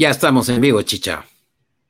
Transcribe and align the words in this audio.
Ya 0.00 0.10
estamos 0.10 0.48
en 0.48 0.60
vivo, 0.60 0.80
chicha. 0.82 1.26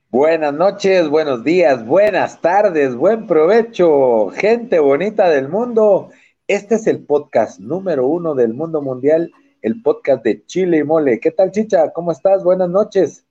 Buenas 0.09 0.55
noches, 0.55 1.11
buenos 1.11 1.45
días, 1.45 1.85
buenas 1.85 2.41
tardes, 2.41 2.95
buen 2.95 3.27
provecho, 3.27 4.31
gente 4.31 4.79
bonita 4.79 5.29
del 5.29 5.51
mundo. 5.51 6.09
Este 6.47 6.77
es 6.77 6.87
el 6.87 7.05
podcast 7.05 7.61
número 7.61 8.07
uno 8.07 8.35
del 8.35 8.55
mundo 8.55 8.81
mundial, 8.81 9.31
el 9.61 9.83
podcast 9.83 10.25
de 10.25 10.43
Chile 10.47 10.79
y 10.79 10.85
Mole. 10.85 11.21
¿Qué 11.21 11.33
tal, 11.33 11.51
chicha? 11.51 11.93
¿Cómo 11.93 12.11
estás? 12.11 12.43
Buenas 12.43 12.71
noches. 12.71 13.27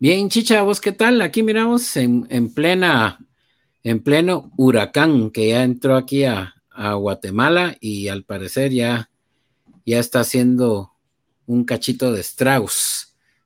Bien, 0.00 0.28
chicha, 0.28 0.62
¿vos 0.62 0.80
qué 0.80 0.90
tal? 0.90 1.22
Aquí 1.22 1.44
miramos 1.44 1.96
en, 1.96 2.52
plena, 2.52 3.24
en 3.84 4.02
pleno 4.02 4.50
huracán 4.56 5.30
que 5.30 5.50
ya 5.50 5.62
entró 5.62 5.94
aquí 5.94 6.24
a, 6.24 6.56
a 6.72 6.94
Guatemala 6.94 7.76
y 7.78 8.08
al 8.08 8.24
parecer 8.24 8.72
ya, 8.72 9.08
ya 9.86 10.00
está 10.00 10.18
haciendo 10.18 10.94
un 11.46 11.62
cachito 11.62 12.12
de 12.12 12.20
estragos 12.22 12.99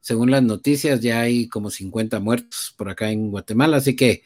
según 0.04 0.30
las 0.30 0.42
noticias, 0.42 1.00
ya 1.00 1.22
hay 1.22 1.48
como 1.48 1.70
50 1.70 2.20
muertos 2.20 2.74
por 2.76 2.90
acá 2.90 3.10
en 3.10 3.30
Guatemala, 3.30 3.78
así 3.78 3.96
que 3.96 4.22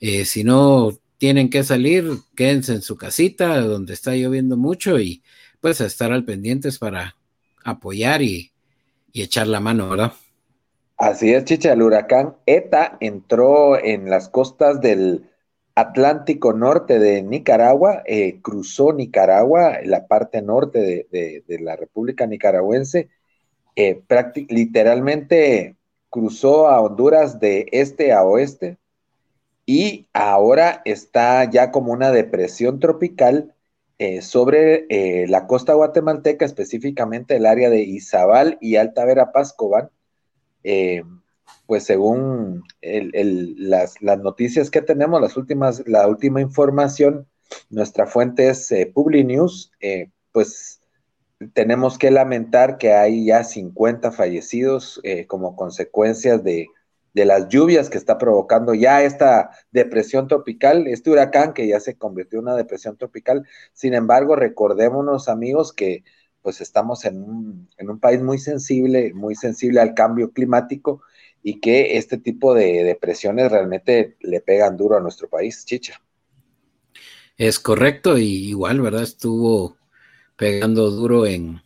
eh, 0.00 0.24
si 0.24 0.44
no 0.44 0.92
tienen 1.18 1.50
que 1.50 1.62
salir, 1.62 2.06
quédense 2.34 2.72
en 2.72 2.80
su 2.80 2.96
casita 2.96 3.60
donde 3.60 3.92
está 3.92 4.12
lloviendo 4.12 4.56
mucho 4.56 4.98
y 4.98 5.22
pues 5.60 5.82
estar 5.82 6.10
al 6.10 6.24
pendientes 6.24 6.78
para 6.78 7.16
apoyar 7.62 8.22
y, 8.22 8.50
echar 9.12 9.46
la 9.46 9.60
mano, 9.60 9.90
¿verdad? 9.90 10.14
Así 10.96 11.34
es, 11.34 11.44
Chicha, 11.44 11.74
el 11.74 11.82
huracán 11.82 12.36
ETA 12.46 12.96
entró 13.00 13.78
en 13.78 14.08
las 14.08 14.30
costas 14.30 14.80
del 14.80 15.28
Atlántico 15.74 16.54
Norte 16.54 16.98
de 16.98 17.20
Nicaragua, 17.20 18.02
eh, 18.06 18.40
cruzó 18.40 18.94
Nicaragua, 18.94 19.80
la 19.84 20.06
parte 20.06 20.40
norte 20.40 21.06
de 21.10 21.58
la 21.60 21.76
República 21.76 22.26
Nicaragüense, 22.26 23.10
eh, 23.76 24.02
literalmente 24.48 25.76
cruzó 26.08 26.68
a 26.68 26.80
Honduras 26.80 27.38
de 27.40 27.66
este 27.72 28.12
a 28.12 28.24
oeste 28.24 28.78
y 29.64 30.08
ahora 30.12 30.82
está 30.84 31.48
ya 31.48 31.70
como 31.70 31.92
una 31.92 32.10
depresión 32.10 32.80
tropical 32.80 33.54
eh, 33.98 34.22
sobre 34.22 34.86
eh, 34.88 35.26
la 35.28 35.46
costa 35.46 35.74
guatemalteca, 35.74 36.44
específicamente 36.44 37.36
el 37.36 37.46
área 37.46 37.70
de 37.70 37.82
Izabal 37.82 38.58
y 38.60 38.76
Alta 38.76 39.04
Verapaz, 39.04 39.54
pues 41.66 41.84
según 41.84 42.64
las, 42.82 44.02
noticias 44.02 44.70
que 44.70 44.82
tenemos, 44.82 45.20
las 45.20 45.36
últimas, 45.36 45.84
la 45.86 46.08
última 46.08 46.40
información, 46.40 47.28
nuestra 47.68 48.06
fuente 48.06 48.48
es 48.48 48.74
Publinews, 48.92 49.70
pues 50.32 50.79
tenemos 51.54 51.98
que 51.98 52.10
lamentar 52.10 52.78
que 52.78 52.92
hay 52.92 53.26
ya 53.26 53.44
50 53.44 54.12
fallecidos 54.12 55.00
eh, 55.04 55.26
como 55.26 55.56
consecuencias 55.56 56.44
de, 56.44 56.68
las 57.14 57.48
lluvias 57.48 57.90
que 57.90 57.98
está 57.98 58.18
provocando 58.18 58.72
ya 58.72 59.02
esta 59.02 59.50
depresión 59.72 60.28
tropical, 60.28 60.86
este 60.86 61.10
huracán 61.10 61.54
que 61.54 61.66
ya 61.66 61.80
se 61.80 61.96
convirtió 61.96 62.38
en 62.38 62.44
una 62.44 62.56
depresión 62.56 62.96
tropical. 62.96 63.46
Sin 63.72 63.94
embargo, 63.94 64.36
recordémonos 64.36 65.28
amigos 65.28 65.72
que 65.72 66.04
pues 66.40 66.60
estamos 66.60 67.04
en 67.04 67.22
un, 67.22 67.68
en 67.76 67.90
un 67.90 67.98
país 67.98 68.22
muy 68.22 68.38
sensible, 68.38 69.12
muy 69.12 69.34
sensible 69.34 69.80
al 69.80 69.92
cambio 69.94 70.30
climático 70.30 71.02
y 71.42 71.60
que 71.60 71.98
este 71.98 72.16
tipo 72.16 72.54
de 72.54 72.84
depresiones 72.84 73.50
realmente 73.50 74.16
le 74.20 74.40
pegan 74.40 74.76
duro 74.76 74.96
a 74.96 75.00
nuestro 75.00 75.28
país, 75.28 75.64
chicha. 75.64 76.00
Es 77.36 77.58
correcto, 77.58 78.18
y 78.18 78.48
igual, 78.48 78.80
¿verdad? 78.80 79.02
Estuvo 79.02 79.79
pegando 80.40 80.90
duro 80.90 81.26
en, 81.26 81.62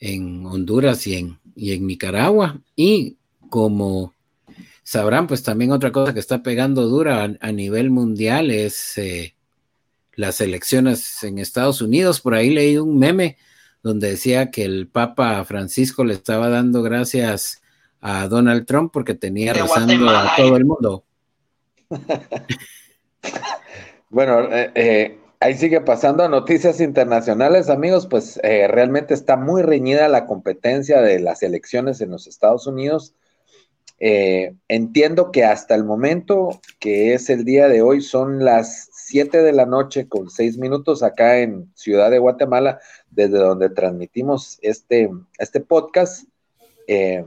en 0.00 0.46
Honduras 0.46 1.06
y 1.06 1.16
en, 1.16 1.38
y 1.54 1.74
en 1.74 1.86
Nicaragua. 1.86 2.58
Y 2.74 3.18
como 3.50 4.14
sabrán, 4.82 5.26
pues 5.26 5.42
también 5.42 5.72
otra 5.72 5.92
cosa 5.92 6.14
que 6.14 6.20
está 6.20 6.42
pegando 6.42 6.88
dura 6.88 7.30
a, 7.38 7.52
nivel 7.52 7.90
mundial 7.90 8.50
es 8.50 8.96
eh, 8.96 9.34
las 10.14 10.40
elecciones 10.40 11.22
en 11.24 11.38
Estados 11.38 11.82
Unidos. 11.82 12.22
Por 12.22 12.34
ahí 12.34 12.48
leí 12.48 12.78
un 12.78 12.98
meme 12.98 13.36
donde 13.82 14.12
decía 14.12 14.50
que 14.50 14.64
el 14.64 14.88
Papa 14.88 15.44
Francisco 15.44 16.04
le 16.04 16.14
estaba 16.14 16.48
dando 16.48 16.82
gracias 16.82 17.60
a 18.00 18.28
Donald 18.28 18.64
Trump 18.64 18.94
porque 18.94 19.14
tenía 19.14 19.52
rezando 19.52 20.08
a 20.08 20.34
todo 20.38 20.56
el 20.56 20.64
mundo. 20.64 21.04
bueno, 24.08 24.50
eh, 24.54 24.72
eh 24.74 25.18
ahí 25.40 25.54
sigue 25.54 25.80
pasando 25.80 26.24
a 26.24 26.28
noticias 26.28 26.80
internacionales, 26.80 27.68
amigos, 27.68 28.06
pues 28.06 28.40
eh, 28.42 28.66
realmente 28.68 29.14
está 29.14 29.36
muy 29.36 29.62
reñida 29.62 30.08
la 30.08 30.26
competencia 30.26 31.00
de 31.00 31.20
las 31.20 31.42
elecciones 31.42 32.00
en 32.00 32.10
los 32.10 32.26
Estados 32.26 32.66
Unidos. 32.66 33.14
Eh, 34.00 34.54
entiendo 34.68 35.32
que 35.32 35.44
hasta 35.44 35.74
el 35.74 35.84
momento, 35.84 36.60
que 36.78 37.14
es 37.14 37.30
el 37.30 37.44
día 37.44 37.68
de 37.68 37.82
hoy, 37.82 38.00
son 38.00 38.44
las 38.44 38.88
7 38.92 39.42
de 39.42 39.52
la 39.52 39.66
noche 39.66 40.08
con 40.08 40.30
6 40.30 40.58
minutos 40.58 41.02
acá 41.02 41.38
en 41.38 41.70
Ciudad 41.74 42.10
de 42.10 42.18
Guatemala, 42.18 42.80
desde 43.10 43.38
donde 43.38 43.70
transmitimos 43.70 44.58
este, 44.62 45.10
este 45.38 45.60
podcast. 45.60 46.28
Eh, 46.86 47.24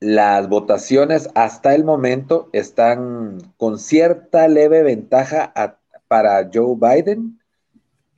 las 0.00 0.48
votaciones 0.48 1.30
hasta 1.34 1.74
el 1.74 1.84
momento 1.84 2.50
están 2.52 3.38
con 3.56 3.78
cierta 3.78 4.48
leve 4.48 4.82
ventaja 4.82 5.52
a 5.54 5.78
para 6.08 6.48
Joe 6.52 6.76
Biden 6.76 7.40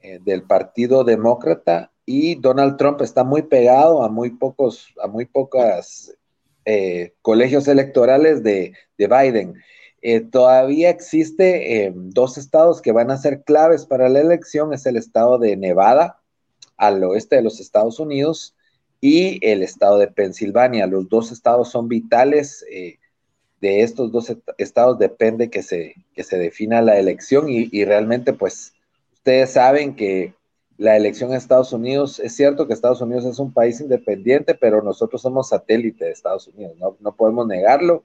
eh, 0.02 0.20
del 0.22 0.42
Partido 0.42 1.04
Demócrata 1.04 1.92
y 2.04 2.36
Donald 2.36 2.76
Trump 2.76 3.00
está 3.00 3.24
muy 3.24 3.42
pegado 3.42 4.02
a 4.04 4.08
muy 4.08 4.30
pocos, 4.30 4.94
a 5.02 5.08
muy 5.08 5.24
pocas 5.24 6.16
eh, 6.64 7.14
colegios 7.22 7.69
electorales 7.69 8.42
de, 8.42 8.74
Biden. 8.98 9.54
Eh, 10.02 10.20
todavía 10.20 10.91
existe 10.91 11.92
dos 11.94 12.38
estados 12.38 12.80
que 12.80 12.92
van 12.92 13.10
a 13.10 13.16
ser 13.16 13.42
claves 13.42 13.86
para 13.86 14.08
la 14.08 14.20
elección, 14.20 14.72
es 14.72 14.86
el 14.86 14.97
estado 14.97 15.38
de 15.38 15.56
Nevada, 15.56 16.20
al 16.76 17.03
oeste 17.03 17.36
de 17.36 17.42
los 17.42 17.60
Estados 17.60 17.98
Unidos, 17.98 18.54
y 19.00 19.44
el 19.44 19.62
estado 19.62 19.98
de 19.98 20.08
Pensilvania. 20.08 20.86
Los 20.86 21.08
dos 21.08 21.32
estados 21.32 21.70
son 21.70 21.88
vitales 21.88 22.64
de 23.61 23.83
estos 23.83 24.12
dos 24.12 24.34
estados 24.59 24.99
depende 24.99 25.50
que 25.50 25.62
se, 25.62 25.94
que 26.15 26.25
se 26.25 26.39
defina 26.39 26.83
la 26.83 26.99
elección 26.99 27.47
y, 27.49 27.84
realmente 27.84 28.33
pues 28.33 28.75
ustedes 29.15 29.50
saben 29.50 29.97
que 29.97 30.34
la 30.77 30.97
elección 30.97 31.31
en 31.31 31.39
Estados 31.39 31.72
Unidos, 31.72 32.21
es 32.21 32.37
cierto 32.37 32.66
que 32.66 32.75
Estados 32.75 33.00
Unidos 33.00 33.25
es 33.25 33.39
un 33.39 33.53
país 33.53 33.81
independiente, 33.81 34.55
pero 34.55 34.83
nosotros 34.83 35.22
somos 35.22 35.49
satélite 35.49 36.05
de 36.05 36.11
Estados 36.11 36.49
Unidos, 36.49 36.77
no, 37.00 37.16
podemos 37.16 37.47
negarlo 37.47 38.05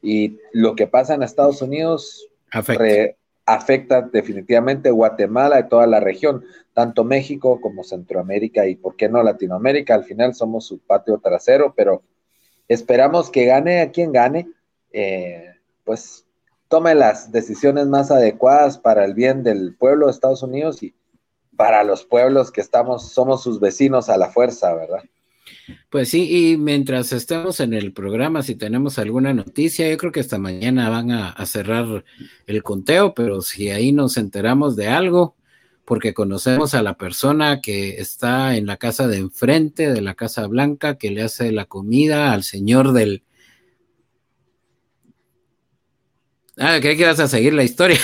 y 0.00 0.38
lo 0.52 0.76
que 0.76 0.86
pasa 0.86 1.14
en 1.14 1.24
Estados 1.24 1.60
Unidos 1.62 2.28
afecta. 2.52 3.16
afecta 3.44 4.02
definitivamente 4.02 4.90
Guatemala 4.90 5.58
y 5.58 5.68
toda 5.68 5.88
la 5.88 5.98
región, 5.98 6.44
tanto 6.74 7.02
México 7.02 7.60
como 7.60 7.82
Centroamérica 7.82 8.68
y 8.68 8.76
por 8.76 8.94
qué 8.94 9.08
no 9.08 9.20
Latinoamérica, 9.20 9.96
al 9.96 10.04
final 10.04 10.32
somos 10.34 10.64
su 10.64 10.78
patio 10.78 11.18
trasero, 11.18 11.74
pero 11.76 12.02
esperamos 12.68 13.30
que 13.30 13.46
gane 13.46 13.80
a 13.80 13.90
quien 13.90 14.12
gane 14.12 14.46
eh, 14.92 15.56
pues 15.84 16.26
tome 16.68 16.94
las 16.94 17.30
decisiones 17.30 17.86
más 17.86 18.10
adecuadas 18.10 18.78
para 18.78 19.04
el 19.04 19.14
bien 19.14 19.42
del 19.42 19.74
pueblo 19.76 20.06
de 20.06 20.12
Estados 20.12 20.42
Unidos 20.42 20.82
y 20.82 20.94
para 21.56 21.84
los 21.84 22.04
pueblos 22.04 22.50
que 22.50 22.60
estamos, 22.60 23.12
somos 23.12 23.42
sus 23.42 23.60
vecinos 23.60 24.08
a 24.08 24.16
la 24.16 24.30
fuerza, 24.30 24.74
¿verdad? 24.74 25.02
Pues 25.90 26.08
sí, 26.08 26.28
y 26.30 26.56
mientras 26.56 27.12
estemos 27.12 27.60
en 27.60 27.74
el 27.74 27.92
programa, 27.92 28.42
si 28.42 28.54
tenemos 28.54 28.98
alguna 28.98 29.34
noticia, 29.34 29.90
yo 29.90 29.96
creo 29.98 30.12
que 30.12 30.20
esta 30.20 30.38
mañana 30.38 30.88
van 30.88 31.10
a, 31.10 31.46
cerrar 31.46 32.04
el 32.46 32.62
conteo, 32.62 33.12
pero 33.14 33.42
si 33.42 33.68
ahí 33.70 33.92
nos 33.92 34.16
enteramos 34.16 34.74
de 34.74 34.88
algo, 34.88 35.36
porque 35.84 36.14
conocemos 36.14 36.74
a 36.74 36.82
la 36.82 36.96
persona 36.96 37.60
que 37.60 38.00
está 38.00 38.56
en 38.56 38.66
la 38.66 38.78
casa 38.78 39.08
de 39.08 39.18
enfrente 39.18 39.92
de 39.92 40.00
la 40.00 40.14
Casa 40.14 40.46
Blanca, 40.46 40.96
que 40.96 41.10
le 41.10 41.22
hace 41.22 41.52
la 41.52 41.66
comida 41.66 42.32
al 42.32 42.44
señor 42.44 42.92
del, 42.92 43.24
Ah, 46.58 46.78
creí 46.80 46.96
que 46.96 47.02
ibas 47.02 47.20
a 47.20 47.28
seguir 47.28 47.54
la 47.54 47.64
historia. 47.64 47.98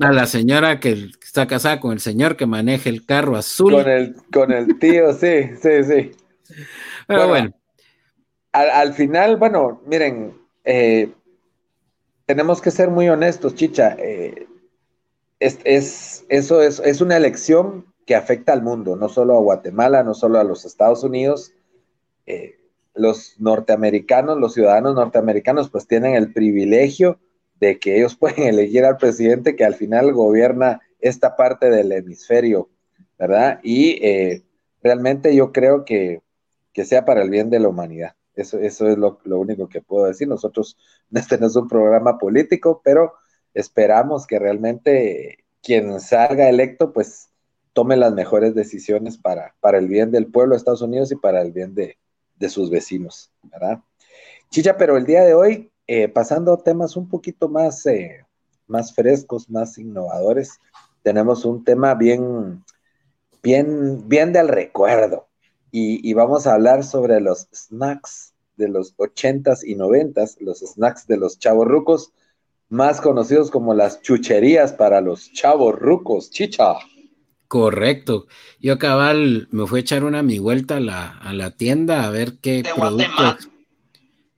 a 0.00 0.12
la 0.12 0.26
señora 0.26 0.80
que 0.80 1.10
está 1.22 1.46
casada 1.46 1.80
con 1.80 1.92
el 1.92 2.00
señor 2.00 2.36
que 2.36 2.46
maneja 2.46 2.88
el 2.88 3.06
carro 3.06 3.36
azul. 3.36 3.72
Con 3.72 3.88
el, 3.88 4.16
con 4.32 4.52
el 4.52 4.78
tío, 4.78 5.12
sí, 5.14 5.50
sí, 5.60 5.84
sí. 5.84 6.12
Pero 7.06 7.28
bueno. 7.28 7.54
Al, 8.52 8.92
final, 8.92 9.36
bueno, 9.38 9.80
miren, 9.86 10.36
eh, 10.64 11.10
tenemos 12.26 12.60
que 12.60 12.70
ser 12.70 12.90
muy 12.90 13.08
honestos, 13.08 13.54
Chicha. 13.54 13.96
Eh, 13.98 14.46
es, 15.40 16.26
eso 16.28 16.60
es, 16.62 16.78
es, 16.80 17.00
una 17.00 17.16
elección 17.16 17.86
que 18.06 18.14
afecta 18.14 18.52
al 18.52 18.62
mundo, 18.62 18.94
no 18.94 19.08
solo 19.08 19.36
a 19.36 19.40
Guatemala, 19.40 20.02
no 20.02 20.12
solo 20.12 20.38
a 20.38 20.44
los 20.44 20.66
Estados 20.66 21.02
Unidos. 21.02 21.52
Eh, 22.26 22.61
los 22.94 23.40
norteamericanos, 23.40 24.38
los 24.38 24.54
ciudadanos 24.54 24.94
norteamericanos, 24.94 25.70
pues 25.70 25.86
tienen 25.86 26.14
el 26.14 26.32
privilegio 26.32 27.18
de 27.58 27.78
que 27.78 27.96
ellos 27.96 28.16
pueden 28.20 28.44
elegir 28.44 28.84
al 28.84 28.96
presidente 28.96 29.56
que 29.56 29.64
al 29.64 29.74
final 29.74 30.12
gobierna 30.12 30.80
esta 31.00 31.36
parte 31.36 31.70
del 31.70 31.92
hemisferio, 31.92 32.68
¿verdad? 33.18 33.60
Y 33.62 34.04
eh, 34.04 34.42
realmente 34.82 35.34
yo 35.34 35.52
creo 35.52 35.84
que, 35.84 36.22
sea 36.74 37.04
para 37.04 37.22
el 37.22 37.30
bien 37.30 37.50
de 37.50 37.60
la 37.60 37.68
humanidad. 37.68 38.14
Eso, 38.34 38.58
eso 38.58 38.88
es 38.88 38.96
lo, 38.96 39.18
único 39.24 39.68
que 39.68 39.82
puedo 39.82 40.06
decir. 40.06 40.28
Nosotros, 40.28 40.78
este 41.12 41.38
no 41.40 41.46
es 41.46 41.56
un 41.56 41.68
programa 41.68 42.18
político, 42.18 42.80
pero 42.84 43.14
esperamos 43.54 44.26
que 44.26 44.38
realmente 44.38 45.44
quien 45.62 46.00
salga 46.00 46.48
electo, 46.48 46.92
pues 46.92 47.30
tome 47.72 47.96
las 47.96 48.12
mejores 48.12 48.54
decisiones 48.54 49.18
para, 49.18 49.54
para 49.60 49.78
el 49.78 49.88
bien 49.88 50.10
del 50.10 50.26
pueblo 50.26 50.54
de 50.54 50.58
Estados 50.58 50.82
Unidos 50.82 51.10
y 51.12 51.16
para 51.16 51.40
el 51.42 51.52
bien 51.52 51.74
de, 51.74 51.96
sus 52.48 52.70
vecinos, 52.70 53.30
¿verdad? 53.42 53.80
Chicha, 54.50 54.76
pero 54.76 54.96
el 54.96 55.06
día 55.06 55.22
de 55.22 55.34
hoy, 55.34 55.72
eh, 55.86 56.08
pasando 56.08 56.52
a 56.52 56.62
temas 56.62 56.96
un 56.96 57.08
poquito 57.08 57.48
más, 57.48 57.86
eh, 57.86 58.24
más 58.66 58.94
frescos, 58.94 59.48
más 59.48 59.78
innovadores, 59.78 60.58
tenemos 61.02 61.44
un 61.44 61.64
tema 61.64 61.94
bien, 61.94 62.64
bien, 63.42 64.08
bien 64.08 64.32
del 64.32 64.48
recuerdo. 64.48 65.26
Y, 65.74 66.12
vamos 66.12 66.46
a 66.46 66.52
hablar 66.52 66.84
sobre 66.84 67.18
los 67.18 67.48
snacks 67.50 68.34
de 68.58 68.68
los 68.68 68.92
ochentas 68.98 69.64
y 69.64 69.74
noventas, 69.74 70.36
los 70.38 70.58
snacks 70.58 71.06
de 71.06 71.16
los 71.16 71.38
chavos 71.38 71.66
rucos, 71.66 72.12
más 72.68 73.00
conocidos 73.00 73.50
como 73.50 73.72
las 73.72 74.02
chucherías 74.02 74.74
para 74.74 75.00
los 75.00 75.32
chavos 75.32 75.78
rucos, 75.78 76.30
chicha. 76.30 76.74
Correcto. 77.52 78.28
Yo 78.60 78.78
cabal 78.78 79.46
me 79.50 79.66
fui 79.66 79.80
a 79.80 79.82
echar 79.82 80.04
una 80.04 80.22
mi 80.22 80.38
vuelta 80.38 80.78
a 80.78 80.80
la, 80.80 81.50
tienda 81.50 82.06
a 82.06 82.10
ver 82.10 82.38
qué 82.40 82.64
productos, 82.74 83.50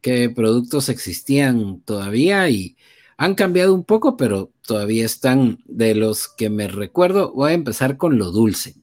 qué 0.00 0.30
productos 0.30 0.88
existían 0.88 1.80
todavía 1.82 2.48
y 2.48 2.76
han 3.16 3.36
cambiado 3.36 3.72
un 3.72 3.84
poco, 3.84 4.16
pero 4.16 4.50
todavía 4.66 5.06
están 5.06 5.62
de 5.64 5.94
los 5.94 6.26
que 6.26 6.50
me 6.50 6.66
recuerdo. 6.66 7.32
Voy 7.32 7.52
a 7.52 7.54
empezar 7.54 7.98
con 7.98 8.18
lo 8.18 8.32
dulce. 8.32 8.74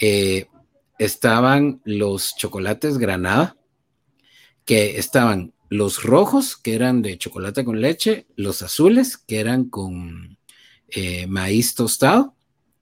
Eh, 0.00 0.46
estaban 0.98 1.82
los 1.84 2.34
chocolates 2.38 2.96
granada, 2.96 3.58
que 4.64 4.96
estaban 4.98 5.52
los 5.68 6.02
rojos, 6.02 6.56
que 6.56 6.74
eran 6.74 7.02
de 7.02 7.18
chocolate 7.18 7.62
con 7.62 7.82
leche, 7.82 8.26
los 8.36 8.62
azules, 8.62 9.18
que 9.18 9.38
eran 9.38 9.68
con 9.68 10.38
eh, 10.88 11.26
maíz 11.26 11.74
tostado. 11.74 12.34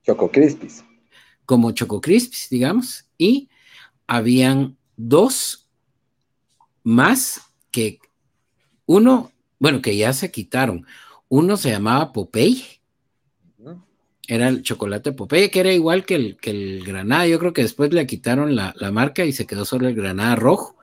Choco 0.04 0.30
Crispis. 0.30 0.84
Como 1.44 1.72
Choco 1.72 2.00
Crispis, 2.00 2.48
digamos. 2.50 3.06
Y 3.18 3.48
habían 4.06 4.76
dos 4.96 5.68
más 6.82 7.40
que 7.70 8.00
uno, 8.86 9.32
bueno, 9.58 9.80
que 9.80 9.96
ya 9.96 10.12
se 10.12 10.30
quitaron. 10.30 10.86
Uno 11.28 11.56
se 11.56 11.70
llamaba 11.70 12.12
Popeye 12.12 12.82
era 14.28 14.48
el 14.48 14.62
chocolate 14.62 15.12
Popeye, 15.12 15.50
que 15.50 15.60
era 15.60 15.72
igual 15.72 16.04
que 16.04 16.14
el, 16.14 16.36
que 16.36 16.50
el 16.50 16.84
Granada. 16.84 17.26
Yo 17.26 17.38
creo 17.38 17.52
que 17.52 17.62
después 17.62 17.92
le 17.92 18.06
quitaron 18.06 18.54
la, 18.54 18.74
marca 18.92 19.24
y 19.24 19.32
se 19.32 19.46
quedó 19.46 19.64
solo 19.64 19.88
el 19.88 19.94
Granada 19.94 20.36
rojo. 20.36 20.76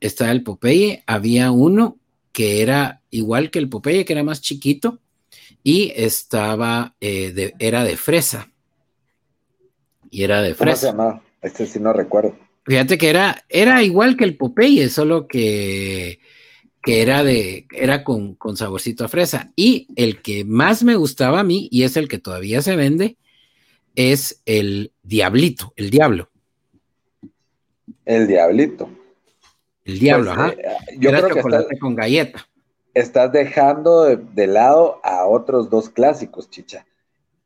Está 0.00 0.30
el 0.30 0.42
Popeye. 0.42 1.02
Había 1.06 1.50
uno 1.50 1.98
que 2.32 2.62
era 2.62 3.02
igual 3.10 3.50
que 3.50 3.58
el 3.58 3.68
Popeye, 3.68 4.04
que 4.04 4.12
era 4.12 4.22
más 4.22 4.40
chiquito, 4.42 5.00
y 5.62 5.92
estaba, 5.94 6.94
eh, 7.00 7.32
de, 7.32 7.54
era 7.58 7.84
de 7.84 7.96
fresa. 7.96 8.50
Y 10.10 10.22
era 10.22 10.42
de 10.42 10.54
fresa. 10.54 10.92
¿Cómo 10.92 11.02
se 11.02 11.12
llama? 11.12 11.22
Este 11.42 11.66
sí 11.66 11.78
no 11.78 11.92
recuerdo. 11.92 12.36
Fíjate 12.64 12.98
que 12.98 13.08
era, 13.10 13.44
era 13.48 13.82
igual 13.82 14.16
que 14.16 14.24
el 14.24 14.36
Popeye, 14.36 14.88
solo 14.88 15.26
que 15.26 16.20
que 16.82 17.02
era 17.02 17.22
de, 17.22 17.66
era 17.72 18.04
con, 18.04 18.34
con, 18.34 18.56
saborcito 18.56 19.04
a 19.04 19.08
fresa. 19.08 19.52
Y 19.56 19.88
el 19.96 20.22
que 20.22 20.44
más 20.44 20.82
me 20.82 20.96
gustaba 20.96 21.40
a 21.40 21.44
mí, 21.44 21.68
y 21.70 21.82
es 21.82 21.96
el 21.98 22.08
que 22.08 22.18
todavía 22.18 22.62
se 22.62 22.76
vende, 22.76 23.18
es 23.94 24.40
el 24.46 24.92
diablito, 25.02 25.72
el 25.76 25.90
diablo. 25.90 26.30
El 28.04 28.26
diablito. 28.26 28.88
El 29.84 29.98
diablo, 29.98 30.34
pues, 30.34 30.38
ajá. 30.38 30.52
Eh, 30.52 30.96
yo 30.98 31.10
creo 31.10 31.28
que 31.28 31.40
estás, 31.40 31.66
con 31.80 31.94
galleta. 31.94 32.47
Estás 32.98 33.30
dejando 33.30 34.16
de, 34.16 34.46
lado 34.48 35.00
a 35.04 35.24
otros 35.24 35.70
dos 35.70 35.88
clásicos, 35.88 36.50
chicha. 36.50 36.84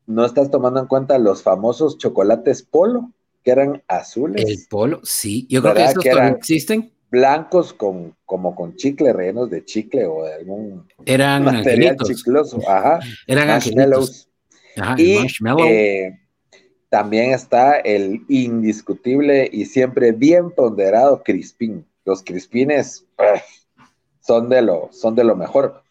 No 0.06 0.24
estás 0.24 0.50
tomando 0.50 0.80
en 0.80 0.86
cuenta 0.86 1.18
los 1.18 1.42
famosos 1.42 1.98
chocolates 1.98 2.62
polo, 2.62 3.12
que 3.44 3.50
eran 3.50 3.82
azules. 3.86 4.44
El 4.46 4.66
polo, 4.70 5.00
sí. 5.02 5.46
Yo 5.50 5.60
creo 5.60 5.74
que 5.74 5.84
esos 5.84 6.04
todavía 6.04 6.30
existen 6.30 6.90
blancos 7.10 7.74
con, 7.74 8.16
como 8.24 8.54
con 8.54 8.76
chicle, 8.76 9.12
rellenos 9.12 9.50
de 9.50 9.62
chicle 9.62 10.06
o 10.06 10.24
de 10.24 10.32
algún 10.32 10.88
Eran 11.04 11.44
material 11.44 11.98
chicloso. 11.98 12.58
Ajá. 12.66 13.00
Eran 13.26 13.48
marshmallows. 13.48 14.30
y 14.96 15.18
eh, 15.66 16.18
también 16.88 17.32
está 17.32 17.76
el 17.80 18.22
indiscutible 18.30 19.50
y 19.52 19.66
siempre 19.66 20.12
bien 20.12 20.50
ponderado 20.50 21.22
Crispín. 21.22 21.86
Los 22.06 22.22
Crispines 22.22 23.04
son, 24.22 24.48
de 24.48 24.62
lo, 24.62 24.88
son 24.92 25.14
de 25.14 25.24
lo 25.24 25.36
mejor. 25.36 25.82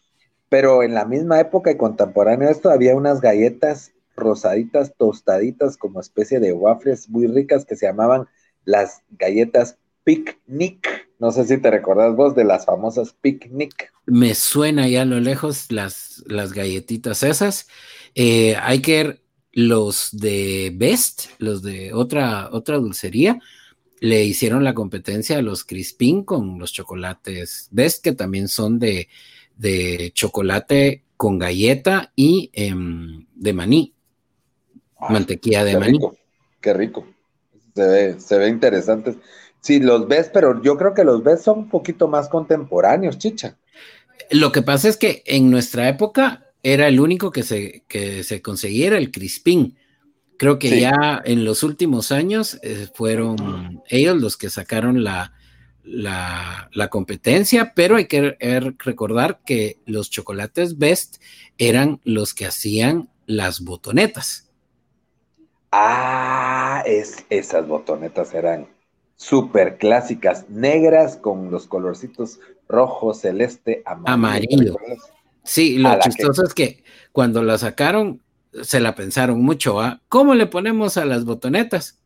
Pero 0.48 0.82
en 0.82 0.94
la 0.94 1.04
misma 1.04 1.40
época 1.40 1.70
y 1.70 1.76
contemporánea 1.76 2.50
esto 2.50 2.70
había 2.70 2.96
unas 2.96 3.20
galletas 3.20 3.92
rosaditas, 4.16 4.94
tostaditas, 4.96 5.76
como 5.76 6.00
especie 6.00 6.40
de 6.40 6.52
waffles 6.52 7.08
muy 7.08 7.26
ricas 7.26 7.64
que 7.64 7.76
se 7.76 7.86
llamaban 7.86 8.28
las 8.64 9.02
galletas 9.10 9.78
picnic. 10.04 11.08
No 11.18 11.30
sé 11.30 11.44
si 11.44 11.58
te 11.58 11.70
recordás 11.70 12.14
vos 12.14 12.34
de 12.34 12.44
las 12.44 12.66
famosas 12.66 13.14
picnic. 13.20 13.92
Me 14.06 14.34
suena 14.34 14.88
ya 14.88 15.02
a 15.02 15.06
lo 15.06 15.20
lejos 15.20 15.70
las, 15.70 16.22
las 16.26 16.52
galletitas 16.52 17.22
esas. 17.22 17.68
Eh, 18.14 18.56
hay 18.56 18.82
que 18.82 19.22
los 19.52 20.08
de 20.12 20.72
Best, 20.74 21.26
los 21.38 21.62
de 21.62 21.92
otra, 21.92 22.48
otra 22.52 22.78
dulcería, 22.78 23.38
le 24.02 24.24
hicieron 24.24 24.64
la 24.64 24.74
competencia 24.74 25.38
a 25.38 25.42
los 25.42 25.64
Crispin 25.64 26.24
con 26.24 26.58
los 26.58 26.72
chocolates 26.72 27.68
Best, 27.70 28.02
que 28.02 28.10
también 28.10 28.48
son 28.48 28.80
de, 28.80 29.08
chocolate 30.12 31.04
con 31.16 31.38
galleta 31.38 32.12
y 32.16 32.50
em, 32.52 33.26
de 33.32 33.52
maní. 33.52 33.94
mantequilla 35.08 35.62
de 35.62 35.78
maní. 35.78 36.00
qué 36.60 36.74
rico. 36.74 37.06
Se 37.76 37.86
ve, 37.86 38.20
se 38.20 38.38
ve 38.38 38.48
interesante. 38.48 39.14
Sí, 39.60 39.78
los 39.78 40.08
ves, 40.08 40.30
pero 40.34 40.60
yo 40.60 40.76
creo 40.76 40.94
que 40.94 41.04
los 41.04 41.22
ves 41.22 41.42
son 41.42 41.60
un 41.60 41.68
poquito 41.68 42.08
más 42.08 42.28
contemporáneos, 42.28 43.18
chicha. 43.18 43.56
Lo 44.32 44.50
que 44.50 44.62
pasa 44.62 44.88
es 44.88 44.96
que 44.96 45.22
en 45.26 45.48
nuestra 45.48 45.88
época 45.88 46.50
era 46.64 46.88
el 46.88 46.98
único 46.98 47.30
que 47.30 47.44
se, 47.44 47.84
que 47.86 48.24
se 48.24 48.42
conseguía 48.42 48.98
el 48.98 49.12
Crispín. 49.12 49.76
Creo 50.42 50.58
que 50.58 50.80
ya 50.80 51.22
en 51.24 51.44
los 51.44 51.62
últimos 51.62 52.10
años 52.10 52.58
eh, 52.64 52.88
fueron 52.92 53.80
ellos 53.88 54.20
los 54.20 54.36
que 54.36 54.50
sacaron 54.50 55.04
la, 55.04 55.32
la, 55.84 56.68
la, 56.72 56.88
competencia, 56.88 57.74
pero 57.76 57.94
hay 57.94 58.06
que 58.06 58.36
recordar 58.80 59.38
que 59.46 59.78
los 59.86 60.10
chocolates 60.10 60.78
Best 60.78 61.22
eran 61.58 62.00
los 62.02 62.34
que 62.34 62.46
hacían 62.46 63.08
las 63.24 63.60
botonetas. 63.60 64.50
Ah, 65.70 66.82
es, 66.86 67.24
esas 67.30 67.68
botonetas 67.68 68.34
eran 68.34 68.66
súper 69.14 69.78
clásicas, 69.78 70.50
negras 70.50 71.18
con 71.18 71.52
los 71.52 71.68
colorcitos 71.68 72.40
rojo, 72.68 73.14
celeste, 73.14 73.84
amarillo. 73.84 74.76
Sí, 75.44 75.78
lo 75.78 76.00
chistoso 76.00 76.42
es 76.42 76.52
que 76.52 76.82
cuando 77.12 77.44
la 77.44 77.58
sacaron, 77.58 78.20
se 78.62 78.80
la 78.80 78.94
pensaron 78.94 79.42
mucho, 79.42 79.80
¿ah? 79.80 80.00
¿Cómo 80.08 80.34
le 80.34 80.46
ponemos 80.46 80.96
a 80.96 81.04
las 81.04 81.24
botonetas? 81.24 81.98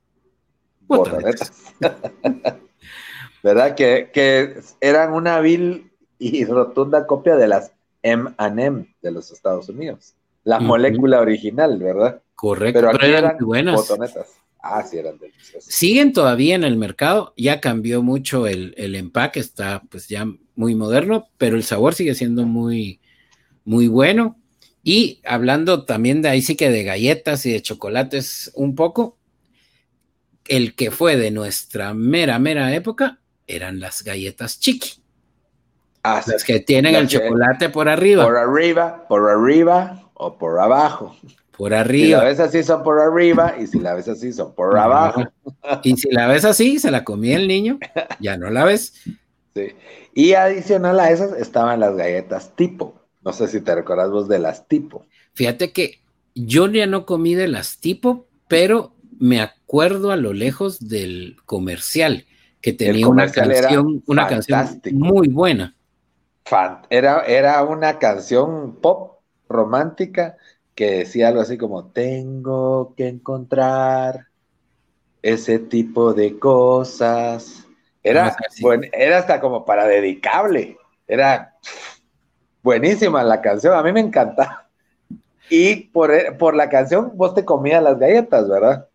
Botonetas. 0.87 1.53
¿Verdad? 3.43 3.75
Que, 3.75 4.61
eran 4.81 5.13
una 5.13 5.41
vil 5.41 5.91
y 6.19 6.45
rotunda 6.45 7.07
copia 7.07 7.37
de 7.37 7.49
las 7.49 7.73
M&M 8.03 8.95
de 9.03 9.11
los 9.11 9.31
Estados 9.31 9.69
Unidos. 9.69 10.15
La 10.45 10.61
molécula 10.61 11.21
original, 11.21 11.79
¿verdad? 11.79 12.23
Correcto, 12.35 12.81
pero, 12.93 13.03
eran, 13.03 13.37
buenas. 13.41 13.75
botonetas. 13.75 14.29
Ah, 14.61 14.83
sí, 14.83 14.99
eran 14.99 15.19
deliciosos. 15.19 15.73
Siguen 15.73 16.13
todavía 16.13 16.55
en 16.55 16.65
el 16.65 16.77
mercado, 16.77 17.35
ya 17.37 17.61
cambió 17.61 18.03
mucho 18.03 18.47
el, 18.47 18.75
empaque, 18.77 19.41
está 19.41 19.83
pues 19.91 20.09
ya 20.09 20.27
muy 20.55 20.75
moderno, 20.75 21.29
pero 21.39 21.57
el 21.57 21.65
sabor 21.65 21.95
sigue 21.95 22.15
siendo 22.15 22.45
muy, 22.45 23.01
muy 23.65 23.89
bueno. 23.89 24.37
Y 24.89 25.21
hablando 25.25 25.85
también 25.85 26.23
de 26.23 26.29
ahí 26.29 26.43
sí 26.43 26.55
que 26.55 26.71
de 26.71 26.85
galletas 26.85 27.45
y 27.45 27.51
de 27.51 27.61
chocolates 27.61 28.53
un 28.55 28.77
poco, 28.77 29.17
el 30.47 30.77
que 30.77 30.93
fue 30.93 31.17
de 31.17 31.33
nuestra 31.33 31.93
mera, 31.93 32.39
mera 32.39 32.73
época 32.73 33.19
eran 33.49 33.81
las 33.81 34.05
galletas 34.05 34.61
chiqui. 34.61 35.03
Ah, 36.05 36.23
las 36.25 36.45
que 36.45 36.61
tienen 36.61 36.95
el 36.95 37.09
chocolate 37.09 37.69
por 37.69 37.89
arriba. 37.89 38.25
Por 38.25 38.37
arriba, 38.37 39.09
por 39.09 39.29
arriba 39.29 40.09
o 40.15 40.39
por 40.39 40.61
abajo. 40.61 41.17
Por 41.57 41.75
arriba. 41.75 42.21
Si 42.21 42.25
la 42.25 42.25
ves 42.25 42.39
así 42.39 42.63
son 42.63 42.85
por 42.85 43.01
arriba 43.01 43.57
y 43.59 43.67
si 43.67 43.81
la 43.81 43.93
ves 43.95 44.07
así 44.07 44.33
son 44.33 44.55
por 44.55 44.79
abajo. 44.79 45.25
Y 45.83 45.97
si 45.97 46.13
la 46.13 46.29
ves 46.29 46.45
así, 46.45 46.79
se 46.79 46.93
la 46.93 47.03
comía 47.03 47.39
el 47.39 47.49
niño, 47.49 47.81
ya 48.21 48.37
no 48.37 48.51
la 48.51 48.63
ves. 48.63 48.95
Sí. 49.53 49.75
Y 50.15 50.35
adicional 50.35 51.01
a 51.01 51.11
esas 51.11 51.33
estaban 51.33 51.81
las 51.81 51.97
galletas 51.97 52.55
tipo. 52.55 53.06
No 53.27 53.33
sé 53.33 53.49
si 53.49 53.61
te 53.61 53.75
recuerdas 53.75 54.09
vos 54.09 54.29
de 54.29 54.39
las 54.39 54.69
tipo. 54.69 55.05
Fíjate 55.35 55.73
que 55.73 55.99
yo 56.37 56.69
ya 56.69 56.87
no 56.87 57.05
comí 57.07 57.35
de 57.35 57.49
las 57.49 57.79
tipo, 57.79 58.29
pero 58.47 58.93
me 59.19 59.41
acuerdo 59.41 60.13
a 60.13 60.17
lo 60.17 60.33
lejos 60.33 60.89
del 60.89 61.37
comercial, 61.45 62.25
que 62.61 62.73
tenía 62.73 63.09
una 63.09 63.29
canción, 63.29 64.01
una 64.07 64.29
canción 64.29 64.81
muy 64.93 65.27
buena. 65.27 65.75
Era, 66.89 67.23
era 67.23 67.65
una 67.65 67.99
canción 67.99 68.77
pop 68.77 69.19
romántica 69.49 70.37
que 70.77 70.99
decía 70.99 71.27
algo 71.27 71.41
así 71.41 71.59
como, 71.59 71.87
tengo 71.87 72.95
que 72.97 73.09
encontrar 73.09 74.29
ese 75.21 75.59
tipo 75.59 76.15
de 76.15 76.39
cosas. 76.39 77.67
Era, 78.05 78.37
era 78.93 79.19
hasta 79.19 79.41
como 79.41 79.65
para 79.65 79.85
dedicable. 79.89 80.77
Era 81.09 81.57
buenísima 82.67 83.23
la 83.23 83.41
canción, 83.41 83.75
a 83.75 83.83
mí 83.83 83.93
me 83.93 84.01
encanta. 84.01 84.63
Y 85.49 85.77
por, 85.93 86.11
por 86.39 86.57
la 86.57 86.69
canción 86.69 87.13
vos 87.15 87.33
te 87.33 87.45
comías 87.45 87.81
las 87.81 87.97
galletas, 88.01 88.49
¿verdad? 88.49 88.89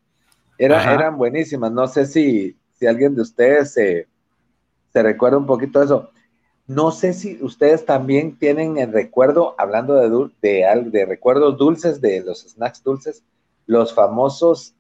Era, 0.58 0.94
eran 0.94 1.18
buenísimas. 1.18 1.72
No 1.72 1.88
sé 1.88 2.06
si, 2.06 2.58
si 2.74 2.88
alguien 2.88 3.16
de 3.16 3.22
ustedes 3.22 3.72
se, 3.72 4.10
se 4.92 5.02
recuerda 5.02 5.38
un 5.38 5.46
poquito 5.46 5.80
de 5.80 5.86
eso. 5.86 6.10
No 6.68 6.92
sé 6.92 7.14
si 7.14 7.42
ustedes 7.42 7.86
también 7.86 8.38
tienen 8.38 8.78
el 8.80 8.92
recuerdo, 8.92 9.56
hablando 9.58 9.94
de, 9.96 10.30
de, 10.42 10.90
de 10.92 11.06
recuerdos 11.06 11.58
dulces, 11.58 12.02
de 12.02 12.20
los 12.20 12.42
snacks 12.42 12.84
dulces, 12.84 13.24
los 13.66 13.94
famosos 13.94 14.74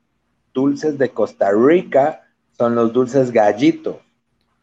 dulces 0.53 0.97
de 0.97 1.07
Costa 1.07 1.51
Rica 1.51 2.23
son 2.57 2.75
los 2.75 2.91
dulces 2.91 3.31
gallito. 3.31 4.01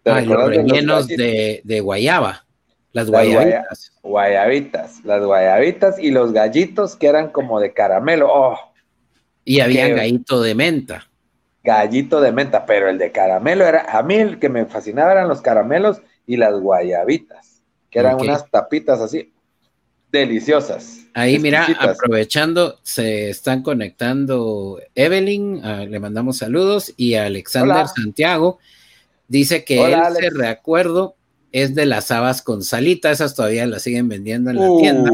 Ah, 0.05 0.21
los 0.21 0.47
rellenos 0.47 1.07
de, 1.09 1.63
de, 1.65 1.81
guayaba, 1.81 2.45
las 2.93 3.11
guayabitas. 3.11 3.93
guayabitas, 4.03 5.05
las 5.05 5.23
guayabitas 5.23 5.99
y 5.99 6.11
los 6.11 6.33
gallitos 6.33 6.97
que 6.97 7.07
eran 7.07 7.31
como 7.31 7.61
de 7.61 7.73
caramelo. 7.73 8.29
Oh, 8.31 8.59
y 9.45 9.61
había 9.61 9.89
gallito 9.89 10.43
de 10.43 10.55
menta. 10.55 11.09
Gallito 11.65 12.21
de 12.21 12.33
menta, 12.33 12.67
pero 12.67 12.89
el 12.89 12.99
de 12.99 13.13
caramelo 13.13 13.67
era, 13.67 13.87
a 13.99 14.03
mí 14.03 14.15
el 14.15 14.39
que 14.39 14.49
me 14.49 14.67
fascinaba 14.67 15.13
eran 15.13 15.29
los 15.29 15.41
caramelos 15.41 16.01
y 16.27 16.37
las 16.37 16.59
guayabitas, 16.61 17.63
que 17.91 17.99
eran 17.99 18.21
unas 18.21 18.51
tapitas 18.51 19.01
así 19.01 19.33
deliciosas. 20.11 21.07
Ahí, 21.15 21.39
mira, 21.39 21.67
aprovechando, 21.79 22.79
se 22.83 23.31
están 23.31 23.63
conectando 23.63 24.81
Evelyn, 24.95 25.65
ah, 25.65 25.85
le 25.85 25.99
mandamos 26.01 26.39
saludos, 26.39 26.93
y 26.97 27.15
Alexander 27.15 27.87
Santiago 27.89 28.59
dice 29.27 29.65
que 29.65 29.85
él 29.85 29.99
se 30.19 30.31
recuerdo 30.31 31.17
es 31.53 31.75
de 31.75 31.87
las 31.87 32.11
habas 32.11 32.43
con 32.43 32.63
salita, 32.63 33.11
esas 33.11 33.35
todavía 33.35 33.67
las 33.67 33.83
siguen 33.83 34.09
vendiendo 34.09 34.51
en 34.51 34.57
la 34.57 34.69
tienda. 34.79 35.11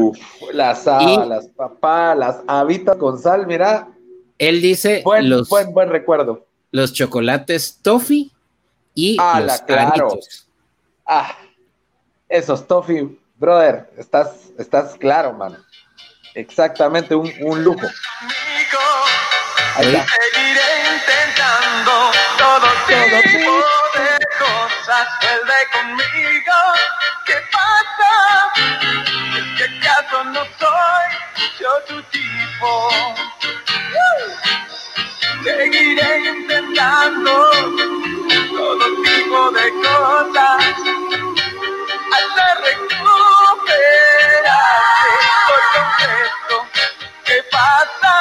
Las 0.53 0.87
habas, 0.87 1.27
las 1.27 1.47
papás, 1.47 2.17
las 2.17 2.37
habitas 2.47 2.97
con 2.97 3.19
sal, 3.19 3.47
mira. 3.47 3.89
Él 4.37 4.61
dice 4.61 5.01
buen, 5.03 5.29
los, 5.29 5.47
buen, 5.47 5.73
buen 5.73 5.89
recuerdo. 5.89 6.45
Los 6.71 6.93
chocolates 6.93 7.79
toffee 7.81 8.31
y 8.93 9.17
ah, 9.19 9.39
los 9.39 9.61
claro. 9.61 10.19
Ah, 11.05 11.37
esos 12.27 12.67
toffee, 12.67 13.17
brother, 13.37 13.89
estás, 13.97 14.51
estás 14.57 14.95
claro, 14.95 15.33
mano. 15.33 15.57
Exactamente, 16.33 17.15
un, 17.15 17.31
un 17.41 17.63
lujo. 17.63 17.87
Ahí 19.75 19.85
Seguiré 19.85 20.61
intentando 20.95 22.11
todo, 22.37 22.67
tipo 22.87 23.51
de 23.95 24.14
cosas. 24.85 25.07
Vuelve 25.21 25.59
conmigo. 25.71 26.57
¿Qué 27.25 27.35
pasa? 27.51 28.11
¿Es 29.37 29.47
que 29.57 29.63
acaso 29.63 30.23
no 30.25 30.41
soy 30.59 31.05
yo 31.59 31.71
tu 31.87 32.01
tipo? 32.03 32.89
Seguiré 35.43 36.29
intentando 36.29 37.33
todo 38.55 38.85
tipo 39.03 39.51
de 39.51 39.65
cosas 39.83 40.63
hasta 42.13 42.45
recuperarte 42.55 43.19
por 45.47 45.61
completo. 45.73 46.55
¿Qué 47.25 47.37
pasa? 47.51 48.11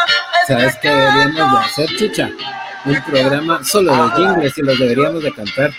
¿Sabes 0.46 0.76
qué 0.82 0.88
deberíamos 0.88 1.60
de 1.60 1.66
hacer, 1.66 1.88
Chicha? 1.96 2.30
Un 2.84 3.02
programa 3.02 3.64
solo 3.64 3.94
de 3.94 4.10
jingles 4.16 4.58
y 4.58 4.62
los 4.62 4.78
deberíamos 4.78 5.22
de 5.22 5.32
cantar. 5.32 5.70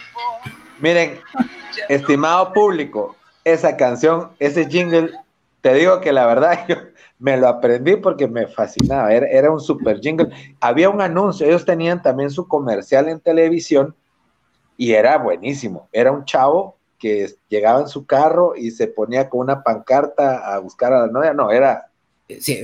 Miren, 0.85 1.17
estimado 1.89 2.53
público, 2.53 3.15
esa 3.43 3.75
canción, 3.75 4.29
ese 4.37 4.69
jingle, 4.69 5.09
te 5.61 5.73
digo 5.73 5.99
que 5.99 6.13
la 6.13 6.27
verdad 6.27 6.63
yo 6.69 6.75
me 7.17 7.35
lo 7.37 7.47
aprendí 7.47 7.95
porque 7.95 8.27
me 8.27 8.45
fascinaba, 8.45 9.11
era, 9.11 9.25
era 9.25 9.49
un 9.49 9.59
super 9.59 9.99
jingle. 9.99 10.29
Había 10.59 10.91
un 10.91 11.01
anuncio, 11.01 11.47
ellos 11.47 11.65
tenían 11.65 12.03
también 12.03 12.29
su 12.29 12.47
comercial 12.47 13.09
en 13.09 13.19
televisión 13.19 13.95
y 14.77 14.91
era 14.91 15.17
buenísimo. 15.17 15.89
Era 15.91 16.11
un 16.11 16.23
chavo 16.23 16.77
que 16.99 17.33
llegaba 17.49 17.81
en 17.81 17.87
su 17.87 18.05
carro 18.05 18.53
y 18.55 18.69
se 18.69 18.85
ponía 18.85 19.27
con 19.27 19.39
una 19.39 19.63
pancarta 19.63 20.53
a 20.53 20.59
buscar 20.59 20.93
a 20.93 21.07
la 21.07 21.11
novia. 21.11 21.33
No, 21.33 21.51
era. 21.51 21.87
Sí, 22.39 22.61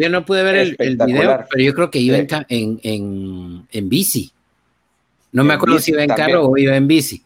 yo 0.00 0.08
no 0.08 0.24
pude 0.24 0.44
ver 0.44 0.54
el, 0.54 0.76
video, 0.76 1.44
pero 1.50 1.64
yo 1.64 1.74
creo 1.74 1.90
que 1.90 1.98
iba 1.98 2.16
en, 2.16 2.78
en, 2.84 3.66
en, 3.72 3.88
bici. 3.88 4.30
No 5.32 5.42
me 5.42 5.54
acuerdo 5.54 5.80
si 5.80 5.90
iba 5.90 6.04
en 6.04 6.10
carro 6.10 6.46
o 6.46 6.56
iba 6.56 6.76
en 6.76 6.86
bici. 6.86 7.24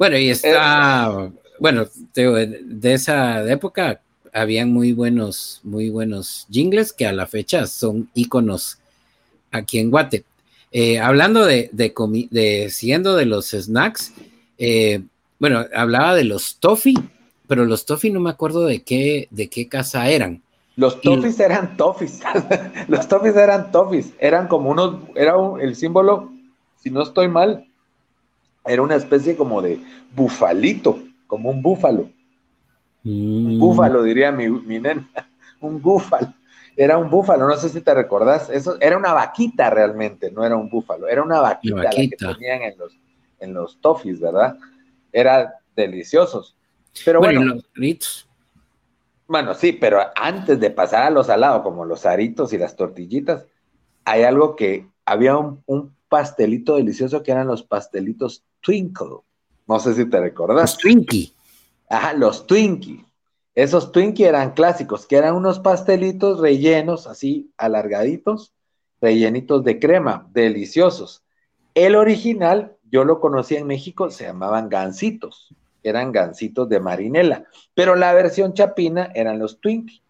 Bueno, 0.00 0.16
y 0.16 0.30
está. 0.30 1.30
bueno, 1.58 1.84
de, 2.14 2.92
esa 2.94 3.46
época 3.52 4.00
habían 4.32 4.72
muy 4.72 4.94
buenos, 4.94 5.60
muy 5.62 5.90
buenos 5.90 6.46
jingles 6.50 6.94
que 6.94 7.04
a 7.04 7.12
la 7.12 7.26
fecha 7.26 7.66
son 7.66 8.08
íconos 8.14 8.78
aquí 9.50 9.78
en 9.78 9.90
Guate. 9.90 10.24
Eh, 10.72 10.98
hablando 10.98 11.44
de, 11.44 11.68
de, 11.72 12.70
siendo 12.70 13.14
de 13.14 13.26
los 13.26 13.50
snacks, 13.50 14.14
eh, 14.56 15.02
bueno, 15.38 15.66
hablaba 15.74 16.14
de 16.14 16.24
los 16.24 16.56
toffee, 16.56 16.94
pero 17.46 17.66
los 17.66 17.84
toffee 17.84 18.10
no 18.10 18.20
me 18.20 18.30
acuerdo 18.30 18.64
de 18.64 18.80
qué, 18.82 19.28
de 19.30 19.50
qué 19.50 19.68
casa 19.68 20.08
eran. 20.08 20.40
Los 20.76 20.98
toffees 21.02 21.38
eran 21.40 21.76
toffees, 21.76 22.20
los 22.88 23.06
toffees 23.06 23.36
eran 23.36 23.70
toffees, 23.70 24.14
eran 24.18 24.48
como 24.48 24.70
unos, 24.70 24.94
era 25.14 25.34
el 25.60 25.76
símbolo, 25.76 26.32
si 26.82 26.88
no 26.88 27.02
estoy 27.02 27.28
mal, 27.28 27.66
era 28.70 28.82
una 28.82 28.96
especie 28.96 29.36
como 29.36 29.60
de 29.62 29.80
bufalito, 30.14 31.02
como 31.26 31.50
un 31.50 31.62
búfalo. 31.62 32.10
Un 33.04 33.56
mm. 33.56 33.58
búfalo, 33.58 34.02
diría 34.02 34.30
mi, 34.30 34.48
mi 34.48 34.78
nena, 34.78 35.08
un 35.60 35.80
búfalo 35.80 36.34
era 36.76 36.96
un 36.96 37.10
búfalo, 37.10 37.46
no 37.46 37.56
sé 37.56 37.68
si 37.68 37.82
te 37.82 37.92
recordás, 37.92 38.48
eso 38.48 38.78
era 38.80 38.96
una 38.96 39.12
vaquita 39.12 39.68
realmente, 39.68 40.30
no 40.30 40.44
era 40.46 40.56
un 40.56 40.70
búfalo, 40.70 41.08
era 41.08 41.22
una 41.22 41.40
vaquita, 41.40 41.82
La 41.82 41.90
que 41.90 42.08
tenían 42.08 42.62
en 42.62 42.78
los, 42.78 42.98
en 43.38 43.52
los 43.52 43.80
toffees, 43.82 44.18
¿verdad? 44.18 44.56
Era 45.12 45.56
deliciosos. 45.76 46.56
Pero 47.04 47.20
bueno, 47.20 47.40
bueno 47.40 47.54
los 47.76 48.26
Bueno, 49.26 49.52
sí, 49.52 49.72
pero 49.72 50.00
antes 50.16 50.58
de 50.58 50.70
pasar 50.70 51.02
a 51.02 51.10
los 51.10 51.26
salados, 51.26 51.62
como 51.62 51.84
los 51.84 52.06
aritos 52.06 52.52
y 52.54 52.58
las 52.58 52.76
tortillitas, 52.76 53.46
hay 54.06 54.22
algo 54.22 54.56
que 54.56 54.86
había 55.04 55.36
un, 55.36 55.62
un 55.66 55.94
pastelito 56.10 56.76
delicioso 56.76 57.22
que 57.22 57.30
eran 57.30 57.46
los 57.46 57.62
pastelitos 57.62 58.44
Twinkle. 58.60 59.20
No 59.66 59.78
sé 59.78 59.94
si 59.94 60.04
te 60.04 60.20
recordás. 60.20 60.72
Los 60.72 60.78
Twinkie. 60.78 61.32
Ajá, 61.88 62.12
los 62.12 62.46
Twinkie. 62.46 63.06
Esos 63.54 63.92
Twinkie 63.92 64.26
eran 64.26 64.52
clásicos, 64.52 65.06
que 65.06 65.16
eran 65.16 65.34
unos 65.34 65.60
pastelitos 65.60 66.40
rellenos, 66.40 67.06
así 67.06 67.52
alargaditos, 67.56 68.52
rellenitos 69.00 69.64
de 69.64 69.78
crema, 69.78 70.28
deliciosos. 70.32 71.24
El 71.74 71.94
original, 71.94 72.76
yo 72.90 73.04
lo 73.04 73.20
conocí 73.20 73.56
en 73.56 73.66
México, 73.66 74.10
se 74.10 74.24
llamaban 74.24 74.68
gansitos, 74.68 75.54
eran 75.82 76.12
gansitos 76.12 76.68
de 76.68 76.80
marinela, 76.80 77.44
pero 77.74 77.94
la 77.94 78.12
versión 78.12 78.54
chapina 78.54 79.10
eran 79.14 79.38
los 79.38 79.60
Twinkie 79.60 80.02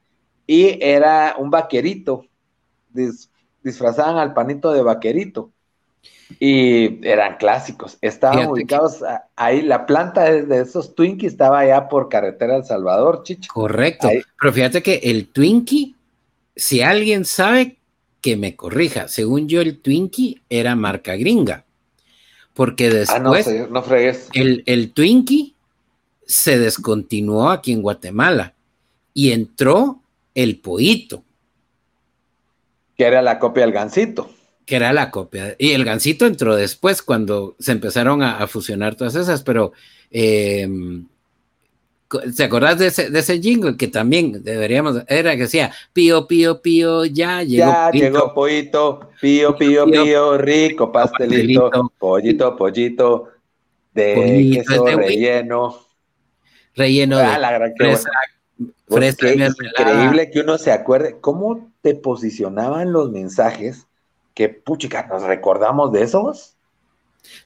y 0.47 0.83
era 0.83 1.37
un 1.39 1.51
vaquerito, 1.51 2.25
disfrazaban 3.63 4.17
al 4.17 4.33
panito 4.33 4.73
de 4.73 4.83
vaquerito 4.83 5.53
y 6.39 7.07
eran 7.07 7.37
clásicos. 7.37 7.99
Estaban 8.01 8.47
ubicados 8.47 9.01
ahí, 9.37 9.63
la 9.63 9.87
planta 9.87 10.25
de, 10.25 10.61
esos 10.63 10.95
Twinkie 10.95 11.27
estaba 11.27 11.61
allá 11.61 11.89
por 11.89 12.09
carretera 12.09 12.57
El 12.57 12.65
Salvador, 12.65 13.23
chicho. 13.25 13.51
Correcto. 13.53 14.09
Pero 14.41 14.53
fíjate 14.53 14.83
que 14.83 15.01
el 15.05 15.29
Twinkie, 15.29 15.97
si 16.55 16.83
alguien 16.83 17.25
sabe 17.25 17.79
que 18.21 18.37
me 18.37 18.55
corrija, 18.55 19.09
según 19.09 19.49
yo 19.49 19.61
el 19.61 19.81
Twinkie 19.81 20.43
era 20.49 20.77
marca 20.77 21.17
gringa. 21.17 21.65
Porque 22.55 22.87
ah, 22.87 22.91
después 22.91 23.49
El, 24.35 24.63
el 24.67 24.93
Twinkie 24.93 25.55
se 26.27 26.59
descontinuó 26.59 27.51
aquí 27.51 27.73
en 27.73 27.83
Guatemala 27.83 28.55
y 29.15 29.33
entró 29.33 30.01
el 30.35 30.59
Poito. 30.59 31.25
Que 32.97 33.05
era 33.05 33.23
la 33.23 33.39
copia 33.39 33.63
del 33.63 33.73
Gansito 33.73 34.31
que 34.71 34.77
era 34.77 34.93
la 34.93 35.11
copia. 35.11 35.57
Y 35.59 35.73
el 35.73 35.85
Gansito 35.85 36.27
entró 36.27 36.55
después 36.55 37.03
cuando 37.03 37.57
se 37.59 37.73
empezaron 37.73 38.23
a, 38.23 38.47
fusionar 38.47 38.95
todas 38.95 39.17
esas, 39.17 39.43
pero 39.43 39.73
em, 40.13 41.09
¿te 42.37 42.45
acordás 42.45 42.79
de 42.79 42.87
ese, 42.87 43.11
de 43.11 43.19
ese 43.19 43.41
jingle 43.41 43.77
que 43.77 43.89
también 43.89 44.45
deberíamos, 44.45 45.03
era 45.09 45.33
que 45.33 45.43
decía, 45.43 45.73
pío, 45.93 46.29
pío, 46.29 46.63
pío, 46.63 47.05
ya 47.05 47.43
llegó 47.43 47.67
Ya 47.67 47.91
llegó 47.91 48.33
pollito, 48.33 49.11
pío, 49.21 49.57
pío, 49.57 49.87
pío, 49.87 50.39
rico 50.39 50.93
pastelito, 50.93 51.93
pollito, 51.99 52.55
pollito, 52.57 53.29
de 53.93 54.15
Pollito, 54.15 54.69
queso 54.69 54.85
de 54.85 54.95
relleno. 54.95 55.79
relleno 56.77 57.19
Ah, 57.19 57.33
de 57.33 57.39
la 57.41 57.51
gran 57.51 57.75
fresa, 57.77 58.09
Pues 58.87 59.17
fresa 59.17 59.37
mermelada. 59.37 59.51
increíble 59.81 60.31
que 60.31 60.39
uno 60.39 60.59
se 60.59 60.71
acuerde 60.71 61.17
cómo 61.21 61.73
te 61.83 61.97
posicionaban 61.97 62.93
los 62.93 63.11
mensajes 63.11 63.89
que 64.41 64.49
puchica 64.49 65.07
nos 65.07 65.23
recordamos 65.25 65.93
de 65.93 66.01
esos 66.01 66.55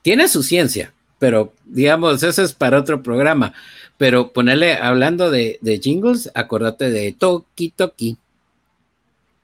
Tiene 0.03 0.29
su 0.29 0.45
ciencia, 0.45 0.93
pero 1.19 1.53
digamos, 1.65 2.23
eso 2.23 2.41
es 2.41 2.53
para 2.53 2.79
otro 2.79 3.03
programa. 3.03 3.53
Pero 3.99 4.33
ponerle, 4.33 4.75
hablando 4.75 5.33
de, 5.33 5.59
de 5.61 5.81
jingles, 5.81 6.31
acordate 6.37 6.91
de 6.91 7.13
Toki 7.13 7.71
Toki. 7.71 8.17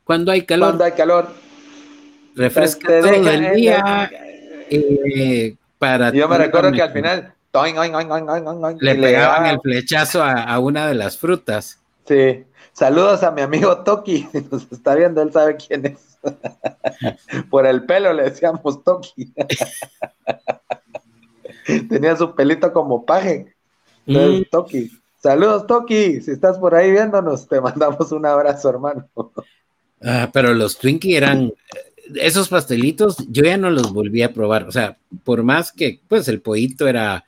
Cuando 0.04 0.30
hay 0.30 0.42
calor, 0.42 0.68
cuando 0.68 0.84
hay 0.84 0.92
calor 0.92 1.34
refresca 2.36 2.86
te 2.86 3.00
todo 3.00 3.10
deja 3.10 3.34
el 3.34 3.56
día. 3.56 4.10
eh, 4.70 5.56
para 5.76 6.12
yo 6.12 6.28
me 6.28 6.38
recuerdo 6.38 6.70
que 6.70 6.82
al 6.82 6.92
final 6.92 7.34
oing, 7.52 8.78
le 8.78 8.94
pegaban 8.94 9.46
el 9.46 9.60
flechazo 9.60 10.22
a, 10.22 10.44
a 10.44 10.60
una 10.60 10.86
de 10.86 10.94
las 10.94 11.18
frutas. 11.18 11.80
Sí. 12.06 12.44
Saludos 12.72 13.24
a 13.24 13.32
mi 13.32 13.42
amigo 13.42 13.78
Toki, 13.78 14.28
nos 14.52 14.70
está 14.70 14.94
viendo, 14.94 15.20
él 15.20 15.32
sabe 15.32 15.56
quién 15.56 15.84
es. 15.84 16.09
Por 17.50 17.66
el 17.66 17.84
pelo 17.84 18.12
le 18.12 18.24
decíamos 18.24 18.82
Toki. 18.84 19.32
Tenía 21.88 22.16
su 22.16 22.34
pelito 22.34 22.72
como 22.72 23.04
paje. 23.04 23.54
Entonces, 24.06 24.40
Mm, 24.40 24.50
Toki. 24.50 24.90
Saludos, 25.22 25.66
Toki. 25.66 26.20
Si 26.20 26.30
estás 26.30 26.58
por 26.58 26.74
ahí 26.74 26.90
viéndonos, 26.90 27.46
te 27.46 27.60
mandamos 27.60 28.10
un 28.12 28.26
abrazo, 28.26 28.70
hermano. 28.70 29.08
ah, 30.02 30.30
pero 30.32 30.54
los 30.54 30.78
Twinkie 30.78 31.16
eran, 31.16 31.52
esos 32.14 32.48
pastelitos, 32.48 33.18
yo 33.28 33.44
ya 33.44 33.56
no 33.56 33.70
los 33.70 33.92
volví 33.92 34.22
a 34.22 34.32
probar. 34.32 34.66
O 34.66 34.72
sea, 34.72 34.96
por 35.24 35.42
más 35.42 35.72
que, 35.72 36.00
pues 36.08 36.26
el 36.28 36.40
pollito 36.40 36.88
era, 36.88 37.24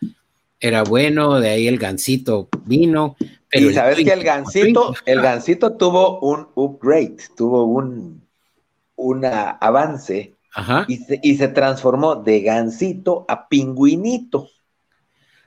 era 0.58 0.82
bueno, 0.82 1.38
de 1.38 1.50
ahí 1.50 1.68
el 1.68 1.78
gansito 1.78 2.48
vino. 2.64 3.16
Pero 3.50 3.70
y 3.70 3.74
sabes 3.74 3.96
que 3.96 4.12
el 4.12 4.24
gansito, 4.24 4.94
el 5.04 5.18
ah, 5.18 5.22
gansito 5.22 5.76
tuvo 5.76 6.18
un 6.20 6.48
upgrade, 6.54 7.18
tuvo 7.36 7.64
un 7.64 8.21
una 8.96 9.50
avance 9.50 10.34
Ajá. 10.54 10.84
y 10.88 10.96
se, 10.98 11.20
y 11.22 11.36
se 11.36 11.48
transformó 11.48 12.16
de 12.16 12.40
gansito 12.42 13.24
a 13.28 13.48
pingüinito. 13.48 14.48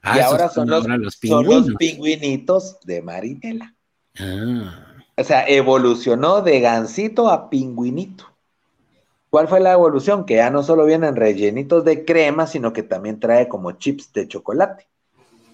Ah, 0.01 0.17
y 0.17 0.19
ahora 0.21 0.49
son 0.49 0.69
los, 0.69 0.85
los 0.85 0.85
son 0.85 1.01
los 1.01 1.17
pingüinos. 1.17 1.75
pingüinitos 1.77 2.79
de 2.81 3.01
Marinela. 3.01 3.75
Ah, 4.19 4.95
O 5.17 5.23
sea, 5.23 5.47
evolucionó 5.47 6.41
de 6.41 6.59
gansito 6.61 7.29
a 7.29 7.49
pingüinito. 7.49 8.25
¿Cuál 9.29 9.47
fue 9.47 9.59
la 9.59 9.73
evolución? 9.73 10.25
Que 10.25 10.35
ya 10.35 10.49
no 10.49 10.63
solo 10.63 10.85
vienen 10.85 11.15
rellenitos 11.15 11.83
de 11.83 12.05
crema, 12.05 12.47
sino 12.47 12.71
que 12.73 12.83
también 12.83 13.19
trae 13.19 13.47
como 13.47 13.73
chips 13.73 14.13
de 14.13 14.27
chocolate. 14.27 14.87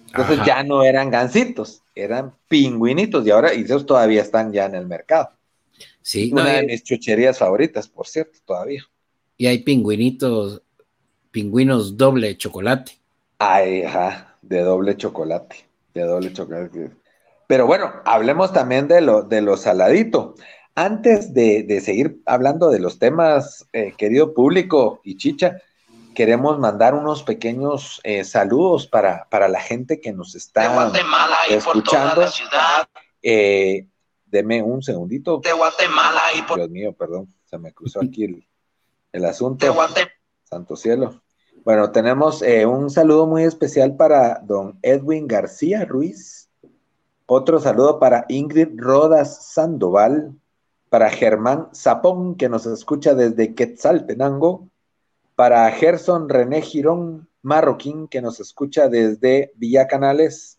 Entonces 0.08 0.40
Ajá. 0.40 0.46
ya 0.46 0.62
no 0.64 0.82
eran 0.84 1.10
gansitos, 1.10 1.82
eran 1.94 2.34
pingüinitos 2.48 3.26
y 3.26 3.30
ahora 3.30 3.54
y 3.54 3.62
esos 3.62 3.86
todavía 3.86 4.22
están 4.22 4.52
ya 4.52 4.66
en 4.66 4.74
el 4.76 4.86
mercado. 4.86 5.30
Sí, 6.02 6.32
no, 6.32 6.42
Una 6.42 6.54
de 6.54 6.64
y, 6.64 6.66
mis 6.66 6.82
chucherías 6.84 7.38
favoritas, 7.38 7.88
por 7.88 8.06
cierto, 8.06 8.38
todavía. 8.44 8.84
y 9.36 9.46
hay 9.46 9.58
pingüinitos, 9.58 10.62
pingüinos 11.30 11.96
doble 11.96 12.36
chocolate. 12.36 12.92
Ay, 13.38 13.82
ajá, 13.82 14.36
de 14.42 14.60
doble 14.62 14.96
chocolate, 14.96 15.56
de 15.94 16.02
doble 16.04 16.32
chocolate. 16.32 16.90
Pero 17.46 17.66
bueno, 17.66 17.92
hablemos 18.04 18.52
también 18.52 18.88
de 18.88 19.00
lo, 19.00 19.22
de 19.22 19.42
lo 19.42 19.56
saladito. 19.56 20.34
Antes 20.74 21.34
de, 21.34 21.64
de 21.64 21.80
seguir 21.80 22.22
hablando 22.24 22.70
de 22.70 22.78
los 22.80 22.98
temas, 22.98 23.66
eh, 23.72 23.94
querido 23.98 24.32
público 24.32 25.00
y 25.04 25.16
chicha, 25.16 25.58
queremos 26.14 26.58
mandar 26.58 26.94
unos 26.94 27.22
pequeños 27.24 28.00
eh, 28.04 28.24
saludos 28.24 28.86
para, 28.86 29.28
para 29.30 29.48
la 29.48 29.60
gente 29.60 30.00
que 30.00 30.12
nos 30.12 30.34
de 30.34 30.38
está 30.38 30.68
Guatemala 30.68 31.36
y 31.48 31.56
por 31.58 31.82
toda 31.84 32.14
escuchando. 32.14 32.20
la 32.22 32.28
ciudad 32.30 32.88
Eh, 33.22 33.86
deme 34.32 34.62
un 34.62 34.82
segundito. 34.82 35.40
de 35.44 35.52
Guatemala 35.52 36.22
y 36.36 36.42
por 36.42 36.56
Dios 36.56 36.70
mío, 36.70 36.92
perdón, 36.94 37.32
se 37.44 37.58
me 37.58 37.72
cruzó 37.72 38.00
aquí 38.00 38.24
el, 38.24 38.48
el 39.12 39.22
de 39.22 39.28
asunto. 39.28 39.72
Guatemala 39.72 40.10
Santo 40.42 40.74
cielo. 40.74 41.22
Bueno, 41.64 41.92
tenemos 41.92 42.42
eh, 42.42 42.66
un 42.66 42.90
saludo 42.90 43.26
muy 43.26 43.44
especial 43.44 43.96
para 43.96 44.40
don 44.40 44.78
Edwin 44.82 45.26
García 45.26 45.84
Ruiz. 45.84 46.50
Otro 47.26 47.60
saludo 47.60 47.98
para 47.98 48.26
Ingrid 48.28 48.68
Rodas 48.76 49.52
Sandoval. 49.52 50.34
Para 50.90 51.08
Germán 51.08 51.68
Zapón, 51.74 52.34
que 52.34 52.50
nos 52.50 52.66
escucha 52.66 53.14
desde 53.14 53.54
Quetzaltenango. 53.54 54.68
Para 55.36 55.70
Gerson 55.70 56.28
René 56.28 56.60
Girón 56.60 57.30
Marroquín, 57.40 58.08
que 58.08 58.20
nos 58.20 58.40
escucha 58.40 58.88
desde 58.88 59.52
Villa 59.56 59.86
Canales. 59.86 60.58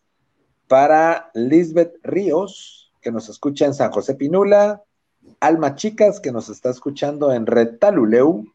Para 0.68 1.30
Lisbeth 1.36 2.00
Ríos, 2.02 2.83
que 3.04 3.12
nos 3.12 3.30
escucha 3.30 3.66
en 3.66 3.74
San 3.76 3.92
José 3.92 4.16
Pinula. 4.16 4.82
Alma 5.40 5.76
Chicas, 5.76 6.20
que 6.20 6.32
nos 6.32 6.50
está 6.50 6.72
escuchando 6.72 7.32
en 7.32 7.46
Retaluleu. 7.46 8.46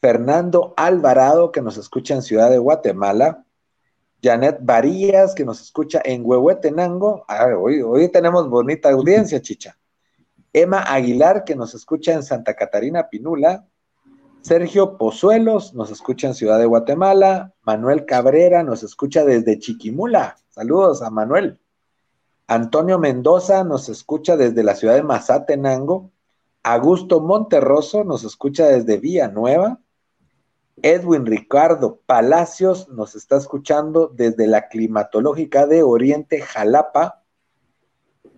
Fernando 0.00 0.74
Alvarado, 0.76 1.50
que 1.50 1.60
nos 1.60 1.76
escucha 1.76 2.14
en 2.14 2.22
Ciudad 2.22 2.50
de 2.50 2.58
Guatemala, 2.58 3.44
Janet 4.22 4.58
Varías, 4.62 5.34
que 5.34 5.44
nos 5.44 5.60
escucha 5.60 6.00
en 6.04 6.22
Huehuetenango, 6.24 7.24
hoy 7.58 8.08
tenemos 8.12 8.48
bonita 8.48 8.90
audiencia, 8.90 9.42
chicha, 9.42 9.76
Emma 10.52 10.82
Aguilar, 10.82 11.42
que 11.44 11.56
nos 11.56 11.74
escucha 11.74 12.12
en 12.12 12.22
Santa 12.22 12.54
Catarina 12.54 13.08
Pinula, 13.08 13.66
Sergio 14.40 14.96
Pozuelos, 14.98 15.74
nos 15.74 15.90
escucha 15.90 16.28
en 16.28 16.34
Ciudad 16.34 16.60
de 16.60 16.66
Guatemala, 16.66 17.54
Manuel 17.62 18.06
Cabrera, 18.06 18.62
nos 18.62 18.84
escucha 18.84 19.24
desde 19.24 19.58
Chiquimula, 19.58 20.36
saludos 20.48 21.02
a 21.02 21.10
Manuel, 21.10 21.58
Antonio 22.48 22.98
Mendoza, 22.98 23.62
nos 23.62 23.88
escucha 23.88 24.36
desde 24.36 24.64
la 24.64 24.74
ciudad 24.74 24.94
de 24.94 25.02
Mazatenango, 25.02 26.10
Augusto 26.62 27.20
Monterroso, 27.20 28.04
nos 28.04 28.24
escucha 28.24 28.66
desde 28.66 28.96
Villanueva, 28.96 29.78
Edwin 30.82 31.26
Ricardo 31.26 32.00
Palacios 32.06 32.88
nos 32.88 33.14
está 33.14 33.36
escuchando 33.36 34.08
desde 34.14 34.46
la 34.46 34.68
climatológica 34.68 35.66
de 35.66 35.82
Oriente 35.82 36.40
Jalapa. 36.40 37.22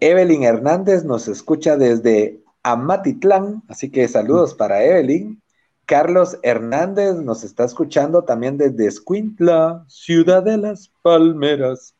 Evelyn 0.01 0.45
Hernández 0.45 1.05
nos 1.05 1.29
escucha 1.29 1.77
desde 1.77 2.43
Amatitlán, 2.63 3.63
así 3.69 3.91
que 3.91 4.09
saludos 4.09 4.55
para 4.55 4.83
Evelyn. 4.83 5.41
Carlos 5.85 6.39
Hernández 6.43 7.17
nos 7.17 7.45
está 7.45 7.65
escuchando 7.65 8.25
también 8.25 8.57
desde 8.57 8.87
Escuintla, 8.87 9.85
Ciudad 9.89 10.43
de 10.43 10.57
las 10.57 10.91
Palmeras. 11.03 11.95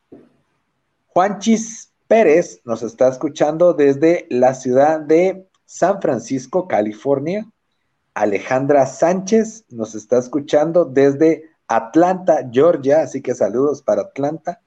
Juanchis 1.07 1.90
Pérez 2.11 2.59
nos 2.65 2.83
está 2.83 3.07
escuchando 3.07 3.73
desde 3.73 4.27
la 4.29 4.53
ciudad 4.53 4.99
de 4.99 5.47
San 5.63 6.01
Francisco, 6.01 6.67
California. 6.67 7.49
Alejandra 8.15 8.85
Sánchez 8.85 9.63
nos 9.69 9.95
está 9.95 10.17
escuchando 10.17 10.83
desde 10.83 11.45
Atlanta, 11.69 12.49
Georgia, 12.51 13.03
así 13.03 13.21
que 13.21 13.33
saludos 13.33 13.81
para 13.81 14.01
Atlanta. 14.01 14.59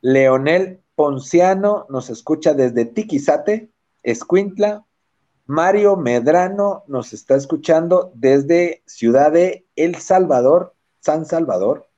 Leonel 0.00 0.80
Ponciano 0.94 1.86
nos 1.88 2.08
escucha 2.08 2.54
desde 2.54 2.84
Tiquizate, 2.84 3.72
Escuintla. 4.04 4.86
Mario 5.46 5.96
Medrano 5.96 6.84
nos 6.86 7.12
está 7.12 7.34
escuchando 7.34 8.12
desde 8.14 8.84
Ciudad 8.86 9.32
de 9.32 9.66
El 9.74 9.96
Salvador, 9.96 10.76
San 11.00 11.26
Salvador. 11.26 11.88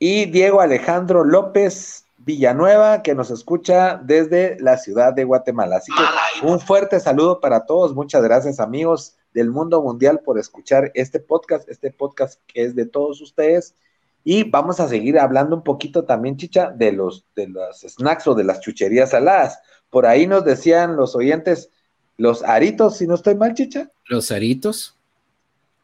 Y 0.00 0.24
Diego 0.24 0.60
Alejandro 0.60 1.22
López 1.22 2.06
Villanueva, 2.30 3.02
que 3.02 3.16
nos 3.16 3.32
escucha 3.32 4.00
desde 4.04 4.56
la 4.60 4.78
ciudad 4.78 5.12
de 5.12 5.24
Guatemala. 5.24 5.78
Así 5.78 5.90
que 5.92 6.46
un 6.46 6.60
fuerte 6.60 7.00
saludo 7.00 7.40
para 7.40 7.66
todos. 7.66 7.92
Muchas 7.92 8.22
gracias, 8.22 8.60
amigos 8.60 9.16
del 9.34 9.50
mundo 9.50 9.82
mundial, 9.82 10.20
por 10.20 10.38
escuchar 10.38 10.92
este 10.94 11.18
podcast, 11.18 11.68
este 11.68 11.90
podcast 11.90 12.40
que 12.46 12.62
es 12.62 12.76
de 12.76 12.86
todos 12.86 13.20
ustedes. 13.20 13.74
Y 14.22 14.44
vamos 14.44 14.78
a 14.78 14.86
seguir 14.86 15.18
hablando 15.18 15.56
un 15.56 15.64
poquito 15.64 16.04
también, 16.04 16.36
Chicha, 16.36 16.70
de 16.70 16.92
los, 16.92 17.24
de 17.34 17.48
los 17.48 17.80
snacks 17.80 18.28
o 18.28 18.36
de 18.36 18.44
las 18.44 18.60
chucherías 18.60 19.10
saladas. 19.10 19.58
Por 19.90 20.06
ahí 20.06 20.28
nos 20.28 20.44
decían 20.44 20.94
los 20.94 21.16
oyentes, 21.16 21.68
los 22.16 22.44
aritos, 22.44 22.96
si 22.98 23.08
no 23.08 23.16
estoy 23.16 23.34
mal, 23.34 23.54
Chicha. 23.54 23.90
Los 24.06 24.30
aritos. 24.30 24.96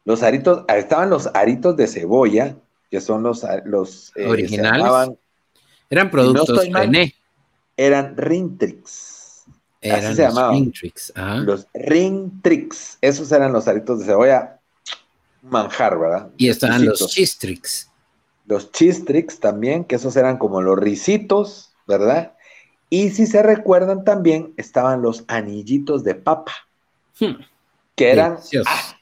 Los 0.05 0.23
aritos, 0.23 0.63
estaban 0.69 1.09
los 1.09 1.27
aritos 1.33 1.75
de 1.75 1.87
cebolla, 1.87 2.55
que 2.89 3.01
son 3.01 3.23
los, 3.23 3.45
los 3.65 4.13
eh, 4.15 4.29
originales. 4.29 5.17
Eran 5.89 6.11
productos 6.11 6.69
no 6.69 6.79
René. 6.79 7.15
Eran 7.75 8.17
Rintrix. 8.17 9.45
Eran 9.81 10.05
Así 10.05 10.15
se 10.15 10.23
los 10.23 10.33
llamaban. 10.33 10.53
Ringtrix. 10.55 11.13
Ajá. 11.15 11.35
Los 11.37 11.67
Rintrix. 11.73 12.97
Esos 13.01 13.31
eran 13.31 13.53
los 13.53 13.67
aritos 13.67 13.99
de 13.99 14.05
cebolla. 14.05 14.59
Manjar, 15.43 15.97
¿verdad? 15.99 16.29
Y 16.37 16.49
estaban 16.49 16.83
los 16.83 16.99
Ricitos. 16.99 17.11
Chistrix. 17.13 17.91
Los 18.47 18.71
Chistrix 18.71 19.39
también, 19.39 19.83
que 19.83 19.95
esos 19.95 20.15
eran 20.15 20.37
como 20.37 20.61
los 20.61 20.79
risitos, 20.79 21.71
¿verdad? 21.85 22.33
Y 22.89 23.09
si 23.09 23.27
se 23.27 23.43
recuerdan 23.43 24.05
también, 24.05 24.53
estaban 24.55 25.01
los 25.01 25.25
anillitos 25.27 26.03
de 26.03 26.15
papa, 26.15 26.53
Hmm, 27.19 27.41
que 27.95 28.11
eran, 28.11 28.37
ah, 28.67 28.95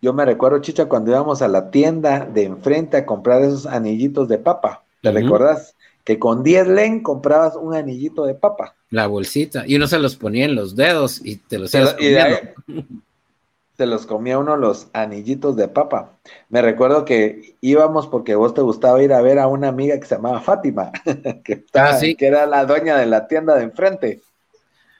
yo 0.00 0.14
me 0.14 0.24
recuerdo, 0.24 0.60
Chicha, 0.60 0.86
cuando 0.86 1.10
íbamos 1.10 1.42
a 1.42 1.48
la 1.48 1.70
tienda 1.70 2.24
de 2.24 2.44
enfrente 2.44 2.96
a 2.96 3.04
comprar 3.04 3.42
esos 3.42 3.66
anillitos 3.66 4.28
de 4.28 4.38
papa, 4.38 4.84
¿te 5.02 5.12
recordás? 5.12 5.76
Que 6.04 6.18
con 6.18 6.42
10 6.42 6.66
len 6.68 7.02
comprabas 7.02 7.54
un 7.56 7.74
anillito 7.74 8.24
de 8.24 8.34
papa. 8.34 8.74
La 8.90 9.06
bolsita. 9.06 9.64
Y 9.66 9.76
uno 9.76 9.86
se 9.86 9.98
los 9.98 10.16
ponía 10.16 10.44
en 10.44 10.54
los 10.54 10.74
dedos 10.76 11.20
y 11.24 11.36
te 11.36 11.58
los 11.58 11.72
ibas 11.74 11.96
se 13.76 13.86
los 13.86 14.06
comía 14.06 14.38
uno 14.38 14.56
los 14.56 14.88
anillitos 14.92 15.56
de 15.56 15.66
papa. 15.66 16.18
Me 16.50 16.60
recuerdo 16.60 17.04
que 17.04 17.56
íbamos 17.62 18.06
porque 18.06 18.34
vos 18.34 18.52
te 18.54 18.60
gustaba 18.60 19.02
ir 19.02 19.12
a 19.12 19.22
ver 19.22 19.38
a 19.38 19.46
una 19.48 19.68
amiga 19.68 19.98
que 19.98 20.06
se 20.06 20.16
llamaba 20.16 20.40
Fátima, 20.40 20.92
que, 21.44 21.52
estaba- 21.54 21.90
Ah, 21.90 21.94
sí. 21.98 22.14
que 22.14 22.26
era 22.26 22.46
la 22.46 22.64
dueña 22.66 22.98
de 22.98 23.06
la 23.06 23.26
tienda 23.26 23.56
de 23.56 23.64
enfrente, 23.64 24.20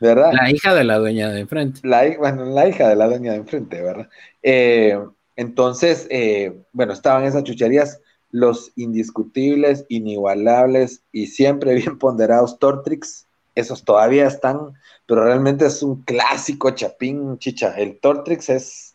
¿verdad? 0.01 0.33
La 0.33 0.51
hija 0.51 0.75
de 0.75 0.85
la 0.85 0.99
dueña 0.99 1.29
de 1.29 1.41
enfrente. 1.41 1.81
La, 1.85 2.03
bueno, 2.19 2.45
la 2.47 2.67
hija 2.67 2.89
de 2.89 2.97
la 2.97 3.07
dueña 3.07 3.33
de 3.33 3.39
enfrente, 3.39 3.83
¿verdad? 3.83 4.09
Eh, 4.43 4.99
entonces, 5.37 6.07
eh, 6.11 6.53
bueno, 6.73 6.93
estaban 6.95 7.25
esas 7.25 7.45
chucherías, 7.45 8.01
los 8.33 8.73
indiscutibles, 8.77 9.85
inigualables 9.89 11.03
y 11.13 11.29
siempre 11.29 11.75
bien 11.77 11.99
ponderados 11.99 12.59
Tortrix, 12.59 13.27
esos 13.55 13.85
todavía 13.85 14.27
están, 14.27 14.73
pero 15.07 15.25
realmente 15.25 15.67
es 15.67 15.83
un 15.83 16.03
clásico 16.03 16.71
chapín, 16.71 17.39
chicha. 17.39 17.75
El 17.77 17.99
Tortrix 18.01 18.49
es, 18.49 18.95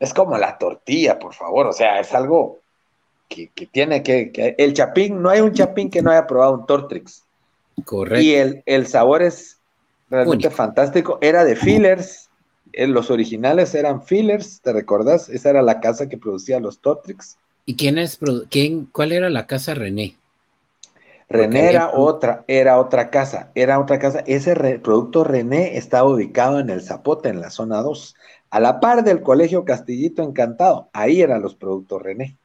es 0.00 0.12
como 0.12 0.36
la 0.36 0.58
tortilla, 0.58 1.18
por 1.18 1.32
favor, 1.34 1.68
o 1.68 1.72
sea, 1.72 2.00
es 2.00 2.12
algo 2.12 2.58
que, 3.28 3.48
que 3.54 3.66
tiene 3.66 4.02
que, 4.02 4.32
que- 4.32 4.56
El 4.58 4.74
chapín, 4.74 5.22
no 5.22 5.30
hay 5.30 5.40
un 5.40 5.52
chapín 5.52 5.88
que 5.88 6.02
no 6.02 6.10
haya 6.10 6.26
probado 6.26 6.54
un 6.54 6.66
Tortrix. 6.66 7.22
Correcto. 7.84 8.20
Y 8.20 8.34
el, 8.34 8.62
el 8.66 8.86
sabor 8.88 9.22
es 9.22 9.58
realmente 10.10 10.48
Único. 10.48 10.56
fantástico. 10.56 11.18
Era 11.22 11.44
de 11.44 11.56
fillers. 11.56 12.28
eh, 12.72 12.86
Los 12.88 13.10
originales 13.10 13.74
eran 13.74 14.02
fillers, 14.02 14.60
¿te 14.60 14.72
recordás? 14.72 15.28
Esa 15.28 15.50
era 15.50 15.62
la 15.62 15.80
casa 15.80 16.08
que 16.08 16.18
producía 16.18 16.60
los 16.60 16.80
Tortrix. 16.80 17.38
¿Y 17.66 17.74
quién 17.74 17.98
es? 17.98 18.20
¿Quién, 18.50 18.86
¿Cuál 18.86 19.10
era 19.10 19.28
la 19.28 19.48
casa 19.48 19.74
René? 19.74 20.16
René 21.28 21.66
era 21.68 21.90
otra, 21.92 22.44
era 22.46 22.78
otra 22.78 23.10
casa, 23.10 23.50
era 23.56 23.80
otra 23.80 23.98
casa. 23.98 24.20
Ese 24.26 24.54
re- 24.54 24.78
producto 24.78 25.24
René 25.24 25.76
estaba 25.76 26.08
ubicado 26.08 26.60
en 26.60 26.70
el 26.70 26.82
Zapote, 26.82 27.28
en 27.28 27.40
la 27.40 27.50
zona 27.50 27.82
2, 27.82 28.14
a 28.50 28.60
la 28.60 28.78
par 28.80 29.02
del 29.02 29.22
Colegio 29.22 29.64
Castillito 29.64 30.22
Encantado. 30.22 30.90
Ahí 30.92 31.20
eran 31.22 31.42
los 31.42 31.54
productos 31.56 32.02
René. 32.02 32.38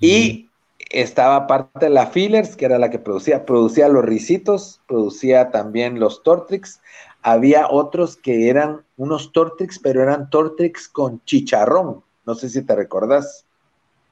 Y 0.00 0.50
estaba 0.90 1.36
aparte 1.36 1.90
la 1.90 2.06
Fillers, 2.06 2.56
que 2.56 2.64
era 2.66 2.78
la 2.78 2.90
que 2.90 2.98
producía, 2.98 3.44
producía 3.44 3.88
los 3.88 4.04
risitos, 4.04 4.82
producía 4.86 5.50
también 5.50 5.98
los 6.00 6.22
Tortrix. 6.22 6.80
Había 7.22 7.68
otros 7.68 8.16
que 8.16 8.48
eran 8.48 8.84
unos 8.96 9.32
Tortrix, 9.32 9.78
pero 9.78 10.02
eran 10.02 10.30
Tortrix 10.30 10.88
con 10.88 11.22
chicharrón. 11.24 12.04
No 12.24 12.34
sé 12.34 12.48
si 12.50 12.62
te 12.62 12.74
recordás, 12.76 13.45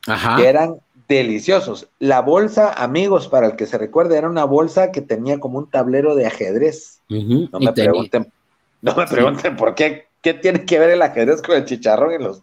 Ajá. 0.07 0.37
que 0.37 0.47
eran 0.47 0.77
deliciosos. 1.09 1.89
La 1.99 2.21
bolsa, 2.21 2.73
amigos, 2.73 3.29
para 3.29 3.47
el 3.47 3.57
que 3.57 3.67
se 3.67 3.79
recuerde, 3.79 4.17
era 4.17 4.29
una 4.29 4.45
bolsa 4.45 4.91
que 4.93 5.01
tenía 5.01 5.39
como 5.41 5.59
un 5.59 5.71
tablero 5.71 6.15
de 6.15 6.27
ajedrez. 6.27 7.01
No 7.09 7.17
me 7.61 7.73
tenía- 7.73 7.91
pregunten, 7.91 8.33
no 8.81 8.95
me 8.95 9.07
pregunten 9.07 9.57
por 9.57 9.75
qué, 9.75 10.07
qué 10.23 10.35
tiene 10.35 10.65
que 10.65 10.79
ver 10.79 10.91
el 10.91 11.03
ajedrez 11.03 11.43
con 11.43 11.57
el 11.57 11.65
chicharrón 11.65 12.13
y 12.13 12.23
los 12.23 12.43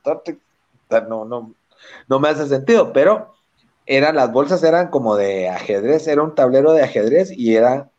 sea, 0.91 1.01
no, 1.01 1.25
no, 1.25 1.53
no 2.07 2.19
me 2.19 2.29
hace 2.29 2.47
sentido, 2.47 2.93
pero 2.93 3.33
eran, 3.85 4.15
las 4.15 4.31
bolsas 4.31 4.63
eran 4.63 4.89
como 4.89 5.15
de 5.15 5.49
ajedrez, 5.49 6.07
era 6.07 6.21
un 6.21 6.35
tablero 6.35 6.73
de 6.73 6.83
ajedrez 6.83 7.31
y 7.31 7.55
era 7.55 7.89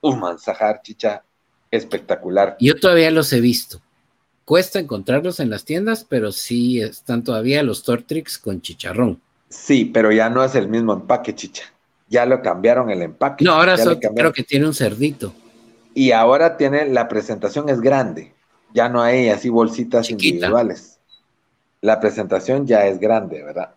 un 0.00 0.20
manzajar, 0.20 0.80
chicha, 0.82 1.22
espectacular. 1.70 2.56
Yo 2.60 2.78
todavía 2.78 3.10
los 3.10 3.32
he 3.32 3.40
visto. 3.40 3.80
Cuesta 4.48 4.78
encontrarlos 4.78 5.40
en 5.40 5.50
las 5.50 5.66
tiendas, 5.66 6.06
pero 6.08 6.32
sí 6.32 6.80
están 6.80 7.22
todavía 7.22 7.62
los 7.62 7.82
Tortrix 7.82 8.38
con 8.38 8.62
chicharrón. 8.62 9.20
Sí, 9.50 9.84
pero 9.84 10.10
ya 10.10 10.30
no 10.30 10.42
es 10.42 10.54
el 10.54 10.68
mismo 10.68 10.94
empaque, 10.94 11.34
chicha. 11.34 11.64
Ya 12.08 12.24
lo 12.24 12.40
cambiaron 12.40 12.88
el 12.88 13.02
empaque. 13.02 13.44
No, 13.44 13.52
ahora 13.52 13.76
cambiaron. 13.76 14.14
creo 14.14 14.32
que 14.32 14.44
tiene 14.44 14.64
un 14.64 14.72
cerdito. 14.72 15.34
Y 15.92 16.12
ahora 16.12 16.56
tiene, 16.56 16.86
la 16.86 17.08
presentación 17.08 17.68
es 17.68 17.82
grande. 17.82 18.32
Ya 18.72 18.88
no 18.88 19.02
hay 19.02 19.28
así 19.28 19.50
bolsitas 19.50 20.06
Chiquita. 20.06 20.36
individuales. 20.36 20.98
La 21.82 22.00
presentación 22.00 22.66
ya 22.66 22.86
es 22.86 22.98
grande, 22.98 23.42
¿verdad? 23.42 23.74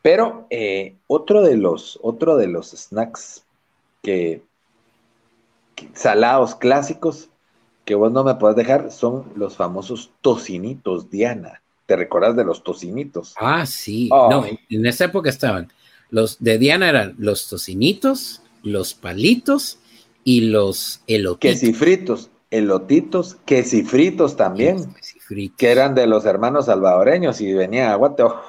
Pero 0.00 0.46
eh, 0.48 0.94
otro 1.06 1.42
de 1.42 1.58
los, 1.58 1.98
otro 2.00 2.38
de 2.38 2.46
los 2.46 2.70
snacks 2.70 3.44
que, 4.02 4.40
que- 5.74 5.90
salados 5.92 6.54
clásicos 6.54 7.28
que 7.84 7.94
vos 7.94 8.10
no 8.12 8.24
me 8.24 8.34
podés 8.36 8.56
dejar 8.56 8.90
son 8.90 9.32
los 9.36 9.56
famosos 9.56 10.10
tocinitos 10.20 11.10
Diana. 11.10 11.62
¿Te 11.86 11.96
recordás 11.96 12.34
de 12.34 12.44
los 12.44 12.64
tocinitos? 12.64 13.34
Ah, 13.38 13.66
sí. 13.66 14.08
Oh. 14.10 14.30
No, 14.30 14.46
en, 14.46 14.58
en 14.70 14.86
esa 14.86 15.04
época 15.04 15.28
estaban. 15.28 15.70
Los 16.10 16.42
de 16.42 16.58
Diana 16.58 16.88
eran 16.88 17.14
los 17.18 17.48
tocinitos, 17.48 18.42
los 18.62 18.94
palitos 18.94 19.78
y 20.22 20.42
los 20.42 21.02
elotitos. 21.06 21.60
Quesifritos, 21.60 22.30
elotitos, 22.50 23.36
quesifritos 23.44 24.36
también. 24.36 24.94
Quesifritos. 24.94 25.56
que 25.58 25.70
eran 25.70 25.94
de 25.94 26.06
los 26.06 26.24
hermanos 26.24 26.66
salvadoreños 26.66 27.40
y 27.40 27.52
venía 27.52 27.92
a 27.92 27.96
Guate, 27.96 28.22
oh, 28.22 28.40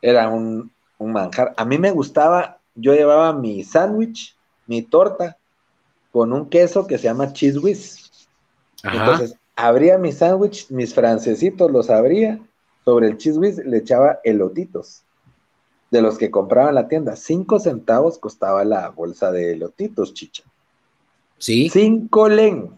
era 0.00 0.28
un, 0.28 0.70
un 0.98 1.12
manjar. 1.12 1.54
A 1.56 1.64
mí 1.64 1.78
me 1.78 1.90
gustaba, 1.90 2.60
yo 2.74 2.94
llevaba 2.94 3.32
mi 3.32 3.64
sándwich, 3.64 4.36
mi 4.66 4.82
torta, 4.82 5.38
con 6.12 6.32
un 6.32 6.48
queso 6.48 6.86
que 6.86 6.98
se 6.98 7.04
llama 7.04 7.32
cheese 7.32 7.58
whiz. 7.58 7.97
Ajá. 8.82 8.96
Entonces, 8.96 9.38
abría 9.56 9.98
mi 9.98 10.12
sándwich, 10.12 10.70
mis 10.70 10.94
francesitos 10.94 11.70
los 11.70 11.90
abría, 11.90 12.40
sobre 12.84 13.08
el 13.08 13.18
cheese 13.18 13.38
whiz 13.38 13.58
le 13.58 13.78
echaba 13.78 14.20
elotitos, 14.24 15.02
de 15.90 16.00
los 16.00 16.16
que 16.16 16.30
compraba 16.30 16.68
en 16.68 16.74
la 16.76 16.88
tienda. 16.88 17.16
Cinco 17.16 17.58
centavos 17.58 18.18
costaba 18.18 18.64
la 18.64 18.88
bolsa 18.90 19.30
de 19.32 19.52
elotitos, 19.52 20.14
chicha. 20.14 20.44
sí. 21.38 21.68
Cinco 21.68 22.28
len. 22.28 22.70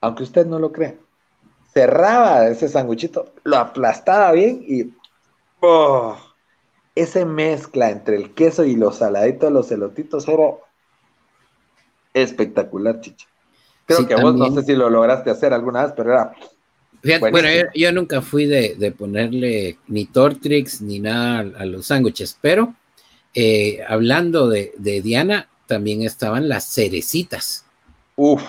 Aunque 0.00 0.24
usted 0.24 0.46
no 0.46 0.58
lo 0.58 0.72
crea. 0.72 0.94
Cerraba 1.72 2.46
ese 2.48 2.68
sanguchito, 2.68 3.32
lo 3.44 3.56
aplastaba 3.56 4.32
bien 4.32 4.64
y 4.66 4.94
¡oh! 5.60 6.16
ese 6.94 7.24
mezcla 7.24 7.90
entre 7.90 8.16
el 8.16 8.34
queso 8.34 8.64
y 8.64 8.76
los 8.76 8.96
saladitos 8.96 9.48
de 9.48 9.50
los 9.50 9.72
elotitos 9.72 10.26
era 10.28 10.54
espectacular, 12.14 13.00
chicha. 13.00 13.26
Creo 13.86 14.00
Sí, 14.00 14.06
que 14.06 14.14
vos 14.16 14.34
no 14.34 14.44
también. 14.44 14.54
sé 14.64 14.72
si 14.72 14.76
lo 14.76 14.90
lograste 14.90 15.30
hacer 15.30 15.52
alguna 15.54 15.84
vez, 15.84 15.92
pero 15.96 16.12
era 16.12 16.32
Fíjate, 17.02 17.30
bueno, 17.30 17.48
yo, 17.50 17.62
yo 17.74 17.92
nunca 17.92 18.20
fui 18.20 18.46
de, 18.46 18.74
de 18.74 18.90
ponerle 18.90 19.78
ni 19.86 20.06
Tortrix 20.06 20.80
ni 20.80 20.98
nada 20.98 21.38
a, 21.56 21.64
los 21.64 21.86
sándwiches, 21.86 22.36
pero 22.40 22.74
eh, 23.34 23.80
hablando 23.86 24.48
de, 24.48 24.72
de 24.76 25.02
Diana, 25.02 25.48
también 25.66 26.02
estaban 26.02 26.48
las 26.48 26.64
cerecitas. 26.72 27.64
uff. 28.16 28.42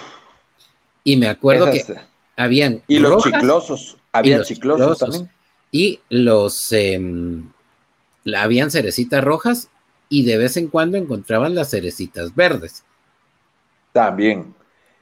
Y 1.04 1.18
me 1.18 1.28
acuerdo 1.28 1.68
esas- 1.68 1.86
que 1.98 2.02
habían 2.36 2.82
y 2.88 2.98
los 3.00 3.24
chiclosos, 3.24 3.98
había 4.12 4.40
los 4.40 4.48
chiclosos, 4.48 4.98
chiclosos. 4.98 5.00
también. 5.00 5.32
y 5.72 6.00
los 6.10 6.74
la- 8.24 8.42
habían 8.42 8.72
cerecitas 8.72 9.24
rojas 9.24 9.70
y 10.10 10.24
de 10.26 10.38
vez 10.38 10.58
en 10.58 10.68
cuando 10.70 10.98
encontraban 10.98 11.54
las 11.54 11.70
cerecitas 11.70 12.34
verdes, 12.36 12.84
También. 13.92 14.54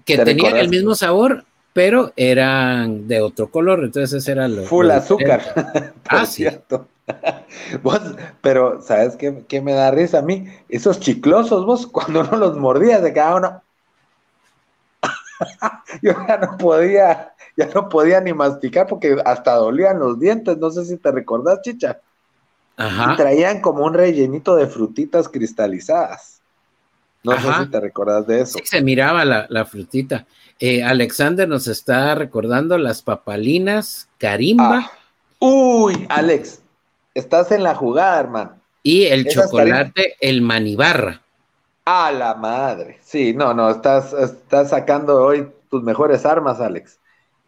Que 0.05 0.17
¿Te 0.17 0.25
tenían 0.25 0.55
el 0.57 0.69
mismo 0.69 0.95
sabor, 0.95 1.43
pero 1.73 2.13
eran 2.15 3.07
de 3.07 3.21
otro 3.21 3.49
color, 3.49 3.83
entonces 3.83 4.21
ese 4.21 4.31
era 4.31 4.47
lo 4.47 4.63
Full 4.63 4.87
lo 4.87 4.93
azúcar. 4.93 5.93
Ah, 6.07 6.25
cierto. 6.25 6.87
Vos, 7.83 7.99
pero, 8.41 8.81
¿sabes 8.81 9.15
qué, 9.15 9.43
qué 9.47 9.61
me 9.61 9.73
da 9.73 9.91
risa 9.91 10.19
a 10.19 10.21
mí? 10.21 10.47
Esos 10.69 10.99
chiclosos, 10.99 11.65
vos, 11.65 11.87
cuando 11.91 12.21
uno 12.21 12.37
los 12.37 12.57
mordía, 12.57 13.01
se 13.01 13.13
quedaba 13.13 13.35
uno. 13.35 13.61
Yo 16.01 16.13
ya 16.27 16.37
no 16.37 16.57
podía, 16.57 17.33
ya 17.57 17.69
no 17.73 17.89
podía 17.89 18.21
ni 18.21 18.33
masticar 18.33 18.87
porque 18.87 19.17
hasta 19.25 19.55
dolían 19.55 19.99
los 19.99 20.19
dientes. 20.19 20.57
No 20.57 20.71
sé 20.71 20.85
si 20.85 20.97
te 20.97 21.11
recordás, 21.11 21.61
chicha. 21.61 21.99
Y 22.77 23.15
traían 23.15 23.61
como 23.61 23.85
un 23.85 23.93
rellenito 23.93 24.55
de 24.55 24.67
frutitas 24.67 25.29
cristalizadas. 25.29 26.34
No 27.25 27.31
Ajá. 27.33 27.57
sé 27.59 27.63
si 27.65 27.71
te 27.71 27.79
recordás 27.79 28.27
de 28.27 28.41
eso. 28.41 28.57
Sí, 28.59 28.63
se 28.65 28.81
miraba 28.81 29.25
la, 29.25 29.45
la 29.49 29.65
frutita. 29.65 30.25
Eh, 30.59 30.83
Alexander 30.83 31.47
nos 31.47 31.67
está 31.67 32.15
recordando 32.15 32.77
las 32.77 33.01
papalinas, 33.01 34.07
carimba 34.17 34.79
Ah. 34.85 34.91
Uy, 35.39 36.05
Alex, 36.09 36.61
estás 37.13 37.51
en 37.51 37.61
la 37.63 37.75
jugada, 37.75 38.19
hermano. 38.19 38.51
y 38.83 39.03
el 39.05 39.27
esas 39.27 39.45
chocolate, 39.45 40.15
el 40.21 40.41
manibarra. 40.41 41.21
A 41.85 42.11
la 42.11 42.35
madre. 42.35 42.99
Sí, 43.03 43.33
no, 43.33 43.53
no, 43.53 43.69
estás, 43.69 44.13
estás 44.13 44.69
sacando 44.69 45.23
hoy 45.23 45.47
tus 45.69 45.83
mejores 45.83 46.25
armas, 46.25 46.59
Alex. 46.61 46.99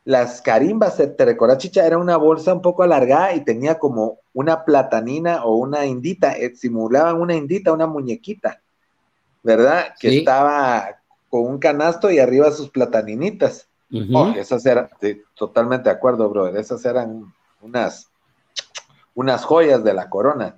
Las 0.04 0.42
carimbas, 0.42 0.98
¿te 0.98 1.26
recuerdas, 1.26 1.58
Chicha? 1.60 1.86
Era 1.88 1.98
una 1.98 2.18
bolsa 2.18 2.54
un 2.54 2.62
poco 2.62 2.84
alargada 2.84 3.34
y 3.34 3.44
tenía 3.44 3.78
como 3.80 4.20
una 4.34 4.64
platanina 4.64 5.44
o 5.44 5.56
una 5.58 5.86
indita, 5.86 6.34
eh, 6.34 6.56
simulaban 6.56 7.20
una 7.20 7.36
indita, 7.36 7.72
una 7.74 7.88
muñequita. 7.88 8.62
¿Verdad? 9.48 9.96
Que 10.00 10.10
Sí. 10.12 10.18
estaba 10.20 11.00
con 11.30 11.42
un 11.46 11.58
canasto 11.58 12.12
y 12.12 12.20
arriba 12.20 12.52
sus 12.52 12.70
plataninitas. 12.70 13.68
Oh, 14.14 14.28
esas 14.36 14.66
eran, 14.66 14.90
sí, 15.00 15.22
totalmente 15.34 15.88
de 15.90 15.96
acuerdo, 15.96 16.30
brother. 16.30 16.58
Esas 16.58 16.84
eran 16.86 17.34
unas, 17.62 18.10
unas 19.16 19.46
joyas 19.46 19.82
de 19.84 19.94
la 19.94 20.10
corona. 20.10 20.58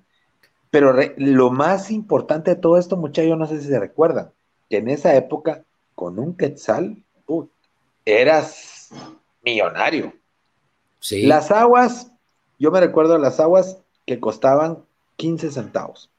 Pero 0.71 0.91
re- 0.91 1.13
lo 1.17 1.52
más 1.52 1.91
importante 1.91 2.56
de 2.56 2.62
todo 2.62 2.78
esto, 2.78 2.97
muchachos, 2.97 3.38
no 3.38 3.45
sé 3.45 3.62
si 3.62 3.67
se 3.67 3.80
recuerdan, 3.80 4.32
que 4.69 4.78
en 4.78 4.89
esa 4.89 5.13
época, 5.15 5.63
con 5.93 6.17
un 6.17 6.36
quetzal, 6.36 6.97
eras 8.06 8.89
millonario. 9.43 10.13
Sí. 10.99 11.28
Las 11.28 11.52
aguas, 11.52 12.12
yo 12.58 12.71
me 12.71 12.80
recuerdo 12.80 13.17
las 13.19 13.39
aguas 13.39 13.78
que 14.08 14.19
costaban 14.19 14.80
15 15.17 15.52
centavos. 15.52 16.10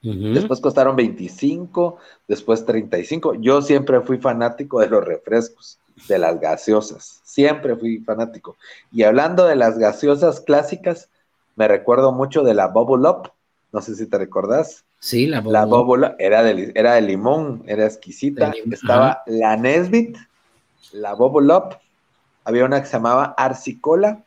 Después 0.00 0.60
costaron 0.60 0.94
25, 0.94 1.98
después 2.28 2.64
35. 2.64 3.34
Yo 3.34 3.62
siempre 3.62 4.00
fui 4.00 4.18
fanático 4.18 4.80
de 4.80 4.88
los 4.88 5.04
refrescos, 5.04 5.78
de 6.06 6.18
las 6.18 6.38
gaseosas. 6.40 7.20
Siempre 7.24 7.76
fui 7.76 7.98
fanático. 7.98 8.56
Y 8.92 9.02
hablando 9.02 9.44
de 9.46 9.56
las 9.56 9.76
gaseosas 9.76 10.40
clásicas, 10.40 11.08
me 11.56 11.66
recuerdo 11.66 12.12
mucho 12.12 12.44
de 12.44 12.54
la 12.54 12.68
Bubble 12.68 13.08
Up. 13.08 13.32
No 13.72 13.80
sé 13.80 13.96
si 13.96 14.06
te 14.06 14.18
recordás. 14.18 14.84
Sí, 15.00 15.26
la, 15.26 15.40
Bubble 15.40 16.06
Up 16.06 16.14
era 16.18 16.42
de, 16.44 16.72
era 16.74 16.94
de 16.94 17.02
limón, 17.02 17.64
era 17.66 17.84
exquisita. 17.84 18.52
Estaba 18.70 19.08
ajá. 19.08 19.22
la 19.26 19.56
Nesbit, 19.56 20.16
la 20.92 21.14
Bubble 21.14 21.52
Up. 21.52 21.76
Había 22.44 22.64
una 22.64 22.80
que 22.80 22.86
se 22.86 22.92
llamaba 22.92 23.34
Arsicola. 23.36 24.22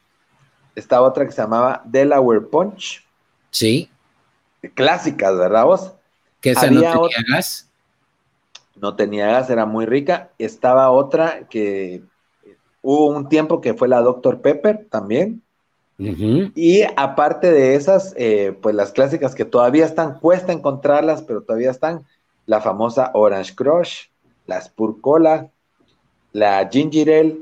Estaba 0.75 1.07
otra 1.07 1.25
que 1.25 1.31
se 1.31 1.41
llamaba 1.41 1.81
Delaware 1.85 2.41
Punch. 2.41 3.05
Sí, 3.49 3.89
Clásicas, 4.69 5.37
¿verdad 5.37 5.65
vos? 5.65 5.93
que 6.41 6.51
esa 6.51 6.69
no 6.69 6.81
tenía 6.81 7.23
gas. 7.29 7.69
no 8.75 8.95
tenía 8.95 9.27
gas, 9.27 9.49
era 9.49 9.65
muy 9.65 9.85
rica. 9.85 10.31
Estaba 10.39 10.89
otra 10.89 11.47
que 11.49 12.01
hubo 12.81 13.07
un 13.07 13.29
tiempo 13.29 13.61
que 13.61 13.75
fue 13.75 13.87
la 13.87 14.01
Dr. 14.01 14.41
Pepper 14.41 14.87
también. 14.89 15.41
Y 16.55 16.81
aparte 16.97 17.51
de 17.51 17.75
esas, 17.75 18.15
eh, 18.17 18.57
pues 18.59 18.73
las 18.73 18.91
clásicas 18.91 19.35
que 19.35 19.45
todavía 19.45 19.85
están, 19.85 20.17
cuesta 20.17 20.51
encontrarlas, 20.51 21.21
pero 21.21 21.41
todavía 21.43 21.69
están, 21.69 22.07
la 22.47 22.59
famosa 22.59 23.11
Orange 23.13 23.53
Crush, 23.53 24.05
la 24.47 24.59
Spur 24.59 24.99
Cola, 24.99 25.51
la 26.33 26.67
Ginger 26.71 27.07
Ale 27.07 27.37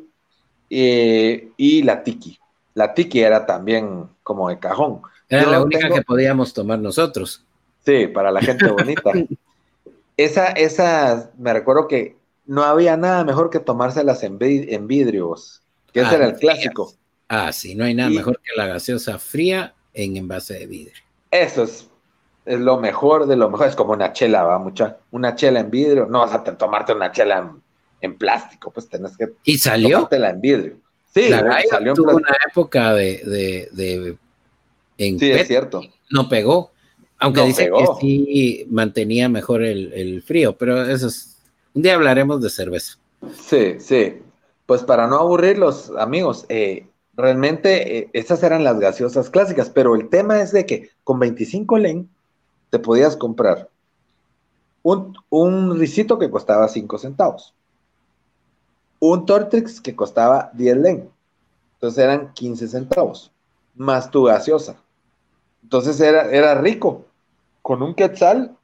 eh, 0.69 1.51
y 1.55 1.83
la 1.83 2.03
Tiki. 2.03 2.37
La 2.73 2.93
Tiki 2.93 3.21
era 3.21 3.45
también 3.45 4.09
como 4.23 4.49
de 4.49 4.59
cajón. 4.59 5.03
Era 5.29 5.43
Yo 5.43 5.51
la 5.51 5.61
única 5.63 5.81
tengo- 5.81 5.95
que 5.95 6.01
podíamos 6.01 6.53
tomar 6.53 6.79
nosotros. 6.79 7.43
Sí, 7.85 8.07
para 8.07 8.31
la 8.31 8.41
gente 8.41 8.67
bonita. 8.69 9.11
esa, 10.17 10.47
esa, 10.47 11.31
me 11.37 11.53
recuerdo 11.53 11.87
que 11.87 12.17
no 12.45 12.63
había 12.63 12.97
nada 12.97 13.23
mejor 13.23 13.49
que 13.49 13.59
tomárselas 13.59 14.23
en, 14.23 14.37
vi- 14.39 14.67
en 14.73 14.87
vidrios, 14.87 15.61
que 15.93 16.01
ese 16.01 16.09
Ah, 16.09 16.15
era 16.15 16.25
el 16.27 16.35
frías. 16.35 16.55
clásico. 16.55 16.93
Ah, 17.27 17.51
sí, 17.53 17.75
no 17.75 17.85
hay 17.85 17.93
nada 17.93 18.09
Y- 18.11 18.15
mejor 18.15 18.39
que 18.41 18.51
la 18.57 18.65
gaseosa 18.65 19.19
fría 19.19 19.73
en 19.93 20.17
envase 20.17 20.55
de 20.55 20.65
vidrio. 20.67 20.93
Eso 21.31 21.63
es, 21.63 21.87
es 22.45 22.59
lo 22.59 22.79
mejor 22.79 23.27
de 23.27 23.35
lo 23.35 23.49
mejor. 23.51 23.67
Es 23.67 23.75
como 23.75 23.93
una 23.93 24.11
chela, 24.13 24.43
va, 24.43 24.57
mucha. 24.57 24.97
Una 25.11 25.35
chela 25.35 25.59
en 25.59 25.69
vidrio. 25.69 26.07
No 26.07 26.19
vas 26.19 26.33
a 26.33 26.43
te- 26.43 26.53
tomarte 26.53 26.93
una 26.93 27.11
chela 27.11 27.37
en, 27.39 27.61
en 28.01 28.17
plástico, 28.17 28.71
pues 28.71 28.89
tenés 28.89 29.15
que 29.15 29.27
¿Y 29.43 29.59
salió? 29.59 29.89
tomártela 29.97 30.31
en 30.31 30.41
vidrio. 30.41 30.77
Sí, 31.13 31.29
la 31.29 31.61
salió 31.69 31.91
en 31.91 31.95
tuvo 31.95 32.15
una 32.15 32.35
época 32.49 32.93
de, 32.93 33.21
de, 33.25 33.69
de- 33.71 34.17
en 34.99 35.19
Sí, 35.19 35.31
PET, 35.31 35.41
es 35.41 35.47
cierto. 35.47 35.81
no 36.11 36.29
pegó. 36.29 36.71
Aunque 37.19 37.41
No 37.41 37.47
dice 37.47 37.65
pegó. 37.65 37.97
que 37.97 38.01
sí 38.01 38.67
mantenía 38.69 39.27
mejor 39.29 39.63
el, 39.63 39.91
el 39.93 40.21
frío, 40.23 40.57
pero 40.57 40.83
eso 40.85 41.07
es. 41.07 41.37
Un 41.73 41.81
día 41.83 41.95
hablaremos 41.95 42.41
de 42.41 42.49
cerveza. 42.49 42.97
Sí, 43.47 43.75
sí. 43.79 44.21
Pues 44.65 44.83
para 44.83 45.07
no 45.07 45.17
aburrirlos, 45.17 45.91
amigos, 45.97 46.45
eh, 46.49 46.87
realmente 47.15 47.97
eh, 47.99 48.09
esas 48.13 48.43
eran 48.43 48.63
las 48.63 48.79
gaseosas 48.79 49.29
clásicas, 49.29 49.69
pero 49.69 49.95
el 49.95 50.09
tema 50.09 50.41
es 50.41 50.51
de 50.53 50.65
que 50.65 50.91
con 51.03 51.19
25 51.19 51.77
len 51.79 52.09
te 52.69 52.79
podías 52.79 53.17
comprar 53.17 53.69
un, 54.83 55.15
un 55.29 55.77
risito 55.79 56.17
que 56.19 56.29
costaba 56.31 56.67
5 56.69 56.97
centavos, 56.99 57.53
un 58.99 59.25
Tortrix 59.25 59.81
que 59.81 59.95
costaba 59.95 60.51
10 60.53 60.77
len, 60.77 61.09
entonces 61.75 62.03
eran 62.03 62.33
15 62.33 62.67
centavos, 62.67 63.31
más 63.75 64.09
tu 64.11 64.23
gaseosa. 64.23 64.81
Entonces 65.69 66.01
era, 66.01 66.31
era 66.31 66.55
rico. 66.55 67.05
Con 67.61 67.83
un 67.83 67.93
quetzal 67.93 68.57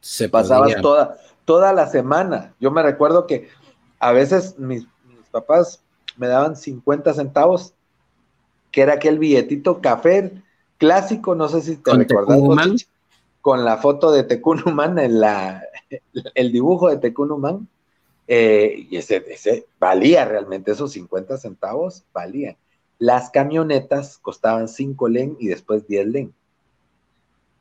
Se 0.00 0.30
pasabas 0.30 0.70
podía- 0.70 0.80
toda, 0.80 1.18
toda 1.44 1.74
la 1.74 1.86
semana. 1.86 2.54
Yo 2.58 2.70
me 2.70 2.82
recuerdo 2.82 3.26
que 3.26 3.50
a 3.98 4.12
veces 4.12 4.58
mis, 4.58 4.86
mis 5.06 5.28
papás 5.30 5.82
me 6.16 6.28
daban 6.28 6.56
50 6.56 7.12
centavos, 7.12 7.74
que 8.70 8.80
era 8.80 8.94
aquel 8.94 9.18
billetito 9.18 9.82
café 9.82 10.32
clásico, 10.78 11.34
no 11.34 11.46
sé 11.50 11.60
si 11.60 11.76
te 11.76 11.90
vos. 12.40 12.56
Chichi, 12.78 12.86
con 13.42 13.66
la 13.66 13.76
foto 13.76 14.10
de 14.10 14.22
Tecunumán, 14.22 14.98
en 14.98 15.20
la, 15.20 15.62
el 16.34 16.52
dibujo 16.52 16.88
de 16.88 16.96
Tecunumán, 16.96 17.68
eh, 18.26 18.86
y 18.88 18.96
ese, 18.96 19.22
ese 19.28 19.66
valía 19.78 20.24
realmente, 20.24 20.72
esos 20.72 20.92
50 20.92 21.36
centavos 21.36 22.02
valían. 22.14 22.56
Las 23.00 23.30
camionetas 23.30 24.18
costaban 24.18 24.68
5 24.68 25.08
len 25.08 25.36
y 25.40 25.48
después 25.48 25.88
10 25.88 26.06
len. 26.06 26.34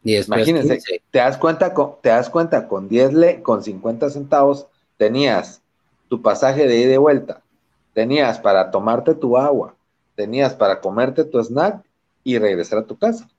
Y 0.04 0.18
Imagínense, 0.18 0.76
15. 0.76 1.02
te 1.12 1.20
das 1.20 1.38
cuenta 1.38 1.74
con, 1.74 1.96
te 2.02 2.10
das 2.10 2.30
cuenta 2.30 2.68
con 2.68 2.88
10 2.88 3.14
le, 3.14 3.42
con 3.42 3.64
50 3.64 4.10
centavos 4.10 4.68
tenías 4.98 5.62
tu 6.10 6.22
pasaje 6.22 6.68
de 6.68 6.82
ida 6.82 6.94
y 6.94 6.98
vuelta, 6.98 7.42
tenías 7.94 8.38
para 8.38 8.70
tomarte 8.70 9.16
tu 9.16 9.38
agua, 9.38 9.76
tenías 10.16 10.54
para 10.54 10.82
comerte 10.82 11.24
tu 11.24 11.40
snack 11.42 11.82
y 12.24 12.38
regresar 12.38 12.80
a 12.80 12.86
tu 12.86 12.98
casa. 12.98 13.30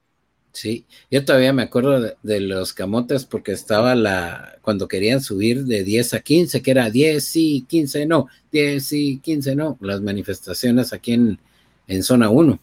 Sí, 0.52 0.86
yo 1.10 1.24
todavía 1.24 1.52
me 1.52 1.62
acuerdo 1.62 2.00
de, 2.00 2.16
de 2.22 2.40
los 2.40 2.72
camotes 2.72 3.26
porque 3.26 3.52
estaba 3.52 3.94
la, 3.94 4.58
cuando 4.62 4.88
querían 4.88 5.20
subir 5.20 5.64
de 5.64 5.84
10 5.84 6.14
a 6.14 6.20
15, 6.20 6.62
que 6.62 6.70
era 6.70 6.90
10 6.90 7.22
sí, 7.22 7.66
15 7.68 8.06
no, 8.06 8.26
10 8.50 8.82
sí, 8.82 9.20
15 9.22 9.54
no, 9.54 9.76
las 9.80 10.00
manifestaciones 10.00 10.92
aquí 10.92 11.12
en, 11.12 11.38
en 11.90 12.02
zona 12.02 12.30
1. 12.30 12.58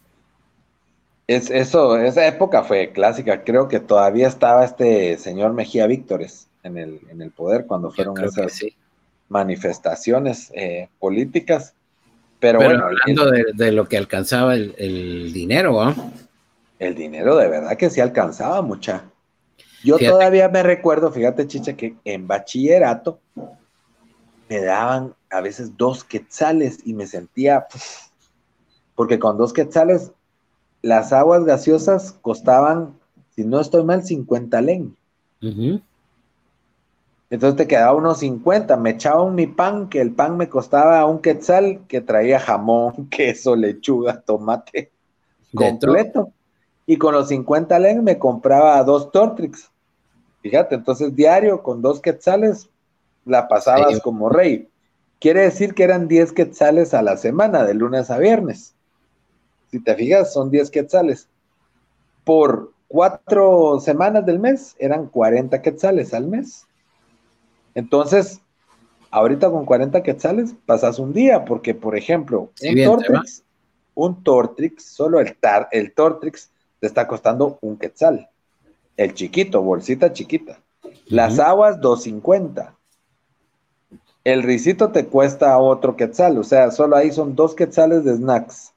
Es, 1.26 1.50
eso, 1.50 1.98
esa 1.98 2.26
época 2.26 2.64
fue 2.64 2.90
clásica. 2.92 3.44
Creo 3.44 3.68
que 3.68 3.80
todavía 3.80 4.26
estaba 4.26 4.64
este 4.64 5.18
señor 5.18 5.52
Mejía 5.52 5.86
Víctores 5.86 6.48
en 6.62 6.78
el, 6.78 7.00
en 7.10 7.20
el 7.20 7.30
poder 7.30 7.66
cuando 7.66 7.90
fueron 7.90 8.18
esas 8.24 8.52
sí. 8.52 8.74
manifestaciones 9.28 10.50
eh, 10.54 10.88
políticas. 10.98 11.74
Pero, 12.40 12.60
Pero 12.60 12.70
bueno, 12.70 12.86
hablando 12.86 13.30
de, 13.30 13.44
de 13.54 13.72
lo 13.72 13.86
que 13.88 13.98
alcanzaba 13.98 14.54
el, 14.54 14.74
el 14.78 15.32
dinero, 15.32 15.82
¿ah? 15.82 15.94
El 16.78 16.94
dinero 16.94 17.36
de 17.36 17.48
verdad 17.48 17.76
que 17.76 17.90
sí 17.90 18.00
alcanzaba 18.00 18.62
mucha. 18.62 19.04
Yo 19.84 19.98
Fíjate. 19.98 20.12
todavía 20.12 20.48
me 20.48 20.62
recuerdo, 20.62 21.12
fíjate, 21.12 21.46
chicha, 21.46 21.76
que 21.76 21.96
en 22.04 22.26
bachillerato 22.26 23.20
me 24.48 24.60
daban 24.60 25.14
a 25.30 25.40
veces 25.40 25.76
dos 25.76 26.04
quetzales 26.04 26.78
y 26.84 26.94
me 26.94 27.06
sentía, 27.06 27.66
porque 28.98 29.20
con 29.20 29.38
dos 29.38 29.52
quetzales 29.52 30.10
las 30.82 31.12
aguas 31.12 31.44
gaseosas 31.44 32.18
costaban, 32.20 32.98
si 33.30 33.44
no 33.44 33.60
estoy 33.60 33.84
mal, 33.84 34.02
50 34.02 34.60
len. 34.60 34.96
Entonces 37.30 37.56
te 37.56 37.68
quedaba 37.68 37.94
unos 37.94 38.18
50, 38.18 38.76
me 38.76 38.90
echaban 38.90 39.36
mi 39.36 39.46
pan, 39.46 39.88
que 39.88 40.00
el 40.00 40.10
pan 40.10 40.36
me 40.36 40.48
costaba 40.48 41.06
un 41.06 41.20
quetzal, 41.20 41.82
que 41.86 42.00
traía 42.00 42.40
jamón, 42.40 43.06
queso, 43.10 43.54
lechuga, 43.54 44.20
tomate 44.20 44.90
todo. 45.52 45.68
completo. 45.68 46.32
Y 46.84 46.96
con 46.96 47.14
los 47.14 47.28
50 47.28 47.78
len 47.78 48.02
me 48.02 48.18
compraba 48.18 48.82
dos 48.82 49.12
Tortrix. 49.12 49.70
Fíjate, 50.42 50.74
entonces 50.74 51.14
diario 51.14 51.62
con 51.62 51.82
dos 51.82 52.00
quetzales 52.00 52.68
la 53.24 53.46
pasabas 53.46 54.00
como 54.00 54.28
rey. 54.28 54.68
Quiere 55.20 55.42
decir 55.42 55.74
que 55.74 55.84
eran 55.84 56.08
10 56.08 56.32
quetzales 56.32 56.94
a 56.94 57.02
la 57.02 57.16
semana, 57.16 57.62
de 57.62 57.74
lunes 57.74 58.10
a 58.10 58.18
viernes. 58.18 58.74
Si 59.70 59.80
te 59.80 59.94
fijas, 59.94 60.32
son 60.32 60.50
10 60.50 60.70
quetzales. 60.70 61.28
Por 62.24 62.72
cuatro 62.88 63.78
semanas 63.80 64.24
del 64.24 64.38
mes 64.38 64.74
eran 64.78 65.06
40 65.06 65.60
quetzales 65.62 66.14
al 66.14 66.26
mes. 66.26 66.66
Entonces, 67.74 68.40
ahorita 69.10 69.50
con 69.50 69.64
40 69.64 70.02
quetzales 70.02 70.54
pasas 70.66 70.98
un 70.98 71.12
día, 71.12 71.44
porque 71.44 71.74
por 71.74 71.96
ejemplo, 71.96 72.50
Sí, 72.54 72.68
un 72.68 72.74
bien, 72.74 72.90
Tortrix, 72.90 73.44
un 73.94 74.22
Tortrix, 74.22 74.84
solo 74.84 75.20
el, 75.20 75.36
tar, 75.36 75.68
el 75.70 75.92
Tortrix 75.94 76.50
te 76.80 76.86
está 76.86 77.06
costando 77.06 77.58
un 77.60 77.76
quetzal. 77.76 78.28
El 78.96 79.14
chiquito, 79.14 79.62
bolsita 79.62 80.12
chiquita. 80.12 80.58
Las 81.06 81.34
Ujú. 81.34 81.42
aguas, 81.42 81.80
2.50. 81.80 82.74
El 84.24 84.42
risito 84.42 84.90
te 84.90 85.06
cuesta 85.06 85.56
otro 85.58 85.96
quetzal, 85.96 86.38
o 86.38 86.44
sea, 86.44 86.70
solo 86.70 86.96
ahí 86.96 87.12
son 87.12 87.34
dos 87.34 87.54
quetzales 87.54 88.04
de 88.04 88.16
snacks. 88.16 88.74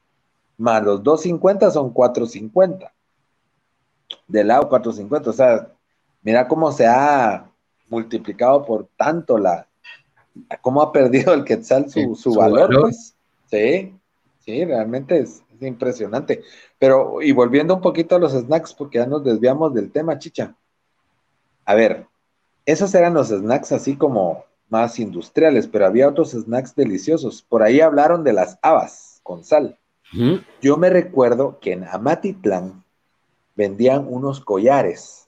Más 0.61 0.83
los 0.83 1.01
2.50 1.01 1.71
son 1.71 1.91
4.50. 1.91 2.91
Del 4.27 4.47
lado 4.47 4.69
4.50, 4.69 5.27
o 5.27 5.33
sea, 5.33 5.71
mira 6.21 6.47
cómo 6.47 6.71
se 6.71 6.85
ha 6.85 7.49
multiplicado 7.89 8.63
por 8.63 8.87
tanto 8.95 9.37
la, 9.37 9.67
cómo 10.61 10.81
ha 10.81 10.91
perdido 10.91 11.33
el 11.33 11.43
quetzal 11.43 11.89
su, 11.89 11.99
Sí, 11.99 12.05
su 12.15 12.31
su 12.31 12.35
valor, 12.35 12.67
valor. 12.67 12.81
pues. 12.83 13.15
Sí, 13.49 13.93
sí, 14.39 14.63
realmente 14.65 15.17
es, 15.19 15.41
es 15.55 15.61
impresionante. 15.63 16.43
Pero, 16.77 17.21
y 17.21 17.31
volviendo 17.31 17.73
un 17.75 17.81
poquito 17.81 18.15
a 18.15 18.19
los 18.19 18.33
snacks, 18.33 18.73
porque 18.73 18.99
ya 18.99 19.07
nos 19.07 19.23
desviamos 19.23 19.73
del 19.73 19.91
tema, 19.91 20.19
chicha. 20.19 20.55
A 21.65 21.73
ver, 21.73 22.05
esos 22.65 22.93
eran 22.93 23.13
los 23.15 23.29
snacks 23.29 23.71
así 23.71 23.97
como 23.97 24.45
más 24.69 24.99
industriales, 24.99 25.67
pero 25.67 25.87
había 25.87 26.07
otros 26.07 26.31
snacks 26.31 26.75
deliciosos. 26.75 27.41
Por 27.41 27.63
ahí 27.63 27.81
hablaron 27.81 28.23
de 28.23 28.33
las 28.33 28.59
habas 28.61 29.19
con 29.23 29.43
sal. 29.43 29.77
Yo 30.61 30.77
me 30.77 30.89
recuerdo 30.89 31.59
que 31.59 31.73
en 31.73 31.85
Amatitlán 31.85 32.83
vendían 33.55 34.05
unos 34.07 34.41
collares, 34.41 35.27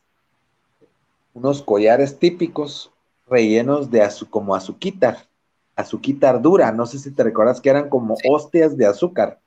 unos 1.33 1.61
collares 1.61 2.19
típicos 2.19 2.91
rellenos 3.27 3.89
de 3.89 4.01
azu 4.01 4.29
como 4.29 4.55
azuquitar, 4.55 5.27
azuquitar 5.75 6.41
dura, 6.41 6.71
no 6.71 6.85
sé 6.85 6.99
si 6.99 7.11
te 7.11 7.23
recuerdas 7.23 7.61
que 7.61 7.69
eran 7.69 7.89
como 7.89 8.17
hostias 8.27 8.75
de 8.75 8.85
azúcar, 8.85 9.39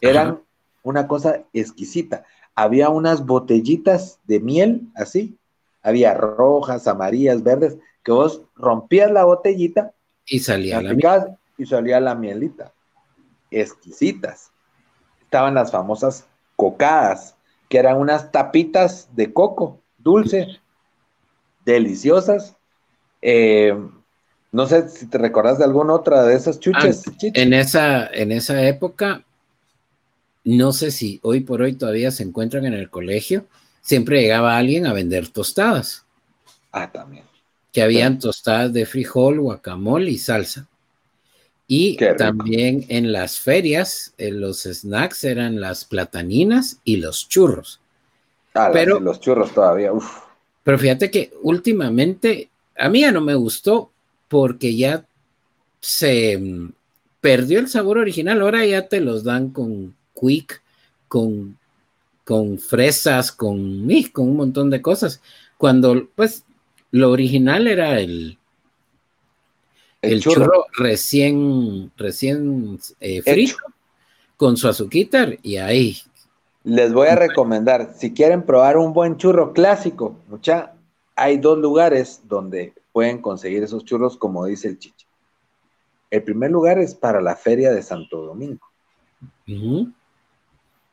eran 0.00 0.28
Ajá. 0.28 0.40
una 0.82 1.06
cosa 1.06 1.44
exquisita. 1.52 2.24
Había 2.54 2.88
unas 2.88 3.24
botellitas 3.24 4.18
de 4.24 4.40
miel, 4.40 4.88
así, 4.94 5.36
había 5.82 6.14
rojas, 6.14 6.88
amarillas, 6.88 7.42
verdes, 7.42 7.76
que 8.02 8.12
vos 8.12 8.42
rompías 8.56 9.10
la 9.10 9.24
botellita 9.24 9.92
Y 10.26 10.40
salía 10.40 10.80
la 10.82 10.90
Aplicabas 10.90 11.28
y 11.56 11.66
salía 11.66 12.00
la 12.00 12.14
mielita. 12.14 12.72
Exquisitas. 13.50 14.50
Estaban 15.26 15.54
las 15.54 15.70
famosas 15.70 16.24
cocadas, 16.56 17.36
que 17.68 17.78
eran 17.78 17.98
unas 17.98 18.32
tapitas 18.32 19.08
de 19.14 19.32
coco, 19.32 19.80
dulce, 19.98 20.60
deliciosas. 21.64 22.56
Eh, 23.20 23.74
no 24.52 24.66
sé 24.66 24.88
si 24.88 25.06
te 25.06 25.18
recordás 25.18 25.58
de 25.58 25.64
alguna 25.64 25.94
otra 25.94 26.22
de 26.22 26.34
esas 26.36 26.60
chuches. 26.60 27.02
chichi. 27.18 27.32
En 27.34 27.52
esa, 27.52 28.06
en 28.06 28.32
esa 28.32 28.62
época, 28.62 29.24
no 30.44 30.72
sé 30.72 30.92
si 30.92 31.18
hoy 31.22 31.40
por 31.40 31.60
hoy 31.60 31.74
todavía 31.74 32.10
se 32.12 32.22
encuentran 32.22 32.64
en 32.64 32.74
el 32.74 32.88
colegio, 32.88 33.46
siempre 33.82 34.20
llegaba 34.22 34.56
alguien 34.56 34.86
a 34.86 34.92
vender 34.92 35.28
tostadas, 35.28 36.06
Ah, 36.70 36.90
también. 36.92 37.24
que 37.72 37.82
habían 37.82 38.18
tostadas 38.20 38.72
de 38.72 38.86
frijol, 38.86 39.40
guacamole 39.40 40.10
y 40.12 40.18
salsa. 40.18 40.68
Y 41.68 41.96
también 42.16 42.84
en 42.88 43.12
las 43.12 43.40
ferias, 43.40 44.14
eh, 44.18 44.30
los 44.30 44.62
snacks 44.62 45.24
eran 45.24 45.60
las 45.60 45.84
plataninas 45.84 46.78
y 46.84 46.96
los 46.98 47.28
churros. 47.28 47.80
Ah, 48.54 48.70
Pero- 48.72 49.00
los 49.00 49.20
churros 49.20 49.52
todavía. 49.52 49.92
uf. 49.92 50.06
Pero 50.62 50.78
fíjate 50.78 51.10
que 51.10 51.32
últimamente 51.42 52.48
a 52.76 52.88
mí 52.88 53.00
ya 53.00 53.12
no 53.12 53.20
me 53.20 53.34
gustó 53.34 53.90
porque 54.28 54.74
ya 54.76 55.04
se 55.80 56.36
mm, 56.38 56.72
perdió 57.20 57.58
el 57.58 57.68
sabor 57.68 57.98
original. 57.98 58.40
Ahora 58.42 58.64
ya 58.64 58.88
te 58.88 59.00
los 59.00 59.22
dan 59.24 59.50
con 59.50 59.94
quick, 60.20 60.62
con, 61.08 61.56
con 62.24 62.58
fresas, 62.58 63.30
con, 63.32 63.88
con 64.12 64.28
un 64.28 64.36
montón 64.36 64.70
de 64.70 64.82
cosas. 64.82 65.20
Cuando 65.58 66.08
pues 66.14 66.44
lo 66.90 67.10
original 67.10 67.66
era 67.66 68.00
el, 68.00 68.38
El, 70.06 70.14
el 70.14 70.20
churro. 70.20 70.44
churro. 70.44 70.64
recién, 70.78 71.92
recién 71.96 72.78
eh, 73.00 73.22
frito 73.22 73.56
con 74.36 74.56
su 74.56 74.68
azuquitar 74.68 75.38
y 75.42 75.56
ahí. 75.56 75.96
Les 76.64 76.92
voy 76.92 77.08
a 77.08 77.16
recomendar, 77.16 77.94
si 77.96 78.12
quieren 78.12 78.42
probar 78.42 78.76
un 78.76 78.92
buen 78.92 79.16
churro 79.16 79.52
clásico, 79.52 80.16
mucha, 80.28 80.74
hay 81.14 81.38
dos 81.38 81.58
lugares 81.58 82.22
donde 82.24 82.74
pueden 82.92 83.20
conseguir 83.20 83.62
esos 83.62 83.84
churros, 83.84 84.16
como 84.16 84.44
dice 84.46 84.68
el 84.68 84.78
chichi. 84.78 85.06
El 86.10 86.22
primer 86.22 86.50
lugar 86.50 86.78
es 86.78 86.94
para 86.94 87.20
la 87.20 87.36
Feria 87.36 87.72
de 87.72 87.82
Santo 87.82 88.22
Domingo. 88.22 88.66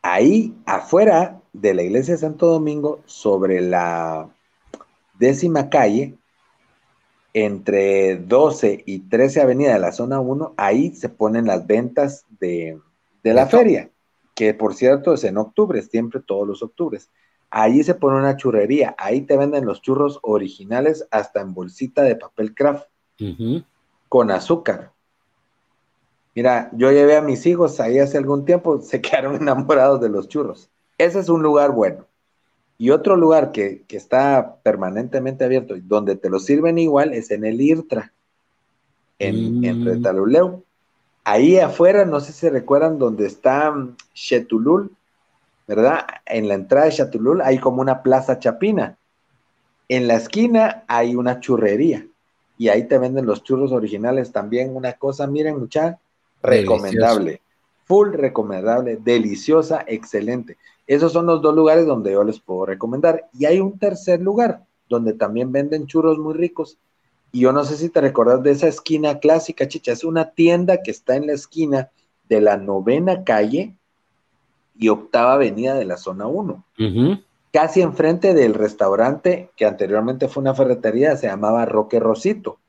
Ahí 0.02 0.54
afuera 0.66 1.42
de 1.54 1.74
la 1.74 1.84
iglesia 1.84 2.16
de 2.16 2.20
Santo 2.20 2.48
Domingo, 2.48 3.02
sobre 3.06 3.62
la 3.62 4.30
décima 5.18 5.70
calle, 5.70 6.16
entre 7.34 8.18
12 8.18 8.84
y 8.86 9.00
13 9.00 9.42
avenida 9.42 9.74
de 9.74 9.80
la 9.80 9.92
zona 9.92 10.20
1, 10.20 10.54
ahí 10.58 10.94
se 10.96 11.10
ponen 11.10 11.48
las 11.48 11.66
ventas 11.66 12.26
de, 12.40 12.80
de 13.24 13.34
la 13.34 13.48
feria, 13.48 13.90
que 14.36 14.54
por 14.54 14.76
cierto 14.76 15.14
es 15.14 15.24
en 15.24 15.38
octubre, 15.38 15.82
siempre 15.82 16.22
todos 16.22 16.48
los 16.48 16.62
octubres. 16.62 17.10
Ahí 17.50 17.84
se 17.84 17.96
pone 17.96 18.18
una 18.18 18.38
churrería, 18.38 18.96
ahí 18.98 19.22
te 19.22 19.38
venden 19.38 19.66
los 19.66 19.82
churros 19.82 20.20
originales 20.24 21.08
hasta 21.12 21.42
en 21.42 21.54
bolsita 21.54 22.04
de 22.04 22.16
papel 22.16 22.54
craft 22.54 22.88
con 24.10 24.32
azúcar. 24.32 24.92
Mira, 26.36 26.72
yo 26.74 26.92
llevé 26.92 27.16
a 27.16 27.22
mis 27.22 27.46
hijos 27.46 27.80
ahí 27.80 28.00
hace 28.00 28.18
algún 28.18 28.46
tiempo, 28.46 28.82
se 28.82 29.02
quedaron 29.02 29.36
enamorados 29.36 30.02
de 30.02 30.10
los 30.10 30.28
churros. 30.28 30.70
Ese 30.98 31.20
es 31.20 31.30
un 31.30 31.42
lugar 31.42 31.72
bueno. 31.72 32.06
Y 32.78 32.90
otro 32.90 33.16
lugar 33.16 33.52
que, 33.52 33.84
que 33.88 33.98
está 33.98 34.58
permanentemente 34.64 35.46
abierto 35.46 35.76
y 35.76 35.82
donde 35.82 36.16
te 36.16 36.30
lo 36.30 36.40
sirven 36.40 36.78
igual 36.78 37.14
es 37.14 37.32
en 37.32 37.46
el 37.46 37.62
IRTRA, 37.62 38.12
en, 39.20 39.60
Mm. 39.60 39.66
en 39.66 39.86
Retaluleu. 39.86 40.64
Ahí 41.24 41.58
afuera, 41.58 42.04
no 42.06 42.20
sé 42.20 42.34
si 42.34 42.50
recuerdan, 42.50 43.00
donde 43.00 43.28
está 43.28 43.72
mm, 43.72 43.96
Chetulul, 44.14 44.92
¿verdad? 45.68 46.06
En 46.26 46.48
la 46.48 46.56
entrada 46.56 46.88
de 46.88 46.92
Chetulul 46.92 47.42
hay 47.42 47.60
como 47.60 47.82
una 47.82 48.04
plaza 48.04 48.40
chapina. 48.40 48.98
En 49.88 50.08
la 50.08 50.16
esquina 50.16 50.84
hay 50.88 51.16
una 51.16 51.40
churrería 51.40 52.06
y 52.58 52.70
ahí 52.70 52.88
te 52.88 52.98
venden 52.98 53.26
los 53.26 53.44
churros 53.44 53.72
originales 53.72 54.32
también. 54.32 54.76
Una 54.76 54.94
cosa, 54.94 55.28
miren, 55.28 55.60
mucha, 55.60 56.00
recomendable. 56.42 57.42
Full 57.86 58.14
recomendable, 58.14 58.98
deliciosa, 58.98 59.84
excelente. 59.88 60.58
Esos 60.88 61.14
son 61.14 61.26
los 61.26 61.42
dos 61.42 61.56
lugares 61.56 61.86
donde 61.86 62.12
yo 62.12 62.24
les 62.24 62.40
puedo 62.40 62.66
recomendar. 62.66 63.30
Y 63.38 63.46
hay 63.46 63.60
un 63.60 63.80
tercer 63.80 64.22
lugar 64.22 64.66
donde 64.90 65.14
también 65.14 65.52
venden 65.52 65.88
churros 65.88 66.18
muy 66.18 66.34
ricos. 66.34 66.78
Y 67.32 67.42
yo 67.42 67.52
no 67.52 67.64
sé 67.64 67.78
si 67.78 67.90
te 67.90 68.02
recordás 68.02 68.44
de 68.44 68.52
esa 68.52 68.68
esquina 68.68 69.20
clásica, 69.20 69.68
chicha. 69.68 69.92
Es 69.92 70.04
una 70.04 70.32
tienda 70.32 70.84
que 70.84 70.92
está 70.92 71.16
en 71.16 71.28
la 71.28 71.34
esquina 71.34 71.90
de 72.30 72.42
la 72.42 72.58
novena 72.58 73.24
calle 73.24 73.76
y 74.78 74.90
octava 74.90 75.34
avenida 75.34 75.76
de 75.76 75.86
la 75.86 75.98
zona 75.98 76.28
1 76.28 76.66
Ujú. 76.80 77.20
casi 77.52 77.82
enfrente 77.82 78.34
del 78.34 78.54
restaurante 78.54 79.52
que 79.56 79.66
anteriormente 79.66 80.28
fue 80.28 80.42
una 80.42 80.56
ferretería, 80.56 81.16
se 81.16 81.28
llamaba 81.28 81.66
Roque 81.66 82.00
Rosito. 82.00 82.60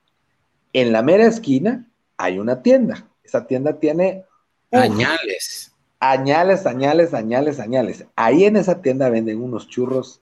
En 0.72 0.92
la 0.92 1.03
mera 1.03 1.27
esquina 1.27 1.88
hay 2.16 2.38
una 2.38 2.62
tienda. 2.62 3.09
Esa 3.22 3.46
tienda 3.46 3.79
tiene 3.79 4.24
Añales. 4.70 5.74
Añales, 6.12 6.67
añales, 6.67 7.14
añales, 7.14 7.61
añales. 7.61 8.05
Ahí 8.17 8.45
en 8.45 8.57
esa 8.57 8.81
tienda 8.83 9.09
venden 9.11 9.43
unos 9.43 9.69
churros 9.69 10.21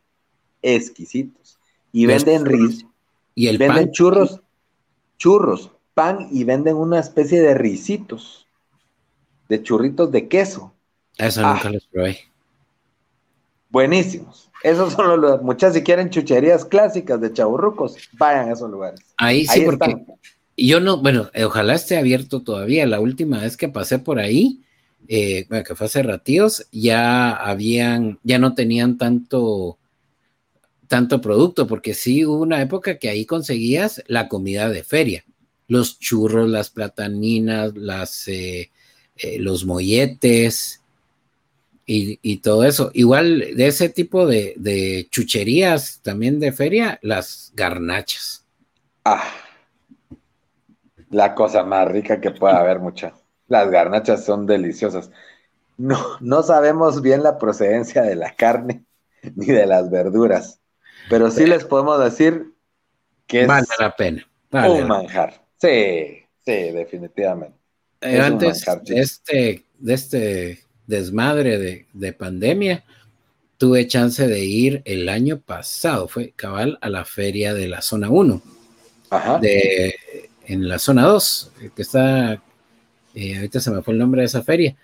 exquisitos 0.62 1.58
y 1.92 2.06
Los 2.06 2.24
venden 2.24 2.44
churros. 2.44 2.60
ris, 2.70 2.86
Y 3.34 3.46
el 3.48 3.58
venden 3.58 3.84
pan. 3.86 3.92
churros, 3.92 4.40
churros, 5.18 5.70
pan 5.94 6.28
y 6.30 6.44
venden 6.44 6.76
una 6.76 6.98
especie 7.00 7.40
de 7.40 7.54
risitos, 7.54 8.46
de 9.48 9.62
churritos 9.62 10.10
de 10.12 10.28
queso. 10.28 10.72
Eso 11.18 11.40
Ah. 11.44 11.54
nunca 11.54 11.70
los 11.70 11.86
probé. 11.86 12.18
Buenísimos. 13.70 14.50
Esos 14.62 14.92
son 14.92 15.08
los 15.08 15.18
lugares. 15.18 15.42
Muchas, 15.42 15.74
si 15.74 15.82
quieren 15.82 16.10
chucherías 16.10 16.64
clásicas 16.64 17.20
de 17.20 17.32
chaburrucos, 17.32 17.96
vayan 18.12 18.50
a 18.50 18.52
esos 18.52 18.70
lugares. 18.70 19.00
Ahí 19.16 19.46
sí, 19.46 19.60
Ahí 19.60 19.64
porque 19.64 19.90
están. 19.90 20.06
yo 20.56 20.78
no, 20.80 20.98
bueno, 20.98 21.28
ojalá 21.44 21.74
esté 21.74 21.96
abierto 21.96 22.42
todavía. 22.42 22.86
La 22.86 23.00
última 23.00 23.40
vez 23.40 23.56
que 23.56 23.68
pasé 23.68 23.98
por 23.98 24.18
ahí, 24.18 24.62
eh, 25.08 25.46
bueno, 25.48 25.64
que 25.64 25.74
fue 25.74 25.86
hace 25.86 26.02
ratíos, 26.02 26.66
ya 26.72 27.32
habían, 27.32 28.18
ya 28.22 28.38
no 28.38 28.54
tenían 28.54 28.98
tanto, 28.98 29.78
tanto 30.88 31.20
producto, 31.20 31.66
porque 31.66 31.94
sí 31.94 32.24
hubo 32.24 32.40
una 32.40 32.60
época 32.62 32.98
que 32.98 33.08
ahí 33.08 33.26
conseguías 33.26 34.02
la 34.06 34.28
comida 34.28 34.68
de 34.68 34.84
feria, 34.84 35.24
los 35.68 35.98
churros, 35.98 36.48
las 36.48 36.70
plataninas, 36.70 37.76
las, 37.76 38.28
eh, 38.28 38.70
eh, 39.16 39.38
los 39.38 39.64
molletes 39.64 40.82
y, 41.86 42.18
y 42.22 42.38
todo 42.38 42.64
eso. 42.64 42.90
Igual 42.94 43.56
de 43.56 43.66
ese 43.66 43.88
tipo 43.88 44.26
de, 44.26 44.54
de 44.56 45.08
chucherías 45.10 46.00
también 46.02 46.40
de 46.40 46.52
feria, 46.52 46.98
las 47.02 47.52
garnachas. 47.54 48.44
Ah, 49.04 49.24
la 51.10 51.34
cosa 51.34 51.62
más 51.64 51.88
rica 51.88 52.20
que 52.20 52.30
pueda 52.30 52.58
haber, 52.58 52.78
mucha. 52.78 53.12
Las 53.48 53.70
garnachas 53.70 54.24
son 54.24 54.46
deliciosas. 54.46 55.10
No, 55.76 55.98
no 56.20 56.42
sabemos 56.42 57.02
bien 57.02 57.22
la 57.22 57.38
procedencia 57.38 58.02
de 58.02 58.14
la 58.16 58.34
carne 58.34 58.84
ni 59.36 59.46
de 59.46 59.66
las 59.66 59.90
verduras, 59.90 60.60
pero 61.08 61.30
sí 61.30 61.46
les 61.46 61.64
podemos 61.64 62.02
decir 62.02 62.52
que 63.26 63.42
es 63.42 63.48
Vale 63.48 63.66
la 63.78 63.94
pena. 63.96 64.28
vale 64.50 64.82
un 64.82 64.88
manjar. 64.88 65.42
Sí, 65.60 66.22
sí, 66.44 66.52
definitivamente. 66.72 67.56
Eh, 68.00 68.16
Es 68.18 68.20
antes 68.24 68.46
manjar, 68.66 68.82
de 68.82 69.00
este, 69.00 69.64
de 69.78 69.94
este 69.94 70.64
desmadre 70.86 71.58
de, 71.58 71.86
de 71.92 72.12
pandemia, 72.12 72.84
tuve 73.56 73.86
chance 73.86 74.26
de 74.26 74.40
ir 74.44 74.82
el 74.84 75.08
año 75.08 75.40
pasado, 75.40 76.08
fue 76.08 76.32
cabal 76.34 76.78
a 76.80 76.88
la 76.88 77.04
feria 77.04 77.54
de 77.54 77.68
la 77.68 77.80
zona 77.80 78.10
1, 78.10 78.42
Ajá. 79.10 79.38
de, 79.38 79.94
en 80.46 80.68
la 80.68 80.78
zona 80.80 81.04
2, 81.06 81.52
que 81.76 81.82
está, 81.82 82.42
eh, 83.14 83.36
ahorita 83.36 83.60
se 83.60 83.70
me 83.70 83.82
fue 83.82 83.94
el 83.94 84.00
nombre 84.00 84.22
de 84.22 84.26
esa 84.26 84.42
feria, 84.42 84.76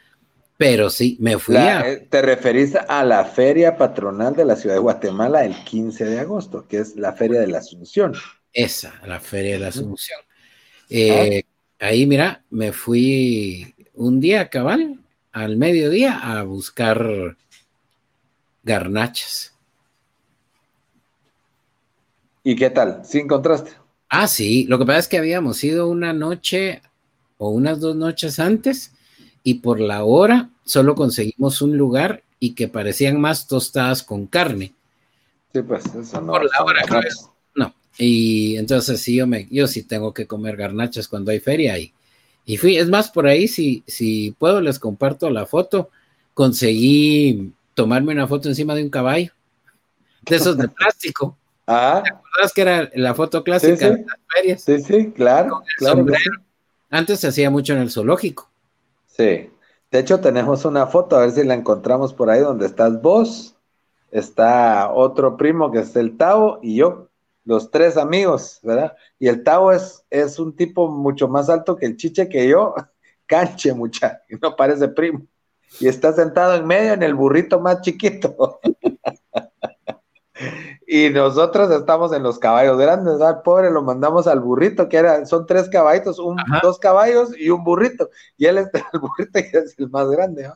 pero 0.57 0.91
sí, 0.91 1.17
me 1.21 1.39
fui 1.39 1.57
La- 1.57 1.69
a... 1.69 1.89
eh, 1.89 2.07
te 2.11 2.23
referís 2.23 2.77
a 2.77 3.03
la 3.05 3.25
feria 3.25 3.77
patronal 3.77 4.37
de 4.37 4.45
la 4.45 4.55
ciudad 4.55 4.77
de 4.77 4.81
Guatemala 4.81 5.45
el 5.45 5.57
15 5.65 6.05
de 6.05 6.21
agosto, 6.21 6.67
que 6.69 6.79
es 6.79 6.95
la 6.97 7.13
feria 7.13 7.41
de 7.41 7.49
la 7.49 7.59
Asunción. 7.59 8.15
Esa, 8.53 8.95
la 9.07 9.21
Feria 9.21 9.55
de 9.55 9.59
la. 9.61 9.69
Asunción. 9.69 10.21
Eh, 10.91 11.43
Ahí, 11.81 12.07
mira, 12.07 12.45
me 12.51 12.73
fui 12.73 13.75
un 13.95 14.21
día 14.21 14.51
cabal, 14.51 15.01
al 15.33 15.57
mediodía, 15.57 16.19
a 16.19 16.43
buscar 16.43 17.37
garnachas. 18.65 19.53
¿Y 22.43 22.57
qué 22.57 22.71
tal? 22.71 23.05
¿Sí 23.05 23.19
encontraste? 23.19 23.71
Ah, 24.11 24.27
sí, 24.27 24.65
lo 24.69 24.79
que 24.79 24.87
pasa 24.87 24.99
es 25.01 25.09
que 25.09 25.19
habíamos 25.19 25.63
ido 25.65 25.89
una 25.89 26.13
noche 26.13 26.81
o 27.39 27.51
unas 27.51 27.81
dos 27.81 27.97
noches 27.97 28.39
antes 28.39 28.93
y 29.43 29.55
por 29.55 29.81
la 29.81 30.05
hora 30.05 30.51
solo 30.65 30.95
conseguimos 30.95 31.63
un 31.63 31.77
lugar 31.79 32.23
y 32.41 32.55
que 32.55 32.69
parecían 32.69 33.21
más 33.21 33.47
tostadas 33.47 34.03
con 34.03 34.27
carne. 34.27 34.75
Sí, 35.53 35.63
pues 35.63 35.85
eso 35.95 36.21
no. 36.21 36.33
Por 36.33 36.45
la 36.45 36.65
hora, 36.65 36.83
creo. 36.87 37.11
No, 37.55 37.75
y 37.97 38.57
entonces 38.57 39.01
sí, 39.01 39.17
yo, 39.17 39.27
me, 39.27 39.49
yo 39.51 39.67
sí 39.67 39.83
tengo 39.83 40.13
que 40.13 40.27
comer 40.27 40.57
garnachas 40.57 41.09
cuando 41.09 41.31
hay 41.31 41.41
feria 41.41 41.79
y, 41.79 41.93
y 42.45 42.57
fui, 42.59 42.77
es 42.77 42.89
más, 42.89 43.11
por 43.11 43.27
ahí, 43.27 43.49
si, 43.49 43.83
si 43.87 44.35
puedo, 44.39 44.61
les 44.61 44.79
comparto 44.79 45.31
la 45.31 45.47
foto. 45.47 45.91
Conseguí 46.35 47.53
tomarme 47.75 48.13
una 48.13 48.27
foto 48.29 48.49
encima 48.49 48.75
de 48.75 48.83
un 48.85 48.91
caballo, 48.91 49.33
de 50.23 50.37
esos 50.37 50.57
de 50.57 50.69
plástico. 50.69 51.37
Ah, 51.67 52.03
¿Verdad 52.05 52.53
que 52.55 52.61
era 52.63 52.91
la 52.95 53.15
foto 53.15 53.43
clásica 53.45 53.77
Sí, 53.77 53.85
sí. 53.85 53.91
de 53.91 54.05
las 54.07 54.19
ferias? 54.35 54.63
sí, 54.65 54.81
sí, 54.81 55.11
claro. 55.13 55.63
el 55.67 55.75
claro 55.77 55.97
sombrero. 55.99 56.33
Antes 56.91 57.21
se 57.21 57.29
hacía 57.29 57.51
mucho 57.51 57.75
en 57.75 57.81
el 57.81 57.91
zoológico. 57.91 58.51
Sí. 59.07 59.51
De 59.91 59.99
hecho, 59.99 60.21
tenemos 60.21 60.65
una 60.65 60.87
foto, 60.87 61.17
a 61.17 61.21
ver 61.21 61.33
si 61.33 61.45
la 61.45 61.55
encontramos 61.55 62.13
por 62.13 62.31
ahí 62.31 62.41
donde 62.41 62.67
estás 62.67 63.01
vos, 63.01 63.57
está 64.11 64.91
otro 64.93 65.37
primo 65.37 65.71
que 65.71 65.81
es 65.81 65.97
el 65.97 66.17
Tavo 66.17 66.59
y 66.63 66.77
yo, 66.77 67.09
los 67.45 67.71
tres 67.71 67.97
amigos, 67.97 68.61
¿verdad? 68.63 68.95
Y 69.19 69.29
el 69.29 69.43
Tavo 69.43 69.73
es, 69.73 70.05
es 70.11 70.39
un 70.39 70.55
tipo 70.55 70.89
mucho 70.89 71.29
más 71.29 71.49
alto 71.49 71.77
que 71.77 71.87
el 71.87 71.97
chiche 71.97 72.29
que 72.29 72.49
yo, 72.49 72.75
canche 73.27 73.73
mucha, 73.73 74.23
y 74.29 74.37
no 74.43 74.57
parece 74.57 74.89
primo. 74.89 75.23
Y 75.81 75.89
está 75.89 76.13
sentado 76.13 76.55
en 76.55 76.67
medio 76.67 76.95
en 76.95 77.03
el 77.03 77.15
burrito 77.15 77.61
más 77.61 77.81
chiquito. 77.83 78.61
y 80.91 81.11
nosotros 81.11 81.71
estamos 81.71 82.15
en 82.15 82.23
los 82.23 82.39
caballos 82.39 82.79
grandes, 82.79 83.19
¿verdad? 83.19 83.43
Pobre, 83.43 83.71
lo 83.71 83.83
mandamos 83.83 84.27
al 84.27 84.41
burrito, 84.41 84.89
que 84.89 84.97
era, 84.97 85.27
son 85.27 85.45
tres 85.45 85.69
caballitos, 85.69 86.19
un, 86.19 86.39
dos 86.63 86.79
caballos 86.79 87.29
y 87.39 87.51
un 87.51 87.63
burrito. 87.63 88.09
Y 88.39 88.47
él 88.47 88.57
está 88.57 88.79
el 88.95 89.01
burrito 89.01 89.39
y 89.39 89.43
es 89.55 89.79
el 89.79 89.91
más 89.91 90.09
grande, 90.09 90.45
¿no? 90.45 90.55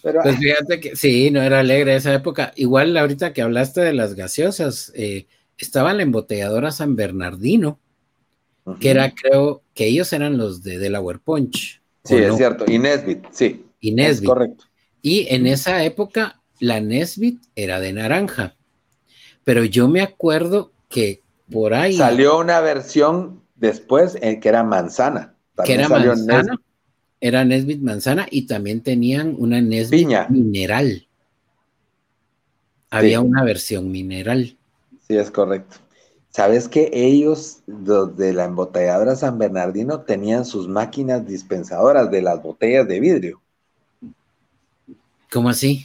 Pero 0.00 0.20
Pues 0.22 0.36
fíjate 0.38 0.78
que 0.78 0.94
sí, 0.94 1.32
no 1.32 1.42
era 1.42 1.58
alegre 1.58 1.96
esa 1.96 2.14
época. 2.14 2.52
Igual 2.54 2.96
ahorita 2.96 3.32
que 3.32 3.42
hablaste 3.42 3.80
de 3.80 3.94
las 3.94 4.14
gaseosas, 4.14 4.92
eh, 4.94 5.26
estaba 5.58 5.92
la 5.92 6.04
embotelladora 6.04 6.70
San 6.70 6.94
Bernardino, 6.94 7.80
que 8.78 8.90
era, 8.90 9.12
creo, 9.12 9.62
que 9.74 9.86
ellos 9.86 10.12
eran 10.12 10.38
los 10.38 10.62
de 10.62 10.78
Delaware 10.78 11.18
Punch. 11.18 11.82
Sí, 12.04 12.14
¿o 12.14 12.18
es 12.18 12.28
no? 12.28 12.36
cierto. 12.36 12.64
Y 12.68 12.78
Nesbit, 12.78 13.24
sí. 13.32 13.66
Y 13.80 13.88
es 13.90 13.96
Nesbit. 13.96 14.28
correcto. 14.28 14.66
Y 15.02 15.26
en 15.34 15.48
esa 15.48 15.82
época 15.82 16.40
la 16.60 16.80
Nesbit 16.80 17.42
era 17.56 17.80
de 17.80 17.92
naranja. 17.92 18.54
Pero 19.44 19.64
yo 19.64 19.88
me 19.88 20.00
acuerdo 20.02 20.72
que 20.88 21.20
por 21.50 21.74
ahí 21.74 21.96
Salió 21.96 22.38
una 22.38 22.60
versión 22.60 23.42
después 23.56 24.16
eh, 24.20 24.40
que 24.40 24.48
era 24.48 24.62
manzana. 24.64 25.34
que 25.64 25.76
También 25.76 25.80
era 25.80 25.88
salió 25.88 26.08
manzana, 26.10 26.42
Nesbit. 26.42 26.60
era 27.20 27.44
Nesbit 27.44 27.80
manzana 27.80 28.26
y 28.30 28.46
también 28.46 28.82
tenían 28.82 29.34
una 29.38 29.60
Nesbit 29.60 30.00
Piña. 30.00 30.26
mineral. 30.28 31.06
Había 32.90 33.20
Sí. 33.20 33.24
una 33.26 33.44
versión 33.44 33.90
mineral. 33.90 34.56
Sí, 35.06 35.16
es 35.16 35.30
correcto. 35.30 35.76
¿Sabes 36.30 36.68
que 36.68 36.90
ellos, 36.92 37.62
los 37.66 38.16
de 38.16 38.32
la 38.32 38.44
embotelladora 38.44 39.14
San 39.16 39.38
Bernardino, 39.38 40.00
tenían 40.00 40.44
sus 40.44 40.66
máquinas 40.66 41.26
dispensadoras 41.26 42.10
de 42.10 42.22
las 42.22 42.42
botellas 42.42 42.88
de 42.88 43.00
vidrio? 43.00 43.40
¿Cómo 45.30 45.48
así? 45.48 45.84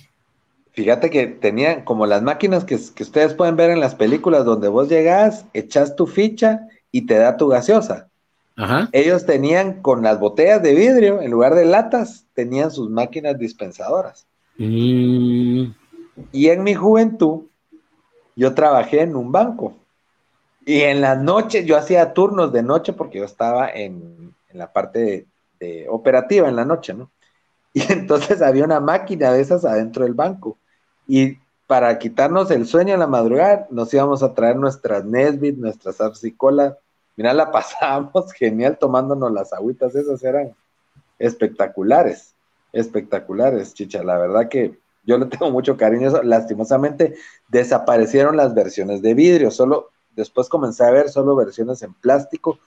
Fíjate 0.80 1.10
que 1.10 1.28
tenían 1.28 1.84
como 1.84 2.06
las 2.06 2.22
máquinas 2.22 2.64
que, 2.64 2.80
que 2.96 3.04
ustedes 3.04 3.34
pueden 3.34 3.58
ver 3.58 3.70
en 3.70 3.82
las 3.82 3.96
películas 3.96 4.46
donde 4.46 4.70
vos 4.70 4.88
llegás, 4.88 5.46
echas 5.54 5.98
tu 5.98 6.08
ficha 6.08 6.70
y 6.90 7.06
te 7.06 7.16
da 7.18 7.36
tu 7.36 7.50
gaseosa. 7.50 8.10
Ajá. 8.56 8.90
Ellos 8.94 9.26
tenían 9.26 9.82
con 9.82 10.04
las 10.04 10.22
botellas 10.22 10.64
de 10.64 10.74
vidrio, 10.76 11.22
en 11.22 11.32
lugar 11.32 11.56
de 11.56 11.66
latas, 11.66 12.28
tenían 12.34 12.72
sus 12.72 12.90
máquinas 12.90 13.38
dispensadoras. 13.38 14.26
Mm, 14.58 15.74
Y 16.32 16.48
en 16.48 16.64
mi 16.64 16.76
juventud, 16.76 17.44
yo 18.36 18.54
trabajé 18.54 19.02
en 19.02 19.16
un 19.16 19.32
banco. 19.32 19.76
Y 20.66 20.82
en 20.82 21.02
las 21.02 21.18
noches, 21.22 21.66
yo 21.66 21.78
hacía 21.78 22.14
turnos 22.14 22.52
de 22.54 22.64
noche 22.64 22.94
porque 22.94 23.20
yo 23.20 23.26
estaba 23.26 23.70
en, 23.70 24.36
en 24.50 24.58
la 24.58 24.72
parte 24.72 25.00
de, 25.00 25.28
de 25.60 25.88
operativa 25.90 26.48
en 26.48 26.56
la 26.56 26.66
noche, 26.66 26.94
¿no? 26.94 27.12
Y 27.74 27.92
entonces 27.92 28.42
había 28.42 28.66
una 28.66 28.80
máquina 28.80 29.32
de 29.32 29.42
esas 29.42 29.66
adentro 29.66 30.04
del 30.06 30.14
banco. 30.16 30.58
Y 31.10 31.40
para 31.66 31.98
quitarnos 31.98 32.52
el 32.52 32.68
sueño 32.68 32.94
en 32.94 33.00
la 33.00 33.08
madrugada, 33.08 33.66
nos 33.72 33.92
íbamos 33.92 34.22
a 34.22 34.36
traer 34.36 34.58
nuestras 34.58 35.04
Nesbit, 35.06 35.58
nuestras 35.58 36.00
Apsicola. 36.00 36.78
Mira, 37.18 37.34
la 37.34 37.52
pasábamos 37.52 38.32
genial 38.32 38.78
tomándonos 38.78 39.32
las 39.32 39.52
agüitas, 39.52 39.96
esas 39.96 40.24
eran 40.24 40.56
espectaculares, 41.18 42.36
espectaculares, 42.74 43.74
chicha. 43.74 44.04
La 44.04 44.20
verdad 44.20 44.50
que 44.50 44.78
yo 45.04 45.18
le 45.18 45.26
tengo 45.26 45.50
mucho 45.50 45.76
cariño. 45.78 46.12
Lastimosamente 46.22 47.16
desaparecieron 47.48 48.38
las 48.38 48.54
versiones 48.54 49.02
de 49.02 49.16
vidrio, 49.16 49.50
solo 49.50 49.90
después 50.16 50.48
comencé 50.48 50.84
a 50.84 50.92
ver 50.92 51.10
solo 51.10 51.36
versiones 51.36 51.82
en 51.82 51.96
plástico. 51.96 52.60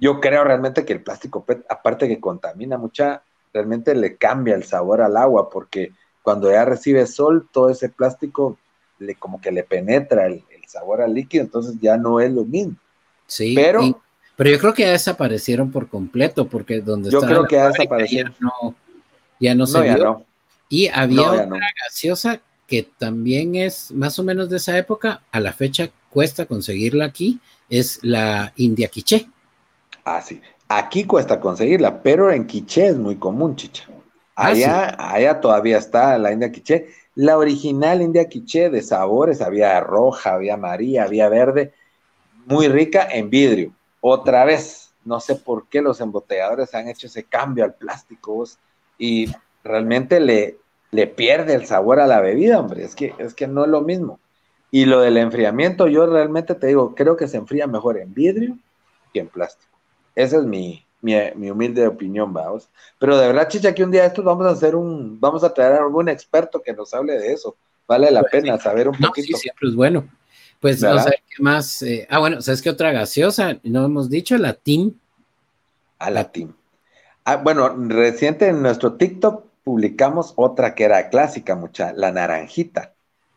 Yo 0.00 0.20
creo 0.20 0.42
realmente 0.42 0.86
que 0.86 0.94
el 0.94 1.02
plástico 1.02 1.44
aparte 1.68 2.08
que 2.08 2.18
contamina 2.18 2.78
mucha, 2.78 3.22
realmente 3.52 3.94
le 3.94 4.16
cambia 4.16 4.54
el 4.54 4.64
sabor 4.64 5.02
al 5.02 5.18
agua, 5.18 5.50
porque 5.50 5.92
cuando 6.22 6.50
ya 6.50 6.64
recibe 6.64 7.06
sol, 7.06 7.48
todo 7.52 7.70
ese 7.70 7.88
plástico 7.88 8.58
le, 8.98 9.14
como 9.14 9.40
que 9.40 9.50
le 9.52 9.62
penetra 9.62 10.26
el, 10.26 10.44
el 10.50 10.68
sabor 10.68 11.00
al 11.02 11.14
líquido, 11.14 11.44
entonces 11.44 11.74
ya 11.80 11.96
no 11.96 12.20
es 12.20 12.30
lo 12.32 12.44
mismo. 12.44 12.74
sí. 13.26 13.54
Pero- 13.54 13.82
y- 13.82 13.96
pero 14.36 14.50
yo 14.50 14.58
creo 14.60 14.72
que 14.72 14.82
ya 14.84 14.92
desaparecieron 14.92 15.72
por 15.72 15.88
completo, 15.88 16.46
porque 16.46 16.80
donde 16.80 17.10
Yo 17.10 17.20
creo 17.22 17.44
que 17.48 17.56
ya 17.56 17.68
desaparecieron. 17.70 18.32
Ya 18.32 18.38
no, 18.40 18.74
ya 19.40 19.54
no 19.56 19.66
se 19.66 19.78
No, 19.78 19.84
vio. 19.84 20.04
no. 20.04 20.24
Y 20.68 20.86
había 20.86 21.32
otra 21.32 21.58
gaseosa 21.84 22.40
que 22.68 22.84
también 22.84 23.56
es 23.56 23.90
más 23.90 24.16
o 24.20 24.22
menos 24.22 24.48
de 24.48 24.58
esa 24.58 24.78
época, 24.78 25.22
a 25.32 25.40
la 25.40 25.52
fecha 25.52 25.90
cuesta 26.10 26.46
conseguirla 26.46 27.06
aquí, 27.06 27.40
es 27.68 27.98
la 28.02 28.52
India 28.56 28.86
Quiche. 28.86 29.28
Ah, 30.04 30.22
sí. 30.22 30.40
Aquí 30.68 31.02
cuesta 31.02 31.40
conseguirla, 31.40 32.00
pero 32.00 32.30
en 32.30 32.46
Quiché 32.46 32.86
es 32.88 32.96
muy 32.96 33.16
común, 33.16 33.56
chicha. 33.56 33.88
Ah, 34.40 34.48
Allá, 34.48 34.96
allá 34.98 35.40
todavía 35.40 35.78
está 35.78 36.16
la 36.18 36.32
India 36.32 36.52
Quiché. 36.52 36.88
La 37.14 37.36
original 37.38 38.02
India 38.02 38.28
Quiché 38.28 38.70
de 38.70 38.82
sabores, 38.82 39.40
había 39.42 39.80
roja, 39.80 40.34
había 40.34 40.54
amarilla, 40.54 41.04
había 41.04 41.28
verde, 41.28 41.74
muy 42.46 42.68
rica 42.68 43.08
en 43.10 43.30
vidrio. 43.30 43.74
Otra 44.00 44.44
vez, 44.44 44.94
no 45.04 45.20
sé 45.20 45.36
por 45.36 45.68
qué 45.68 45.82
los 45.82 46.00
embotelladores 46.00 46.74
han 46.74 46.88
hecho 46.88 47.08
ese 47.08 47.24
cambio 47.24 47.64
al 47.64 47.74
plástico 47.74 48.44
y 48.98 49.28
realmente 49.64 50.20
le, 50.20 50.58
le 50.92 51.06
pierde 51.08 51.54
el 51.54 51.66
sabor 51.66 52.00
a 52.00 52.06
la 52.06 52.20
bebida, 52.20 52.60
hombre. 52.60 52.84
Es 52.84 52.94
que, 52.94 53.14
es 53.18 53.34
que 53.34 53.48
no 53.48 53.64
es 53.64 53.70
lo 53.70 53.82
mismo. 53.82 54.20
Y 54.70 54.84
lo 54.86 55.00
del 55.00 55.16
enfriamiento, 55.16 55.88
yo 55.88 56.06
realmente 56.06 56.54
te 56.54 56.68
digo, 56.68 56.94
creo 56.94 57.16
que 57.16 57.28
se 57.28 57.38
enfría 57.38 57.66
mejor 57.66 57.98
en 57.98 58.14
vidrio 58.14 58.58
que 59.12 59.20
en 59.20 59.28
plástico. 59.28 59.78
Esa 60.14 60.38
es 60.38 60.44
mi, 60.44 60.87
mi, 61.00 61.14
mi 61.36 61.50
humilde 61.50 61.86
opinión, 61.86 62.32
vamos. 62.32 62.70
Pero 62.98 63.16
de 63.18 63.26
verdad, 63.28 63.48
chicha, 63.48 63.74
que 63.74 63.84
un 63.84 63.90
día 63.90 64.06
estos 64.06 64.24
vamos 64.24 64.46
a 64.46 64.50
hacer 64.50 64.74
un, 64.76 65.18
vamos 65.20 65.44
a 65.44 65.52
traer 65.54 65.74
a 65.74 65.78
algún 65.84 66.08
experto 66.08 66.62
que 66.62 66.72
nos 66.74 66.92
hable 66.94 67.18
de 67.18 67.32
eso. 67.32 67.56
Vale 67.86 68.10
la 68.10 68.22
Pues 68.22 68.30
pena 68.30 68.58
saber 68.58 68.88
un 68.88 68.98
No, 68.98 69.08
poquito. 69.08 69.16
sí, 69.16 69.34
siempre 69.34 69.68
es 69.68 69.74
bueno. 69.74 70.08
Pues 70.60 70.84
no 70.84 70.98
¿Verdad? 70.98 70.98
sé 70.98 71.22
qué 71.28 71.42
más. 71.42 71.82
eh, 71.82 72.06
ah, 72.10 72.18
bueno, 72.18 72.42
¿sabes 72.42 72.62
qué 72.62 72.70
otra 72.70 72.92
gaseosa? 72.92 73.60
No 73.62 73.84
hemos 73.84 74.10
dicho 74.10 74.36
la 74.38 74.54
Team. 74.54 74.94
A 75.98 76.10
la 76.10 76.30
team. 76.32 76.54
Ah, 77.24 77.36
bueno, 77.36 77.68
reciente 77.88 78.48
en 78.48 78.62
nuestro 78.62 78.94
TikTok 78.96 79.46
publicamos 79.64 80.34
otra 80.36 80.74
que 80.74 80.84
era 80.84 81.08
clásica, 81.10 81.56
mucha, 81.56 81.92
la 81.92 82.12
naranjita 82.12 82.94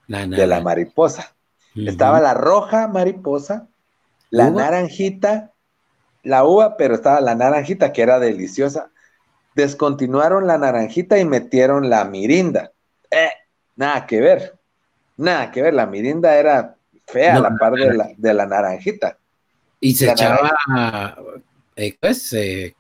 La, 0.08 0.26
de 0.34 0.48
la 0.48 0.62
mariposa. 0.62 1.36
Estaba 1.86 2.22
la 2.22 2.34
roja 2.36 2.88
mariposa, 2.88 3.70
la 4.32 4.52
naranjita, 4.52 5.51
la 6.24 6.44
uva, 6.44 6.78
pero 6.78 6.96
estaba 6.96 7.22
la 7.22 7.36
naranjita 7.36 7.94
que 7.94 8.02
era 8.02 8.20
deliciosa. 8.20 8.92
Descontinuaron 9.56 10.48
la 10.48 10.58
naranjita 10.58 11.20
y 11.20 11.26
metieron 11.26 11.90
la 11.90 12.06
mirinda. 12.06 12.72
Eh, 13.10 13.32
nada 13.76 14.06
que 14.06 14.22
ver. 14.22 14.56
Nada 15.18 15.52
que 15.52 15.62
ver, 15.62 15.74
la 15.74 15.86
mirinda 15.86 16.36
era 16.36 16.76
fea 17.06 17.34
No, 17.34 17.40
a 17.46 17.50
la 17.50 17.58
par 17.58 17.74
de 17.74 17.94
la, 17.94 18.10
de 18.16 18.34
la 18.34 18.46
naranjita. 18.46 19.18
Y 19.80 19.94
se 19.94 20.06
La 20.06 20.12
echaba, 20.14 21.18
eh, 21.76 21.98
pues, 22.00 22.34
eh, 22.34 22.76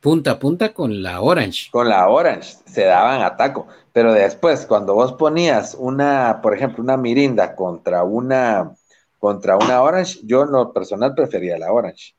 punta 0.00 0.32
a 0.32 0.38
punta 0.38 0.72
con 0.72 1.02
la 1.02 1.20
orange. 1.20 1.70
Con 1.70 1.88
la 1.88 2.08
orange 2.08 2.56
se 2.66 2.84
daban 2.84 3.22
a 3.22 3.36
taco, 3.36 3.66
pero 3.92 4.12
después 4.12 4.66
cuando 4.66 4.94
vos 4.94 5.14
ponías 5.14 5.74
una, 5.78 6.40
por 6.42 6.54
ejemplo, 6.54 6.82
una 6.82 6.96
mirinda 6.96 7.54
contra 7.54 8.04
una 8.04 8.72
contra 9.20 9.56
una 9.56 9.82
orange, 9.82 10.18
yo 10.24 10.42
en 10.42 10.50
lo 10.50 10.72
personal 10.72 11.14
prefería 11.14 11.56
la 11.58 11.72
orange. 11.72 12.14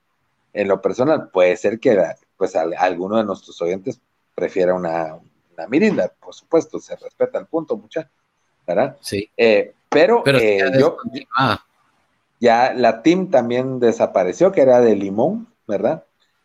En 0.53 0.67
lo 0.69 0.81
personal 0.81 1.29
puede 1.29 1.57
ser 1.57 1.79
que 1.79 1.99
pues 2.37 2.55
al- 2.55 2.75
alguno 2.77 3.17
de 3.17 3.23
nuestros 3.25 3.61
oyentes 3.61 3.99
prefiera 4.35 4.73
una, 4.73 5.15
una 5.53 5.67
mirinda, 5.67 6.09
por 6.19 6.33
supuesto, 6.33 6.79
se 6.79 6.95
respeta 6.95 7.39
el 7.39 7.47
punto, 7.47 7.75
mucha, 7.75 8.09
¿verdad? 8.65 8.95
Sí. 9.01 9.29
Eh, 9.35 9.73
pero 9.89 10.23
Pero 10.23 10.37
eh, 10.39 10.59
ya 10.59 10.79
yo, 10.79 10.97
ya 12.39 12.73
la 12.73 13.01
team 13.01 13.29
también 13.29 13.79
desapareció, 13.79 14.51
que 14.51 14.61
era 14.61 14.79
de 14.79 14.95
limón, 14.95 15.47
¿verdad? 15.67 16.03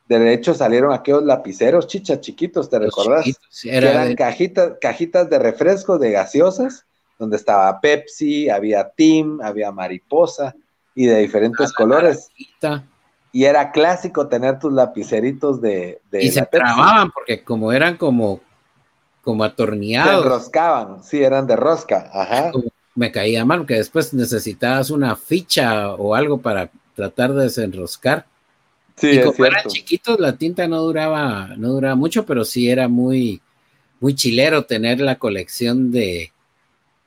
De 0.09 0.33
hecho 0.33 0.55
salieron 0.55 0.93
aquellos 0.93 1.25
lapiceros 1.25 1.87
chicha 1.87 2.21
chiquitos, 2.21 2.71
¿te 2.71 2.79
Los 2.79 2.87
recordás? 2.87 3.25
chiquitos, 3.25 3.47
sí, 3.51 3.69
que 3.71 3.77
era 3.77 3.91
eran 3.91 4.09
de- 4.11 4.17
cajitas, 4.17 4.73
cajitas 4.81 5.29
de 5.29 5.39
refrescos, 5.39 5.99
de 6.01 6.13
gaseosas, 6.13 6.87
donde 7.19 7.37
estaba 7.37 7.81
Pepsi, 7.81 8.49
había 8.49 8.89
Team, 8.89 9.41
había 9.43 9.73
Mariposa 9.73 10.55
y 10.95 11.07
de 11.07 11.19
diferentes 11.19 11.73
colores. 11.73 12.31
Y 13.33 13.45
era 13.45 13.71
clásico 13.71 14.29
tener 14.29 14.59
tus 14.59 14.73
lapiceritos 14.73 15.61
de, 15.61 16.01
de 16.11 16.25
y 16.25 16.31
se 16.31 16.41
Pepsi. 16.41 16.59
trababan 16.59 17.11
porque 17.11 17.43
como 17.43 17.73
eran 17.73 17.97
como, 17.97 18.41
como 19.23 19.45
Se 19.45 19.51
atornillados, 19.51 20.25
enroscaban, 20.25 21.05
sí, 21.05 21.23
eran 21.23 21.47
de 21.47 21.57
rosca, 21.57 22.11
ajá. 22.13 22.53
me 22.95 23.13
caía 23.13 23.45
mal, 23.45 23.67
que 23.67 23.75
después 23.75 24.15
necesitabas 24.15 24.91
una 24.91 25.17
ficha 25.17 25.93
o 25.93 26.15
algo 26.15 26.39
para 26.39 26.71
tratar 26.95 27.35
de 27.35 27.45
desenroscar. 27.45 28.27
Sí, 28.97 29.09
y 29.09 29.19
es 29.19 29.27
como 29.27 29.45
eran 29.45 29.67
chiquitos, 29.67 30.19
la 30.19 30.39
tinta 30.39 30.67
no 30.67 30.81
duraba, 30.81 31.49
no 31.59 31.69
duraba 31.69 31.95
mucho, 31.95 32.25
pero 32.25 32.47
sí 32.47 32.71
era 32.71 32.89
muy, 32.89 33.43
muy 34.01 34.15
chilero 34.15 34.65
tener 34.65 35.01
la 35.01 35.19
colección 35.19 35.91
de, 35.91 36.33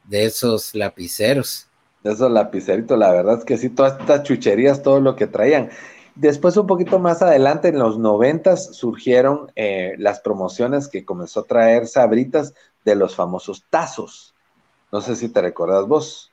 de 0.10 0.26
esos 0.26 0.74
lapiceros. 0.74 1.68
Esos 2.04 2.32
lapiceritos, 2.32 2.98
la 2.98 3.12
verdad 3.12 3.40
es 3.40 3.46
que 3.46 3.58
sí, 3.58 3.70
todas 3.70 4.00
estas 4.00 4.24
chucherías, 4.24 4.82
todo 4.82 5.00
lo 5.00 5.16
que 5.16 5.28
traían. 5.28 5.70
Después, 6.16 6.58
un 6.58 6.66
poquito 6.66 6.98
más 6.98 7.22
adelante, 7.22 7.70
en 7.70 7.80
los 7.80 8.00
noventas, 8.00 8.76
surgieron 8.76 9.52
eh, 9.56 9.94
las 9.98 10.20
promociones 10.20 10.88
que 10.88 11.06
comenzó 11.06 11.42
a 11.42 11.46
traer 11.46 11.88
Sabritas 11.88 12.54
de 12.84 12.96
los 12.96 13.16
famosos 13.16 13.64
tazos. 13.70 14.34
No 14.92 15.02
sé 15.02 15.16
si 15.16 15.30
te 15.30 15.42
recuerdas 15.42 15.88
vos. 15.88 16.32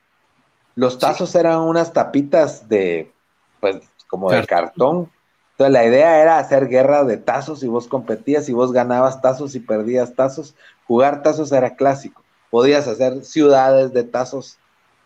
Los 0.75 0.97
tazos 0.97 1.35
eran 1.35 1.61
unas 1.61 1.93
tapitas 1.93 2.67
de, 2.67 3.11
pues, 3.59 3.77
como 4.07 4.31
de 4.31 4.45
cartón. 4.45 5.11
Entonces, 5.51 5.73
la 5.73 5.85
idea 5.85 6.21
era 6.21 6.39
hacer 6.39 6.67
guerra 6.67 7.03
de 7.03 7.17
tazos 7.17 7.63
y 7.63 7.67
vos 7.67 7.87
competías 7.87 8.49
y 8.49 8.53
vos 8.53 8.71
ganabas 8.71 9.21
tazos 9.21 9.55
y 9.55 9.59
perdías 9.59 10.15
tazos. 10.15 10.55
Jugar 10.87 11.23
tazos 11.23 11.51
era 11.51 11.75
clásico. 11.75 12.23
Podías 12.49 12.87
hacer 12.87 13.23
ciudades 13.23 13.93
de 13.93 14.03
tazos. 14.03 14.57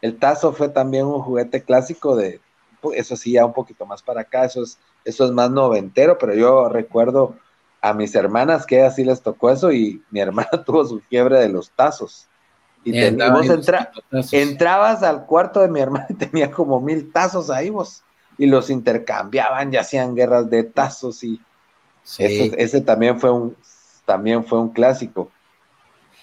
El 0.01 0.17
tazo 0.17 0.53
fue 0.53 0.69
también 0.69 1.05
un 1.05 1.21
juguete 1.21 1.63
clásico 1.63 2.15
de, 2.15 2.39
eso 2.93 3.15
sí, 3.15 3.33
ya 3.33 3.45
un 3.45 3.53
poquito 3.53 3.85
más 3.85 4.01
para 4.01 4.21
acá, 4.21 4.45
eso 4.45 4.63
es, 4.63 4.77
eso 5.05 5.25
es 5.25 5.31
más 5.31 5.51
noventero, 5.51 6.17
pero 6.17 6.33
yo 6.33 6.69
recuerdo 6.69 7.35
a 7.81 7.93
mis 7.93 8.13
hermanas 8.15 8.65
que 8.65 8.81
así 8.81 9.03
les 9.03 9.21
tocó 9.21 9.49
eso 9.51 9.71
y 9.71 10.03
mi 10.11 10.19
hermana 10.21 10.63
tuvo 10.65 10.85
su 10.85 10.99
fiebre 11.01 11.39
de 11.39 11.49
los 11.49 11.69
tazos. 11.71 12.27
Y, 12.83 12.91
vos 12.93 13.47
entra- 13.47 13.91
tazos. 14.09 14.33
entrabas 14.33 15.03
al 15.03 15.25
cuarto 15.27 15.59
de 15.59 15.67
mi 15.67 15.79
hermana 15.79 16.07
y 16.09 16.15
tenía 16.15 16.49
como 16.49 16.81
mil 16.81 17.11
tazos 17.11 17.51
ahí 17.51 17.69
vos, 17.69 18.01
y 18.39 18.47
los 18.47 18.71
intercambiaban 18.71 19.71
y 19.71 19.77
hacían 19.77 20.15
guerras 20.15 20.49
de 20.49 20.63
tazos 20.63 21.23
y 21.23 21.39
Sí. 22.03 22.23
ese, 22.23 22.55
ese 22.57 22.81
también 22.81 23.19
fue 23.19 23.29
un 23.31 23.55
también 24.05 24.43
fue 24.43 24.59
un 24.59 24.69
clásico. 24.69 25.29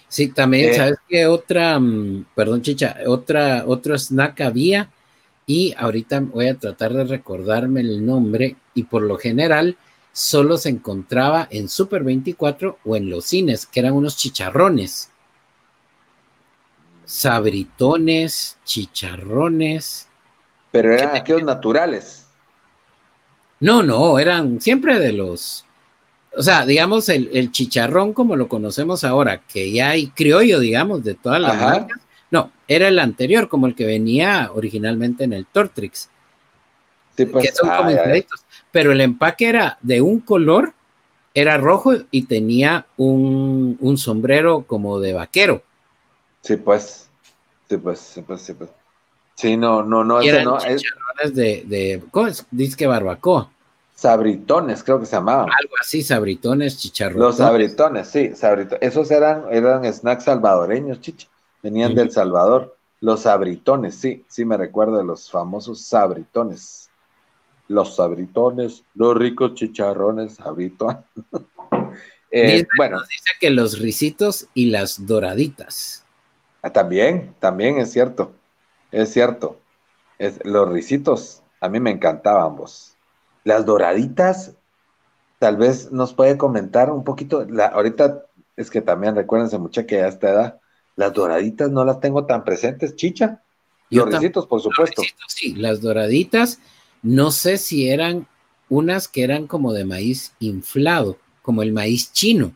Sí, 0.08 0.28
también, 0.28 0.70
Eh, 0.70 0.74
¿sabes 0.74 0.98
qué? 1.08 1.26
Otra, 1.26 1.78
mm, 1.78 2.26
perdón, 2.34 2.62
chicha, 2.62 2.96
otra, 3.06 3.64
otro 3.66 3.94
snack 3.98 4.40
había 4.40 4.90
y 5.46 5.74
ahorita 5.76 6.20
voy 6.20 6.48
a 6.48 6.58
tratar 6.58 6.92
de 6.94 7.04
recordarme 7.04 7.80
el 7.80 8.04
nombre 8.04 8.56
y 8.74 8.84
por 8.84 9.02
lo 9.02 9.16
general 9.18 9.76
solo 10.12 10.56
se 10.58 10.70
encontraba 10.70 11.46
en 11.50 11.68
Super 11.68 12.02
24 12.04 12.78
o 12.84 12.96
en 12.96 13.10
los 13.10 13.24
cines, 13.26 13.66
que 13.66 13.80
eran 13.80 13.92
unos 13.94 14.16
chicharrones. 14.16 15.10
Sabritones, 17.04 18.58
chicharrones. 18.64 20.08
Pero 20.70 20.92
eran 20.92 21.08
¿Qué 21.08 21.12
te- 21.12 21.18
aquellos 21.18 21.42
naturales. 21.44 22.26
No, 23.60 23.82
no, 23.82 24.18
eran 24.18 24.60
siempre 24.60 24.98
de 25.00 25.12
los, 25.12 25.64
o 26.36 26.42
sea, 26.42 26.64
digamos 26.66 27.08
el, 27.08 27.30
el 27.32 27.50
chicharrón 27.52 28.12
como 28.12 28.36
lo 28.36 28.48
conocemos 28.48 29.04
ahora, 29.04 29.40
que 29.40 29.72
ya 29.72 29.90
hay 29.90 30.08
criollo, 30.08 30.60
digamos, 30.60 31.02
de 31.04 31.14
todas 31.14 31.40
las 31.40 31.52
Ajá. 31.54 31.66
marcas. 31.70 31.98
No, 32.30 32.52
era 32.66 32.88
el 32.88 32.98
anterior, 32.98 33.48
como 33.48 33.66
el 33.66 33.74
que 33.74 33.86
venía 33.86 34.50
originalmente 34.54 35.24
en 35.24 35.32
el 35.32 35.46
Tortrix, 35.46 36.10
Sí, 37.16 37.26
pues, 37.26 37.46
que 37.46 37.52
son 37.52 37.70
ah, 37.70 37.78
como 37.78 37.90
ya, 37.90 37.96
ya. 37.96 38.02
infladitos. 38.02 38.44
Pero 38.70 38.92
el 38.92 39.00
empaque 39.00 39.48
era 39.48 39.78
de 39.82 40.00
un 40.00 40.20
color, 40.20 40.72
era 41.34 41.56
rojo 41.56 41.94
y 42.10 42.22
tenía 42.26 42.86
un, 42.96 43.76
un 43.80 43.98
sombrero 43.98 44.62
como 44.66 45.00
de 45.00 45.14
vaquero. 45.14 45.62
Sí, 46.42 46.56
pues. 46.56 47.08
Sí, 47.68 47.76
pues, 47.76 47.98
sí, 47.98 48.22
pues, 48.22 48.40
sí, 48.42 48.52
pues. 48.54 48.70
Sí, 49.34 49.56
no, 49.56 49.82
no, 49.82 50.04
no, 50.04 50.22
Y 50.22 50.28
eran 50.28 50.44
no, 50.44 50.58
es 50.58 51.34
de, 51.34 51.64
de 51.66 52.02
¿cómo 52.10 52.26
es? 52.28 52.44
Disque 52.50 52.86
barbacoa, 52.86 53.50
sabritones, 53.98 54.84
creo 54.84 55.00
que 55.00 55.06
se 55.06 55.16
llamaban. 55.16 55.48
algo 55.58 55.74
así, 55.80 56.02
sabritones, 56.02 56.78
chicharrones. 56.78 57.20
Los 57.20 57.36
sabritones, 57.38 58.06
sí, 58.06 58.32
sabritones. 58.32 58.78
Esos 58.80 59.10
eran, 59.10 59.46
eran 59.50 59.84
snacks 59.92 60.22
salvadoreños, 60.24 61.00
chicha. 61.00 61.26
Venían 61.64 61.90
Ujú. 61.90 61.98
del 62.00 62.10
Salvador. 62.12 62.76
Los 63.00 63.22
sabritones, 63.22 63.96
sí, 63.96 64.24
sí 64.28 64.44
me 64.44 64.56
recuerdo 64.56 64.98
de 64.98 65.04
los 65.04 65.28
famosos 65.28 65.84
sabritones. 65.84 66.90
Los 67.66 67.96
sabritones, 67.96 68.84
los 68.94 69.16
ricos 69.16 69.54
chicharrones, 69.54 70.34
sabritones. 70.36 70.98
Eh, 72.30 72.66
bueno, 72.76 72.98
Nos 72.98 73.08
dice 73.08 73.30
que 73.40 73.48
los 73.48 73.78
risitos 73.78 74.48
y 74.52 74.66
las 74.66 75.06
doraditas. 75.06 76.04
Ah, 76.60 76.68
También, 76.70 77.34
también 77.40 77.78
es 77.78 77.90
cierto, 77.90 78.32
es 78.92 79.10
cierto. 79.14 79.58
Es, 80.18 80.38
los 80.44 80.68
risitos, 80.68 81.42
a 81.58 81.70
mí 81.70 81.80
me 81.80 81.90
encantaban 81.90 82.54
vos. 82.54 82.97
Las 83.48 83.64
doraditas, 83.64 84.52
tal 85.38 85.56
vez 85.56 85.90
nos 85.90 86.12
puede 86.12 86.36
comentar 86.36 86.90
un 86.90 87.02
poquito. 87.02 87.46
La, 87.48 87.68
ahorita 87.68 88.26
es 88.58 88.70
que 88.70 88.82
también 88.82 89.16
recuérdense 89.16 89.56
mucha 89.56 89.86
que 89.86 90.02
a 90.02 90.08
esta 90.08 90.28
edad, 90.28 90.60
las 90.96 91.14
doraditas 91.14 91.70
no 91.70 91.82
las 91.86 91.98
tengo 91.98 92.26
tan 92.26 92.44
presentes, 92.44 92.94
chicha. 92.94 93.42
Los 93.88 94.04
por 94.44 94.60
supuesto. 94.60 95.00
Sí, 95.28 95.54
las 95.54 95.80
doraditas, 95.80 96.58
no 97.00 97.30
sé 97.30 97.56
si 97.56 97.88
eran 97.88 98.26
unas 98.68 99.08
que 99.08 99.24
eran 99.24 99.46
como 99.46 99.72
de 99.72 99.86
maíz 99.86 100.34
inflado, 100.40 101.16
como 101.40 101.62
el 101.62 101.72
maíz 101.72 102.12
chino, 102.12 102.52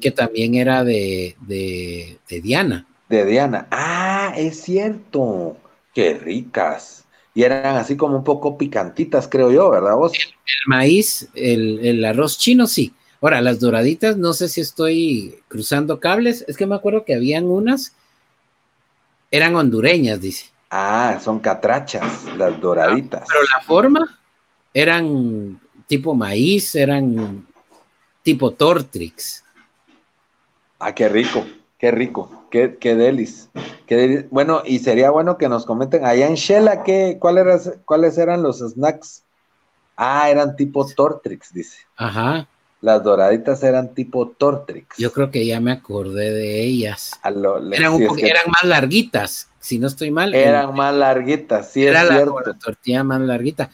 que 0.00 0.12
también 0.12 0.54
era 0.54 0.84
de, 0.84 1.34
de, 1.40 2.20
de 2.30 2.40
Diana. 2.40 2.86
De 3.08 3.24
Diana. 3.24 3.66
Ah, 3.72 4.34
es 4.36 4.60
cierto. 4.60 5.56
Qué 5.92 6.14
ricas. 6.14 7.07
Y 7.38 7.44
eran 7.44 7.76
así 7.76 7.96
como 7.96 8.16
un 8.16 8.24
poco 8.24 8.58
picantitas, 8.58 9.28
creo 9.28 9.52
yo, 9.52 9.70
¿verdad 9.70 9.94
vos? 9.94 10.12
El 10.12 10.32
maíz, 10.66 11.28
el, 11.36 11.78
el 11.86 12.04
arroz 12.04 12.36
chino, 12.36 12.66
sí. 12.66 12.92
Ahora, 13.20 13.40
las 13.40 13.60
doraditas, 13.60 14.16
no 14.16 14.32
sé 14.32 14.48
si 14.48 14.60
estoy 14.60 15.38
cruzando 15.46 16.00
cables, 16.00 16.44
es 16.48 16.56
que 16.56 16.66
me 16.66 16.74
acuerdo 16.74 17.04
que 17.04 17.14
habían 17.14 17.44
unas, 17.44 17.94
eran 19.30 19.54
hondureñas, 19.54 20.20
dice. 20.20 20.46
Ah, 20.68 21.20
son 21.22 21.38
catrachas, 21.38 22.24
las 22.36 22.60
doraditas. 22.60 23.22
Pero 23.28 23.40
la 23.56 23.64
forma 23.64 24.18
eran 24.74 25.60
tipo 25.86 26.16
maíz, 26.16 26.74
eran 26.74 27.46
tipo 28.24 28.50
Tortrix. 28.50 29.44
Ah, 30.80 30.92
qué 30.92 31.08
rico, 31.08 31.46
qué 31.78 31.90
rico, 31.90 32.46
qué, 32.50 32.76
qué 32.78 32.94
delis. 32.94 33.48
Qué 33.86 33.96
delis. 33.96 34.30
Bueno, 34.30 34.62
y 34.64 34.80
sería 34.80 35.10
bueno 35.10 35.38
que 35.38 35.48
nos 35.48 35.64
comenten 35.64 36.04
allá 36.04 36.26
en 36.26 36.34
Shela, 36.34 36.82
¿qué, 36.82 37.16
cuál 37.20 37.38
era- 37.38 37.58
¿cuáles 37.84 38.18
eran 38.18 38.42
los 38.42 38.58
snacks? 38.58 39.24
Ah, 39.96 40.30
eran 40.30 40.54
tipo 40.56 40.86
Tortrix, 40.86 41.52
dice. 41.52 41.78
Ajá, 41.96 42.46
Las 42.80 43.02
doraditas 43.02 43.60
eran 43.64 43.92
tipo 43.92 44.28
Tortrix. 44.28 44.96
yo 44.98 45.12
creo 45.12 45.32
que 45.32 45.44
ya 45.44 45.58
me 45.60 45.72
acordé 45.72 46.30
de 46.32 46.62
ellas. 46.62 47.18
Lo- 47.34 47.58
le- 47.58 47.76
Eran, 47.76 47.94
un 47.94 48.06
más 48.06 48.62
larguitas, 48.62 49.50
si 49.58 49.80
no 49.80 49.88
estoy 49.88 50.12
mal. 50.12 50.32
eran 50.32 50.72
más 50.76 50.94
larguitas, 50.94 51.72
sí 51.72 51.84
era 51.84 52.02
es 52.02 52.08
la, 52.08 52.14
cierto. 52.14 52.40
la 52.46 52.54
tortilla 52.58 53.02
más 53.02 53.20
larguita. 53.20 53.70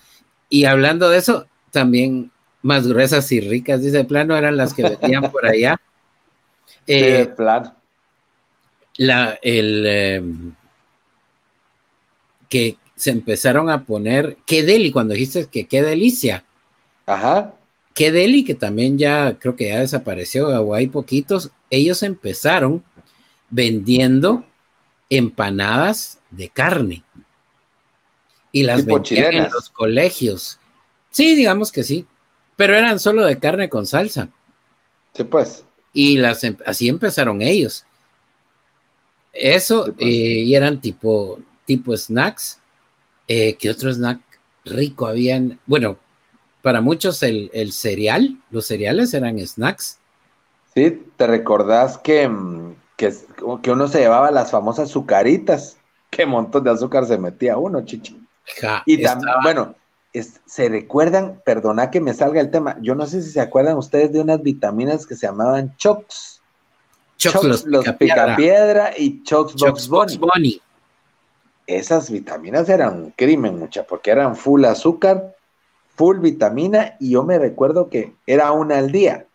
Y 0.49 0.65
hablando 0.65 1.11
de 1.11 1.19
eso, 1.19 1.47
también 1.71 2.31
más 2.63 2.87
gruesas 2.87 3.31
y 3.33 3.41
ricas, 3.41 3.83
dice 3.83 4.05
plano, 4.05 4.37
eran 4.37 4.57
las 4.57 4.73
que 4.73 4.83
vendían 4.85 5.31
por 5.31 5.45
allá. 5.47 5.79
Sí, 6.87 6.93
de 6.95 7.23
Eh, 7.23 7.27
plano. 7.27 7.75
La, 8.97 9.39
el, 9.43 9.85
eh, 9.87 10.23
que 12.49 12.77
se 12.97 13.11
empezaron 13.11 13.71
a 13.71 13.85
poner, 13.85 14.37
qué 14.47 14.63
deli, 14.63 14.93
cuando 14.93 15.15
dijiste 15.15 15.47
que 15.47 15.67
qué 15.67 15.83
delicia. 15.83 16.45
Ajá. 17.07 17.55
Qué 17.95 18.13
deli, 18.13 18.45
que 18.45 18.55
también 18.55 18.99
ya 18.99 19.39
creo 19.39 19.57
que 19.57 19.69
ya 19.69 19.81
desapareció, 19.81 20.49
o 20.49 20.75
hay 20.75 20.87
poquitos, 20.89 21.51
ellos 21.71 22.03
empezaron 22.03 22.85
vendiendo 23.51 24.45
empanadas 25.11 26.19
de 26.31 26.49
carne. 26.49 27.05
Y 28.53 28.63
las 28.63 28.85
vendían 28.85 29.35
en 29.35 29.51
los 29.51 29.71
colegios. 29.71 30.59
Sí, 31.11 31.35
digamos 31.35 31.73
que 31.73 31.83
sí, 31.83 32.07
pero 32.57 32.77
eran 32.77 32.99
solo 33.01 33.25
de 33.25 33.39
carne 33.39 33.69
con 33.69 33.87
salsa. 33.87 34.29
Sí, 35.13 35.25
pues. 35.25 35.65
Y 35.93 36.17
las, 36.19 36.43
em- 36.45 36.57
así 36.67 36.89
empezaron 36.89 37.43
ellos. 37.43 37.85
Eso, 39.35 39.89
eh, 39.99 40.07
y 40.45 40.55
eran 40.55 40.81
tipo, 40.81 41.39
tipo 41.67 41.97
snacks. 41.97 42.61
Eh, 43.27 43.57
¿Qué 43.57 43.71
otro 43.71 43.91
snack 43.93 44.21
rico 44.65 45.07
habían? 45.07 45.59
Bueno, 45.67 45.97
para 46.63 46.81
muchos 46.81 47.23
el, 47.23 47.51
el 47.53 47.73
cereal, 47.73 48.39
los 48.51 48.67
cereales 48.67 49.13
eran 49.15 49.39
snacks. 49.39 49.99
Sí, 50.75 51.03
¿te 51.17 51.27
recordás 51.27 51.99
que, 51.99 52.29
mm, 52.29 52.75
que, 52.97 53.15
que 53.63 53.71
uno 53.71 53.89
se 53.89 54.01
llevaba 54.01 54.31
las 54.31 54.51
famosas 54.51 54.91
azucaritas? 54.91 55.79
Qué 56.11 56.27
montón 56.27 56.65
de 56.65 56.71
azúcar 56.71 57.07
se 57.07 57.19
metía 57.19 57.57
uno, 57.57 57.85
chichi. 57.85 58.21
Ja, 58.61 58.83
Y 58.87 59.03
también, 59.03 59.29
estaba- 59.29 59.43
bueno, 59.43 59.75
es- 60.13 60.41
se 60.47 60.69
recuerdan, 60.69 61.41
perdona 61.45 61.91
que 61.91 62.01
me 62.01 62.15
salga 62.15 62.41
el 62.41 62.51
tema, 62.51 62.77
yo 62.81 62.95
no 62.95 63.07
sé 63.07 63.23
si 63.23 63.31
se 63.31 63.41
acuerdan 63.41 63.77
ustedes 63.79 64.13
de 64.13 64.21
unas 64.21 64.43
vitaminas 64.43 65.07
que 65.07 65.17
se 65.17 65.27
llamaban 65.27 65.77
Chocs. 65.77 66.41
Chocs, 67.17 67.35
Chocs, 67.35 67.47
los 67.47 67.65
los 67.65 67.85
Picapiedra, 67.85 68.25
Picapiedra 68.25 68.91
y 68.97 69.23
Chocs 69.23 69.55
Chocs 69.55 69.89
Box 69.89 69.89
Box 69.89 70.19
Bunny. 70.19 70.33
Bunny. 70.35 70.61
Esas 71.67 72.11
vitaminas 72.11 72.69
eran 72.69 72.95
un 72.95 73.11
crimen, 73.13 73.59
mucha, 73.59 73.85
porque 73.85 74.11
eran 74.11 74.37
full 74.37 74.65
azúcar, 74.65 75.35
full 75.97 76.19
vitamina, 76.19 76.97
y 77.01 77.13
yo 77.13 77.23
me 77.23 77.39
recuerdo 77.39 77.89
que 77.89 78.15
era 78.27 78.53
una 78.53 78.79
al 78.79 78.93
día. 78.93 79.27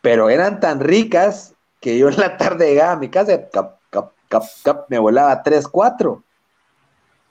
Pero 0.00 0.30
eran 0.30 0.58
tan 0.58 0.80
ricas 0.80 1.54
que 1.80 1.98
yo 1.98 2.08
en 2.08 2.16
la 2.16 2.36
tarde 2.36 2.70
llegaba 2.70 2.92
a 2.92 2.96
mi 2.96 3.08
casa 3.08 3.34
y 3.34 3.50
cap, 3.52 3.76
cap, 3.90 4.12
cap, 4.28 4.44
cap, 4.64 4.86
me 4.88 4.98
volaba 4.98 5.42
tres, 5.42 5.68
cuatro. 5.68 6.24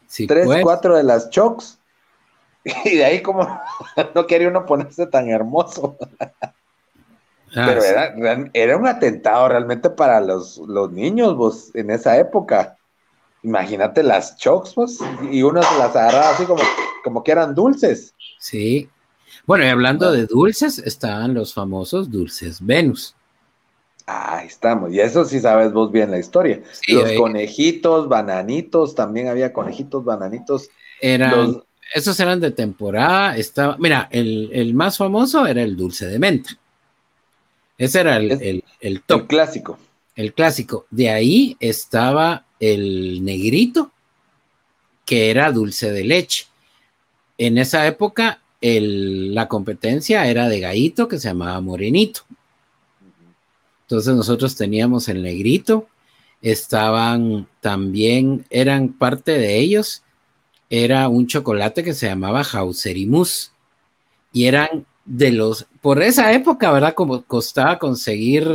Sí, 0.08 0.26
tres, 0.26 0.46
pues. 0.46 0.64
cuatro 0.64 0.96
de 0.96 1.04
las 1.04 1.30
chocs. 1.30 1.80
Y 2.84 2.98
de 2.98 3.06
ahí 3.06 3.22
como 3.22 3.48
no 4.16 4.28
quería 4.28 4.50
uno 4.50 4.66
ponerse 4.66 5.08
tan 5.08 5.30
hermoso. 5.30 5.98
Ah, 7.56 7.66
Pero 7.68 7.82
sí. 7.82 8.50
era, 8.54 8.78
un 8.78 8.88
atentado 8.88 9.48
realmente 9.50 9.90
para 9.90 10.20
los, 10.20 10.58
los 10.68 10.92
niños, 10.92 11.36
vos, 11.36 11.72
en 11.76 11.92
esa 11.92 12.18
época. 12.18 12.78
Imagínate 13.44 14.04
las 14.04 14.36
chocs, 14.38 14.76
vos, 14.76 15.00
y 15.32 15.44
uno 15.44 15.62
se 15.64 15.78
las 15.78 15.96
agarraba 15.96 16.32
así 16.32 16.46
como, 16.46 16.62
como 17.04 17.24
que 17.24 17.32
eran 17.32 17.56
dulces. 17.56 18.14
Sí. 18.40 18.90
Bueno, 19.46 19.64
y 19.66 19.70
hablando 19.70 20.12
de 20.12 20.26
dulces, 20.26 20.80
estaban 20.80 21.34
los 21.34 21.54
famosos 21.54 22.12
dulces 22.12 22.58
Venus. 22.66 23.16
Ah, 24.06 24.38
Ahí 24.38 24.48
estamos. 24.48 24.92
Y 24.94 25.00
eso 25.00 25.24
sí 25.26 25.40
sabes 25.40 25.72
vos 25.72 25.92
bien 25.92 26.12
la 26.12 26.20
historia. 26.20 26.62
Sí, 26.72 26.94
los 26.94 27.12
conejitos, 27.14 28.10
bananitos, 28.10 28.96
también 28.96 29.28
había 29.28 29.54
conejitos, 29.54 30.04
bananitos. 30.04 30.70
eran, 31.02 31.32
Los, 31.32 31.64
esos 31.94 32.20
eran 32.20 32.40
de 32.40 32.52
temporada. 32.52 33.38
Estaba, 33.38 33.78
mira, 33.78 34.08
el, 34.12 34.50
el 34.52 34.74
más 34.74 34.98
famoso 34.98 35.46
era 35.46 35.62
el 35.62 35.76
dulce 35.76 36.08
de 36.08 36.20
menta. 36.20 36.50
Ese 37.78 38.00
era 38.00 38.18
el, 38.18 38.32
Es- 38.32 38.42
el- 38.42 38.48
el 38.48 38.64
el 38.82 39.02
top, 39.02 39.28
clásico. 39.28 39.78
el 40.16 40.34
clásico. 40.34 40.86
De 40.90 41.10
ahí 41.10 41.56
estaba 41.60 42.46
el 42.60 43.24
negrito, 43.24 43.92
que 45.06 45.30
era 45.30 45.52
dulce 45.52 45.92
de 45.92 46.04
leche. 46.04 46.46
En 47.38 47.58
esa 47.58 47.86
época, 47.88 48.42
el- 48.62 49.36
la 49.36 49.48
competencia 49.48 50.28
era 50.28 50.50
de 50.50 50.60
gallito 50.60 51.08
que 51.08 51.20
se 51.20 51.28
llamaba 51.28 51.62
morenito. 51.62 52.22
Entonces 53.84 54.16
nosotros 54.16 54.56
teníamos 54.56 55.08
el 55.08 55.22
negrito, 55.24 55.88
estaban 56.42 57.48
también, 57.62 58.46
eran 58.50 58.90
parte 58.94 59.32
de 59.38 59.58
ellos, 59.60 60.04
era 60.70 61.08
un 61.08 61.28
chocolate 61.28 61.84
que 61.84 61.94
se 61.94 62.08
llamaba 62.08 62.42
Hauserimus 62.42 63.52
y 64.34 64.46
eran 64.46 64.86
de 65.08 65.32
los, 65.32 65.66
por 65.82 66.04
esa 66.04 66.34
época, 66.34 66.70
¿verdad? 66.72 66.94
Como 66.94 67.24
costaba 67.24 67.80
conseguir 67.80 68.46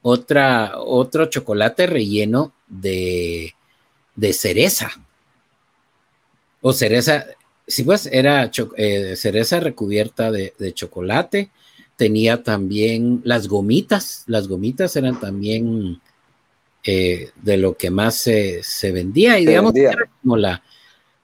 otra, 0.00 0.72
otro 0.78 1.26
chocolate 1.26 1.86
relleno 1.86 2.52
de, 2.66 3.54
de 4.16 4.32
cereza. 4.32 4.90
O 6.62 6.72
cereza, 6.72 7.26
sí, 7.66 7.84
pues 7.84 8.06
era 8.06 8.50
eh, 8.76 9.14
cereza 9.16 9.60
recubierta 9.60 10.30
de, 10.30 10.54
de 10.58 10.72
chocolate. 10.72 11.50
Tenía 11.96 12.42
también 12.42 13.20
las 13.24 13.48
gomitas, 13.48 14.24
las 14.26 14.48
gomitas 14.48 14.96
eran 14.96 15.20
también 15.20 16.00
eh, 16.84 17.30
de 17.36 17.56
lo 17.58 17.76
que 17.76 17.90
más 17.90 18.14
se, 18.16 18.62
se 18.62 18.92
vendía 18.92 19.38
y 19.38 19.44
Se 19.44 19.50
digamos 19.50 19.74
vendía. 19.74 19.90
era 19.90 20.10
como 20.22 20.38
la, 20.38 20.62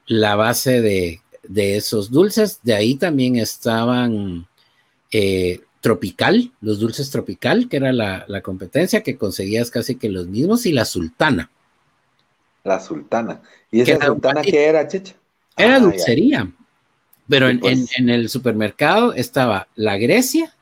la 0.06 0.36
base 0.36 0.82
de, 0.82 1.22
de 1.48 1.76
esos 1.76 2.10
dulces. 2.10 2.60
De 2.62 2.74
ahí 2.74 2.94
también 2.94 3.36
estaban 3.36 4.46
eh, 5.10 5.60
tropical, 5.80 6.52
los 6.60 6.78
dulces 6.78 7.10
tropical, 7.10 7.68
que 7.68 7.78
era 7.78 7.92
la, 7.92 8.24
la 8.28 8.40
competencia 8.42 9.02
que 9.02 9.16
conseguías 9.16 9.70
casi 9.70 9.96
que 9.96 10.08
los 10.08 10.26
mismos, 10.28 10.66
y 10.66 10.72
la 10.72 10.84
sultana. 10.84 11.50
La 12.64 12.78
sultana. 12.80 13.42
¿Y 13.70 13.82
Que 13.84 13.92
esa 13.92 14.06
sultana 14.06 14.42
qué 14.42 14.64
era, 14.66 14.86
chicha? 14.86 15.14
Era 15.56 15.76
Ah, 15.76 15.78
ya. 15.78 15.84
dulcería. 15.84 16.52
Pero 17.28 17.46
Sí, 17.46 17.52
en, 17.52 17.60
pues. 17.60 17.78
en- 17.78 17.86
en 18.04 18.10
el 18.10 18.28
supermercado 18.28 19.12
estaba 19.14 19.68
la 19.74 19.96
Grecia, 19.98 20.54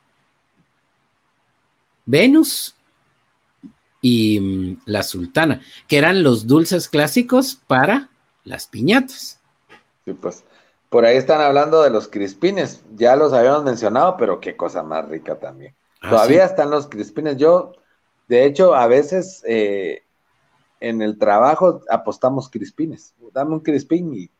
Venus 2.04 2.74
y 4.00 4.38
mm, 4.40 4.76
la 4.86 5.02
sultana, 5.02 5.60
que 5.88 5.98
eran 5.98 6.22
los 6.22 6.46
dulces 6.46 6.88
clásicos 6.88 7.58
para 7.66 8.08
las 8.44 8.66
piñatas. 8.66 9.40
Sí, 10.04 10.12
pues. 10.12 10.44
Por 10.88 11.04
ahí 11.04 11.16
están 11.16 11.40
hablando 11.40 11.82
de 11.82 11.90
los 11.90 12.08
crispines. 12.08 12.84
Ya 12.94 13.16
los 13.16 13.32
habíamos 13.32 13.64
mencionado, 13.64 14.16
pero 14.16 14.40
qué 14.40 14.56
cosa 14.56 14.82
más 14.82 15.08
rica 15.08 15.38
también. 15.38 15.74
Ah, 16.00 16.10
Todavía 16.10 16.46
sí. 16.46 16.50
están 16.50 16.70
los 16.70 16.86
crispines. 16.86 17.36
Yo, 17.36 17.72
de 18.28 18.44
hecho, 18.44 18.74
a 18.74 18.86
veces 18.86 19.42
eh, 19.46 20.02
en 20.80 21.02
el 21.02 21.18
trabajo 21.18 21.80
apostamos 21.90 22.48
crispines. 22.48 23.14
Dame 23.32 23.54
un 23.54 23.60
crispín 23.60 24.14
y 24.14 24.30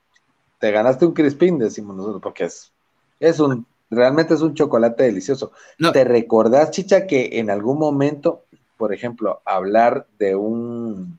te 0.58 0.70
ganaste 0.70 1.06
un 1.06 1.12
crispín, 1.12 1.58
decimos 1.58 1.96
nosotros, 1.96 2.22
porque 2.22 2.44
es, 2.44 2.72
es 3.20 3.40
un, 3.40 3.66
realmente 3.90 4.34
es 4.34 4.40
un 4.40 4.54
chocolate 4.54 5.04
delicioso. 5.04 5.52
No. 5.78 5.92
¿Te 5.92 6.04
recordás, 6.04 6.70
Chicha, 6.70 7.06
que 7.06 7.38
en 7.38 7.50
algún 7.50 7.78
momento, 7.78 8.44
por 8.76 8.94
ejemplo, 8.94 9.42
hablar 9.44 10.06
de 10.18 10.36
un 10.36 11.18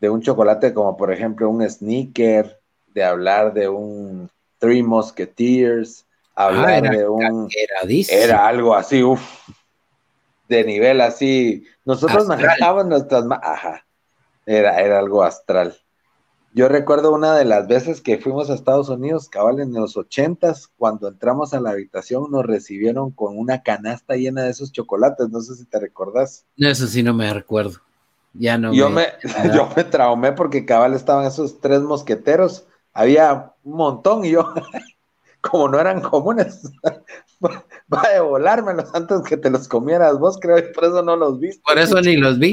de 0.00 0.10
un 0.10 0.22
chocolate 0.22 0.72
como 0.72 0.96
por 0.96 1.12
ejemplo 1.12 1.50
un 1.50 1.68
sneaker, 1.68 2.57
de 2.94 3.04
hablar 3.04 3.52
de 3.52 3.68
un 3.68 4.30
Three 4.58 4.82
Musketeers, 4.82 6.06
hablar 6.34 6.68
Ah, 6.68 6.78
era 6.78 6.90
de 6.90 7.08
un 7.08 7.48
era 8.08 8.46
algo 8.46 8.74
así, 8.74 9.02
uff, 9.02 9.48
de 10.48 10.64
nivel 10.64 11.00
así. 11.00 11.64
Nosotros 11.84 12.22
Astral. 12.22 12.38
manejábamos 12.38 12.86
nuestras 12.86 13.24
ajá, 13.42 13.86
era, 14.46 14.80
era 14.80 14.98
algo 14.98 15.22
astral. 15.22 15.76
Yo 16.54 16.66
recuerdo 16.68 17.12
una 17.12 17.36
de 17.36 17.44
las 17.44 17.68
veces 17.68 18.00
que 18.00 18.18
fuimos 18.18 18.48
a 18.48 18.54
Estados 18.54 18.88
Unidos, 18.88 19.28
cabal 19.28 19.60
en 19.60 19.72
los 19.74 19.96
ochentas, 19.96 20.70
cuando 20.78 21.06
entramos 21.06 21.52
a 21.52 21.60
la 21.60 21.70
habitación 21.70 22.30
nos 22.30 22.46
recibieron 22.46 23.10
con 23.10 23.36
una 23.36 23.62
canasta 23.62 24.16
llena 24.16 24.42
de 24.42 24.50
esos 24.50 24.72
chocolates, 24.72 25.28
no 25.28 25.40
sé 25.40 25.54
si 25.54 25.66
te 25.66 25.78
recordás. 25.78 26.46
No, 26.56 26.68
Eso 26.68 26.86
sí 26.86 27.02
no 27.02 27.12
me 27.12 27.32
recuerdo. 27.32 27.80
Ya 28.32 28.56
no 28.56 28.72
yo, 28.72 28.88
me, 28.88 29.06
me, 29.22 29.54
yo 29.54 29.68
me 29.76 29.84
traumé 29.84 30.32
porque 30.32 30.64
cabal 30.64 30.94
estaban 30.94 31.26
esos 31.26 31.60
tres 31.60 31.82
mosqueteros, 31.82 32.66
había 32.98 33.52
un 33.64 33.76
montón 33.76 34.24
y 34.24 34.30
yo, 34.32 34.52
como 35.40 35.68
no 35.68 35.78
eran 35.80 36.00
comunes, 36.00 36.62
va 37.42 38.02
a 38.02 38.08
devolármelos 38.14 38.94
antes 38.94 39.22
que 39.22 39.36
te 39.36 39.50
los 39.50 39.68
comieras 39.68 40.18
vos, 40.18 40.38
creo, 40.40 40.58
y 40.58 40.72
por 40.72 40.84
eso 40.84 41.02
no 41.02 41.16
los 41.16 41.38
viste. 41.38 41.62
Por 41.64 41.78
eso 41.78 42.00
ni 42.00 42.16
los 42.16 42.38
vi. 42.38 42.50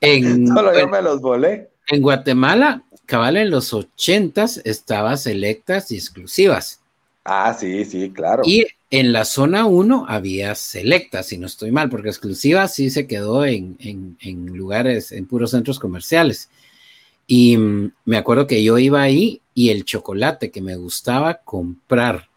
En, 0.00 0.46
Solo 0.54 0.78
yo 0.78 0.88
me 0.88 1.02
los 1.02 1.20
volé. 1.20 1.70
en 1.88 2.02
Guatemala, 2.02 2.82
cabal 3.06 3.36
en 3.36 3.50
los 3.50 3.72
ochentas 3.74 4.60
estaba 4.64 5.16
selectas 5.16 5.90
y 5.90 5.96
exclusivas. 5.96 6.80
Ah, 7.24 7.54
sí, 7.58 7.84
sí, 7.84 8.10
claro. 8.10 8.42
Y 8.46 8.66
en 8.90 9.12
la 9.12 9.24
zona 9.26 9.66
1 9.66 10.06
había 10.08 10.54
selectas, 10.54 11.26
si 11.26 11.36
no 11.36 11.46
estoy 11.46 11.70
mal, 11.72 11.90
porque 11.90 12.08
exclusivas 12.08 12.72
sí 12.74 12.88
se 12.88 13.06
quedó 13.06 13.44
en, 13.44 13.76
en- 13.80 14.16
en 14.22 14.46
lugares, 14.56 15.12
en 15.12 15.26
puros 15.26 15.50
centros 15.50 15.78
comerciales. 15.78 16.48
Y 17.28 17.58
me 17.58 18.18
acuerdo 18.18 18.48
que 18.48 18.64
yo 18.64 18.78
iba 18.78 19.02
ahí 19.02 19.42
y 19.54 19.70
el 19.70 19.84
chocolate 19.86 20.50
que 20.50 20.62
me 20.62 20.76
gustaba 20.76 21.42
comprar, 21.44 22.30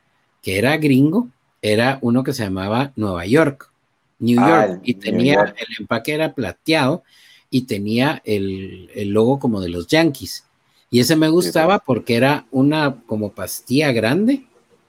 que 0.43 0.59
era 0.59 0.77
gringo, 0.77 1.29
era 1.63 1.99
uno 2.01 2.23
que 2.23 2.33
se 2.33 2.43
llamaba 2.43 2.93
Nueva 2.97 3.25
York, 3.25 3.71
New 4.19 4.39
Ah, 4.41 4.49
York, 4.49 4.81
y 4.83 4.95
tenía, 4.95 5.35
York. 5.35 5.55
el 5.57 5.67
empaque 5.81 6.13
era 6.13 6.35
plateado 6.35 7.03
y 7.49 7.63
tenía 7.63 8.21
el, 8.25 8.91
el 8.95 9.09
logo 9.11 9.39
como 9.39 9.61
de 9.61 9.69
los 9.69 9.87
Yankees. 9.87 10.45
Y 10.91 10.99
ese 11.01 11.15
me 11.15 11.29
gustaba 11.29 11.79
porque 11.79 12.15
era 12.17 12.47
una 12.51 13.01
como 13.07 13.31
pastilla 13.33 13.93
grande 13.93 14.45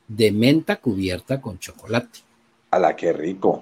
de 0.08 0.32
menta 0.32 0.76
cubierta 0.76 1.40
con 1.40 1.58
chocolate. 1.60 2.20
A 2.72 2.78
la 2.84 2.96
que 2.96 3.12
rico. 3.12 3.52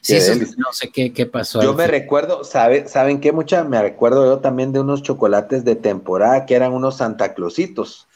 Sí, 0.00 0.16
eso 0.16 0.34
no 0.56 0.72
sé 0.72 0.90
qué, 0.90 1.12
qué 1.12 1.26
pasó. 1.26 1.62
Yo 1.62 1.74
me 1.74 1.84
fin. 1.84 1.90
recuerdo, 1.92 2.44
¿sabe, 2.44 2.88
¿saben 2.88 3.20
qué 3.20 3.32
mucha? 3.32 3.64
Me 3.64 3.80
recuerdo 3.82 4.24
yo 4.26 4.38
también 4.40 4.72
de 4.72 4.80
unos 4.80 5.02
chocolates 5.02 5.64
de 5.64 5.76
temporada 5.76 6.46
que 6.46 6.54
eran 6.54 6.72
unos 6.72 6.98
Santa 6.98 7.34
Clausitos, 7.34 8.06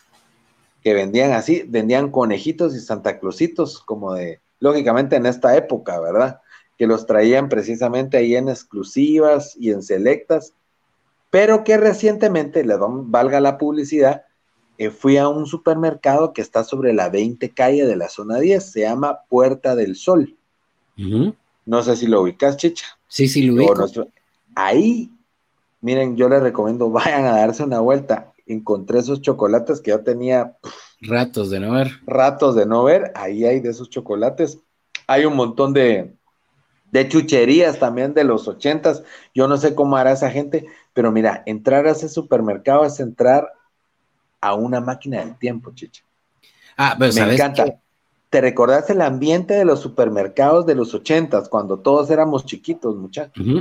que 0.83 0.95
vendían 0.95 1.33
así, 1.33 1.64
vendían 1.68 2.11
conejitos 2.11 2.75
y 2.75 2.81
Santa 2.81 3.18
Clausitos, 3.18 3.81
como 3.81 4.14
de, 4.14 4.41
lógicamente 4.61 5.16
en 5.16 5.27
esta 5.27 5.57
época, 5.57 6.01
¿verdad? 6.01 6.41
Que 6.79 6.87
los 6.87 7.07
traían 7.07 7.49
precisamente 7.49 8.16
ahí 8.16 8.37
en 8.37 8.49
exclusivas 8.49 9.57
y 9.59 9.70
en 9.70 9.83
selectas, 9.83 10.55
pero 11.31 11.64
que 11.64 11.77
recientemente, 11.77 12.64
le 12.64 12.77
doy- 12.77 13.03
valga 13.07 13.41
la 13.41 13.59
publicidad, 13.59 14.25
eh, 14.79 14.91
fui 14.91 15.16
a 15.16 15.29
un 15.29 15.47
supermercado 15.47 16.33
que 16.33 16.43
está 16.43 16.64
sobre 16.64 16.93
la 16.93 17.09
20 17.09 17.51
calle 17.51 17.87
de 17.87 17.97
la 17.97 18.09
zona 18.09 18.39
10, 18.39 18.70
se 18.73 18.81
llama 18.81 19.20
Puerta 19.29 19.77
del 19.77 19.97
Sol. 19.97 20.37
Ujú. 20.99 21.35
No 21.65 21.83
sé 21.83 21.97
si 21.97 22.07
lo 22.07 22.23
ubicas, 22.23 22.57
Chicha. 22.57 22.87
Sí, 23.09 23.29
sí, 23.29 23.43
lo 23.43 23.55
ubico. 23.55 23.75
nuestro- 23.75 24.09
Ahí, 24.55 25.11
miren, 25.81 26.17
yo 26.17 26.29
les 26.29 26.43
recomiendo, 26.43 26.91
vayan 26.91 27.25
a 27.27 27.37
darse 27.39 27.63
una 27.65 27.81
vuelta. 27.81 28.33
Encontré 28.47 28.99
esos 28.99 29.23
chocolates 29.23 29.81
que 29.81 29.91
yo 29.93 30.03
tenía 30.03 30.57
Ratos 31.01 31.51
de 31.51 31.61
no 31.61 31.73
ver. 31.73 31.93
ratos 32.07 32.55
de 32.57 32.67
no 32.67 32.85
ver. 32.85 33.13
Ahí 33.15 33.45
hay 33.45 33.61
de 33.61 33.71
esos 33.71 33.89
chocolates. 33.91 34.59
Hay 35.07 35.25
un 35.25 35.37
montón 35.37 35.73
de, 35.73 36.15
de 36.91 37.09
chucherías 37.09 37.79
también 37.79 38.15
de 38.15 38.25
los 38.25 38.49
ochentas. 38.49 39.03
Yo 39.35 39.49
no 39.49 39.57
sé 39.57 39.75
cómo 39.75 39.97
hará 39.97 40.13
esa 40.13 40.31
gente, 40.31 40.67
pero 40.93 41.13
mira, 41.13 41.43
entrar 41.47 41.87
a 41.87 41.93
ese 41.93 42.09
supermercado 42.09 42.85
es 42.85 43.01
entrar 43.01 43.49
a 44.41 44.55
una 44.55 44.81
máquina 44.81 45.21
del 45.21 45.39
tiempo, 45.39 45.73
chicha. 45.75 46.03
Ah, 46.77 46.97
pero 46.99 47.13
Me 47.13 47.21
¿sabes 47.21 47.35
encanta. 47.35 47.81
¿Te 48.33 48.41
recordás 48.41 48.89
el 48.91 49.03
ambiente 49.03 49.53
de 49.55 49.66
los 49.66 49.80
supermercados 49.80 50.64
de 50.64 50.74
los 50.74 50.95
ochentas, 50.95 51.51
cuando 51.51 51.80
todos 51.80 52.11
éramos 52.11 52.47
chiquitos, 52.47 52.97
muchachos? 52.97 53.53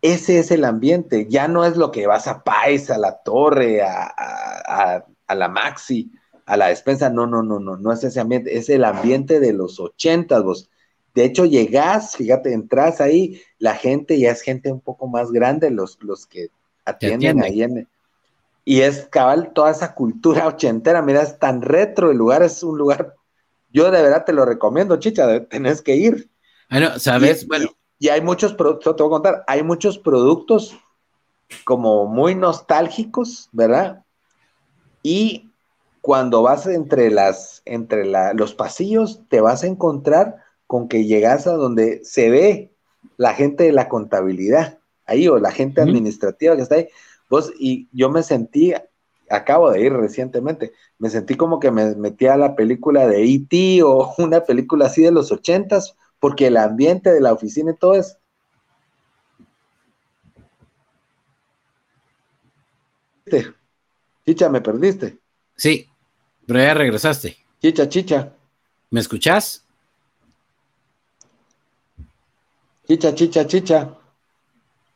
Ese 0.00 0.38
es 0.38 0.52
el 0.52 0.64
ambiente, 0.64 1.26
ya 1.28 1.48
no 1.48 1.64
es 1.64 1.76
lo 1.76 1.90
que 1.90 2.06
vas 2.06 2.28
a 2.28 2.44
Pais, 2.44 2.90
a 2.90 2.98
la 2.98 3.18
Torre, 3.24 3.82
a, 3.82 4.04
a- 4.04 4.94
a- 4.96 5.06
a 5.26 5.34
la 5.34 5.48
Maxi, 5.48 6.12
a 6.46 6.56
la 6.56 6.68
despensa, 6.68 7.10
no, 7.10 7.26
no, 7.26 7.42
no, 7.42 7.58
no, 7.58 7.76
no 7.76 7.92
es 7.92 8.04
ese 8.04 8.20
ambiente, 8.20 8.56
es 8.56 8.68
el 8.68 8.84
ambiente 8.84 9.40
de 9.40 9.52
los 9.52 9.80
ochentas, 9.80 10.44
vos. 10.44 10.70
De 11.14 11.24
hecho, 11.24 11.44
llegás, 11.44 12.14
fíjate, 12.16 12.52
entras 12.52 13.00
ahí, 13.00 13.42
la 13.58 13.74
gente 13.74 14.18
ya 14.20 14.30
es 14.30 14.42
gente 14.42 14.70
un 14.70 14.80
poco 14.80 15.08
más 15.08 15.32
grande, 15.32 15.70
los, 15.70 15.98
los 16.02 16.26
que 16.26 16.50
atienden, 16.84 17.40
atienden. 17.40 17.44
ahí 17.44 17.62
en... 17.64 17.88
Y 18.64 18.82
es 18.82 19.06
cabal 19.08 19.52
toda 19.54 19.70
esa 19.72 19.94
cultura 19.94 20.46
ochentera, 20.46 21.02
mira, 21.02 21.22
es 21.22 21.38
tan 21.38 21.62
retro, 21.62 22.10
el 22.12 22.18
lugar 22.18 22.42
es 22.42 22.62
un 22.62 22.78
lugar, 22.78 23.14
yo 23.72 23.90
de 23.90 24.02
verdad 24.02 24.24
te 24.24 24.32
lo 24.32 24.44
recomiendo, 24.44 24.98
chicha, 24.98 25.46
tenés 25.46 25.82
que 25.82 25.96
ir. 25.96 26.30
Ah, 26.70 26.80
no, 26.80 26.98
¿sabes? 26.98 27.44
Y- 27.44 27.46
bueno, 27.46 27.70
Y, 27.98 28.06
y 28.06 28.08
hay 28.10 28.20
muchos 28.20 28.54
productos, 28.54 28.96
te 28.96 29.02
voy 29.02 29.10
a 29.10 29.14
contar, 29.14 29.44
hay 29.46 29.62
muchos 29.62 29.98
productos 29.98 30.76
como 31.64 32.06
muy 32.06 32.34
nostálgicos, 32.34 33.48
¿verdad? 33.52 34.04
Y 35.02 35.50
cuando 36.00 36.42
vas 36.42 36.66
entre 36.66 37.10
las, 37.10 37.62
entre 37.64 38.04
la- 38.04 38.32
los 38.34 38.54
pasillos, 38.54 39.22
te 39.28 39.40
vas 39.40 39.62
a 39.64 39.66
encontrar 39.66 40.36
con 40.66 40.88
que 40.88 41.04
llegas 41.04 41.46
a 41.46 41.52
donde 41.54 42.00
se 42.04 42.30
ve 42.30 42.74
la 43.16 43.34
gente 43.34 43.64
de 43.64 43.72
la 43.72 43.88
contabilidad, 43.88 44.78
ahí, 45.06 45.28
o 45.28 45.38
la 45.38 45.50
gente 45.52 45.80
administrativa 45.80 46.56
que 46.56 46.62
está 46.62 46.76
ahí. 46.76 46.88
Vos, 47.30 47.52
y 47.58 47.88
yo 47.92 48.10
me 48.10 48.22
sentí, 48.22 48.74
acabo 49.30 49.70
de 49.70 49.80
ir 49.80 49.92
recientemente, 49.92 50.72
me 50.98 51.10
sentí 51.10 51.36
como 51.36 51.60
que 51.60 51.70
me 51.70 51.94
metía 51.96 52.34
a 52.34 52.38
la 52.38 52.54
película 52.56 53.06
de 53.06 53.22
E.T. 53.24 53.82
o 53.82 54.14
una 54.18 54.40
película 54.44 54.86
así 54.86 55.02
de 55.02 55.12
los 55.12 55.30
ochentas, 55.32 55.94
porque 56.20 56.46
el 56.48 56.56
ambiente 56.56 57.12
de 57.12 57.20
la 57.20 57.32
oficina 57.32 57.72
y 57.72 57.76
todo 57.76 57.94
es. 57.94 58.18
Chicha, 64.26 64.48
me 64.48 64.60
perdiste. 64.60 65.18
sí, 65.56 65.88
pero 66.46 66.60
ya 66.60 66.74
regresaste. 66.74 67.36
Chicha, 67.60 67.88
chicha, 67.88 68.32
¿Me 68.90 69.00
escuchás? 69.00 69.64
chicha, 72.86 73.14
chicha, 73.14 73.46
chicha. 73.46 73.94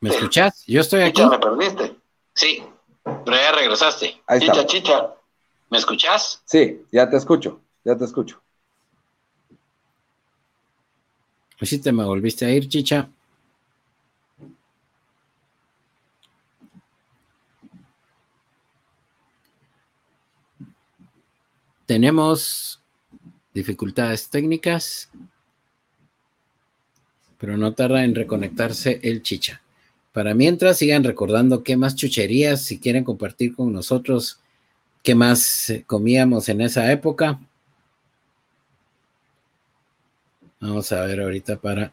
¿Me 0.00 0.10
escuchás? 0.10 0.64
Yo 0.66 0.80
estoy 0.80 1.02
aquí. 1.02 1.12
Chicha, 1.22 1.28
me 1.28 1.38
perdiste. 1.38 1.96
Sí, 2.34 2.62
pero 3.04 3.36
ya 3.36 3.52
regresaste. 3.52 4.20
Ahí 4.26 4.40
chicha, 4.40 4.66
chicha. 4.66 5.14
¿Me 5.70 5.78
escuchás? 5.78 6.42
Sí, 6.44 6.82
ya 6.92 7.08
te 7.08 7.16
escucho, 7.16 7.60
ya 7.84 7.96
te 7.96 8.04
escucho. 8.04 8.42
Pues 11.58 11.70
sí, 11.70 11.78
te 11.78 11.92
me 11.92 12.04
volviste 12.04 12.44
a 12.44 12.50
ir, 12.50 12.68
chicha. 12.68 13.08
Tenemos 21.86 22.80
dificultades 23.54 24.28
técnicas, 24.28 25.10
pero 27.38 27.56
no 27.56 27.72
tarda 27.72 28.04
en 28.04 28.14
reconectarse 28.14 29.00
el 29.02 29.22
chicha. 29.22 29.61
Para 30.12 30.34
mientras 30.34 30.78
sigan 30.78 31.04
recordando 31.04 31.62
qué 31.62 31.76
más 31.76 31.94
chucherías, 31.94 32.62
si 32.62 32.78
quieren 32.78 33.04
compartir 33.04 33.54
con 33.54 33.72
nosotros 33.72 34.40
qué 35.02 35.14
más 35.14 35.70
eh, 35.70 35.84
comíamos 35.86 36.48
en 36.48 36.60
esa 36.60 36.90
época. 36.92 37.40
Vamos 40.60 40.92
a 40.92 41.04
ver 41.04 41.20
ahorita 41.20 41.56
para 41.56 41.92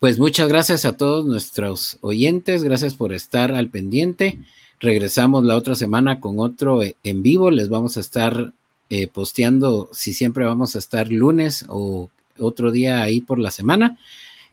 Pues 0.00 0.18
muchas 0.18 0.48
gracias 0.48 0.86
a 0.86 0.96
todos 0.96 1.26
nuestros 1.26 1.98
oyentes, 2.00 2.64
gracias 2.64 2.94
por 2.94 3.12
estar 3.12 3.52
al 3.52 3.68
pendiente. 3.68 4.38
Regresamos 4.80 5.44
la 5.44 5.56
otra 5.56 5.74
semana 5.74 6.20
con 6.20 6.38
otro 6.38 6.82
eh, 6.82 6.96
en 7.04 7.22
vivo. 7.22 7.50
Les 7.50 7.68
vamos 7.68 7.98
a 7.98 8.00
estar 8.00 8.54
eh, 8.88 9.08
posteando 9.08 9.90
si 9.92 10.14
siempre 10.14 10.46
vamos 10.46 10.74
a 10.74 10.78
estar 10.78 11.12
lunes 11.12 11.66
o 11.68 12.08
otro 12.38 12.70
día 12.70 13.02
ahí 13.02 13.20
por 13.20 13.38
la 13.38 13.50
semana. 13.50 13.98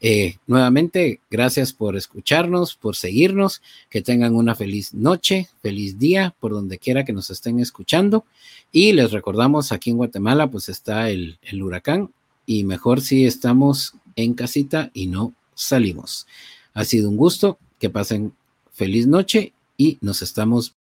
Eh, 0.02 0.36
nuevamente, 0.48 1.22
gracias 1.32 1.72
por 1.72 1.96
escucharnos, 1.96 2.76
por 2.76 2.98
seguirnos, 2.98 3.62
que 3.90 4.02
tengan 4.02 4.36
una 4.36 4.54
feliz 4.54 4.94
noche, 4.94 5.48
feliz 5.62 5.98
día, 5.98 6.36
por 6.42 6.52
donde 6.52 6.78
quiera 6.78 7.06
que 7.06 7.14
nos 7.14 7.30
estén 7.30 7.62
escuchando. 7.62 8.26
Y 8.74 8.92
les 8.92 9.14
recordamos, 9.14 9.72
aquí 9.72 9.92
en 9.92 9.98
Guatemala, 9.98 10.52
pues 10.52 10.68
está 10.68 11.10
el, 11.10 11.40
el 11.42 11.64
huracán 11.64 12.10
y 12.46 12.66
mejor 12.66 13.00
si 13.00 13.26
estamos 13.26 13.94
en 14.18 14.34
casita 14.34 14.92
y 14.94 15.08
no 15.08 15.34
salimos. 15.56 16.28
Ha 16.74 16.84
sido 16.84 17.10
un 17.10 17.16
gusto, 17.16 17.58
que 17.80 17.90
pasen 17.90 18.34
feliz 18.74 19.08
noche 19.08 19.54
y 19.78 19.98
nos 20.02 20.22
estamos 20.22 20.76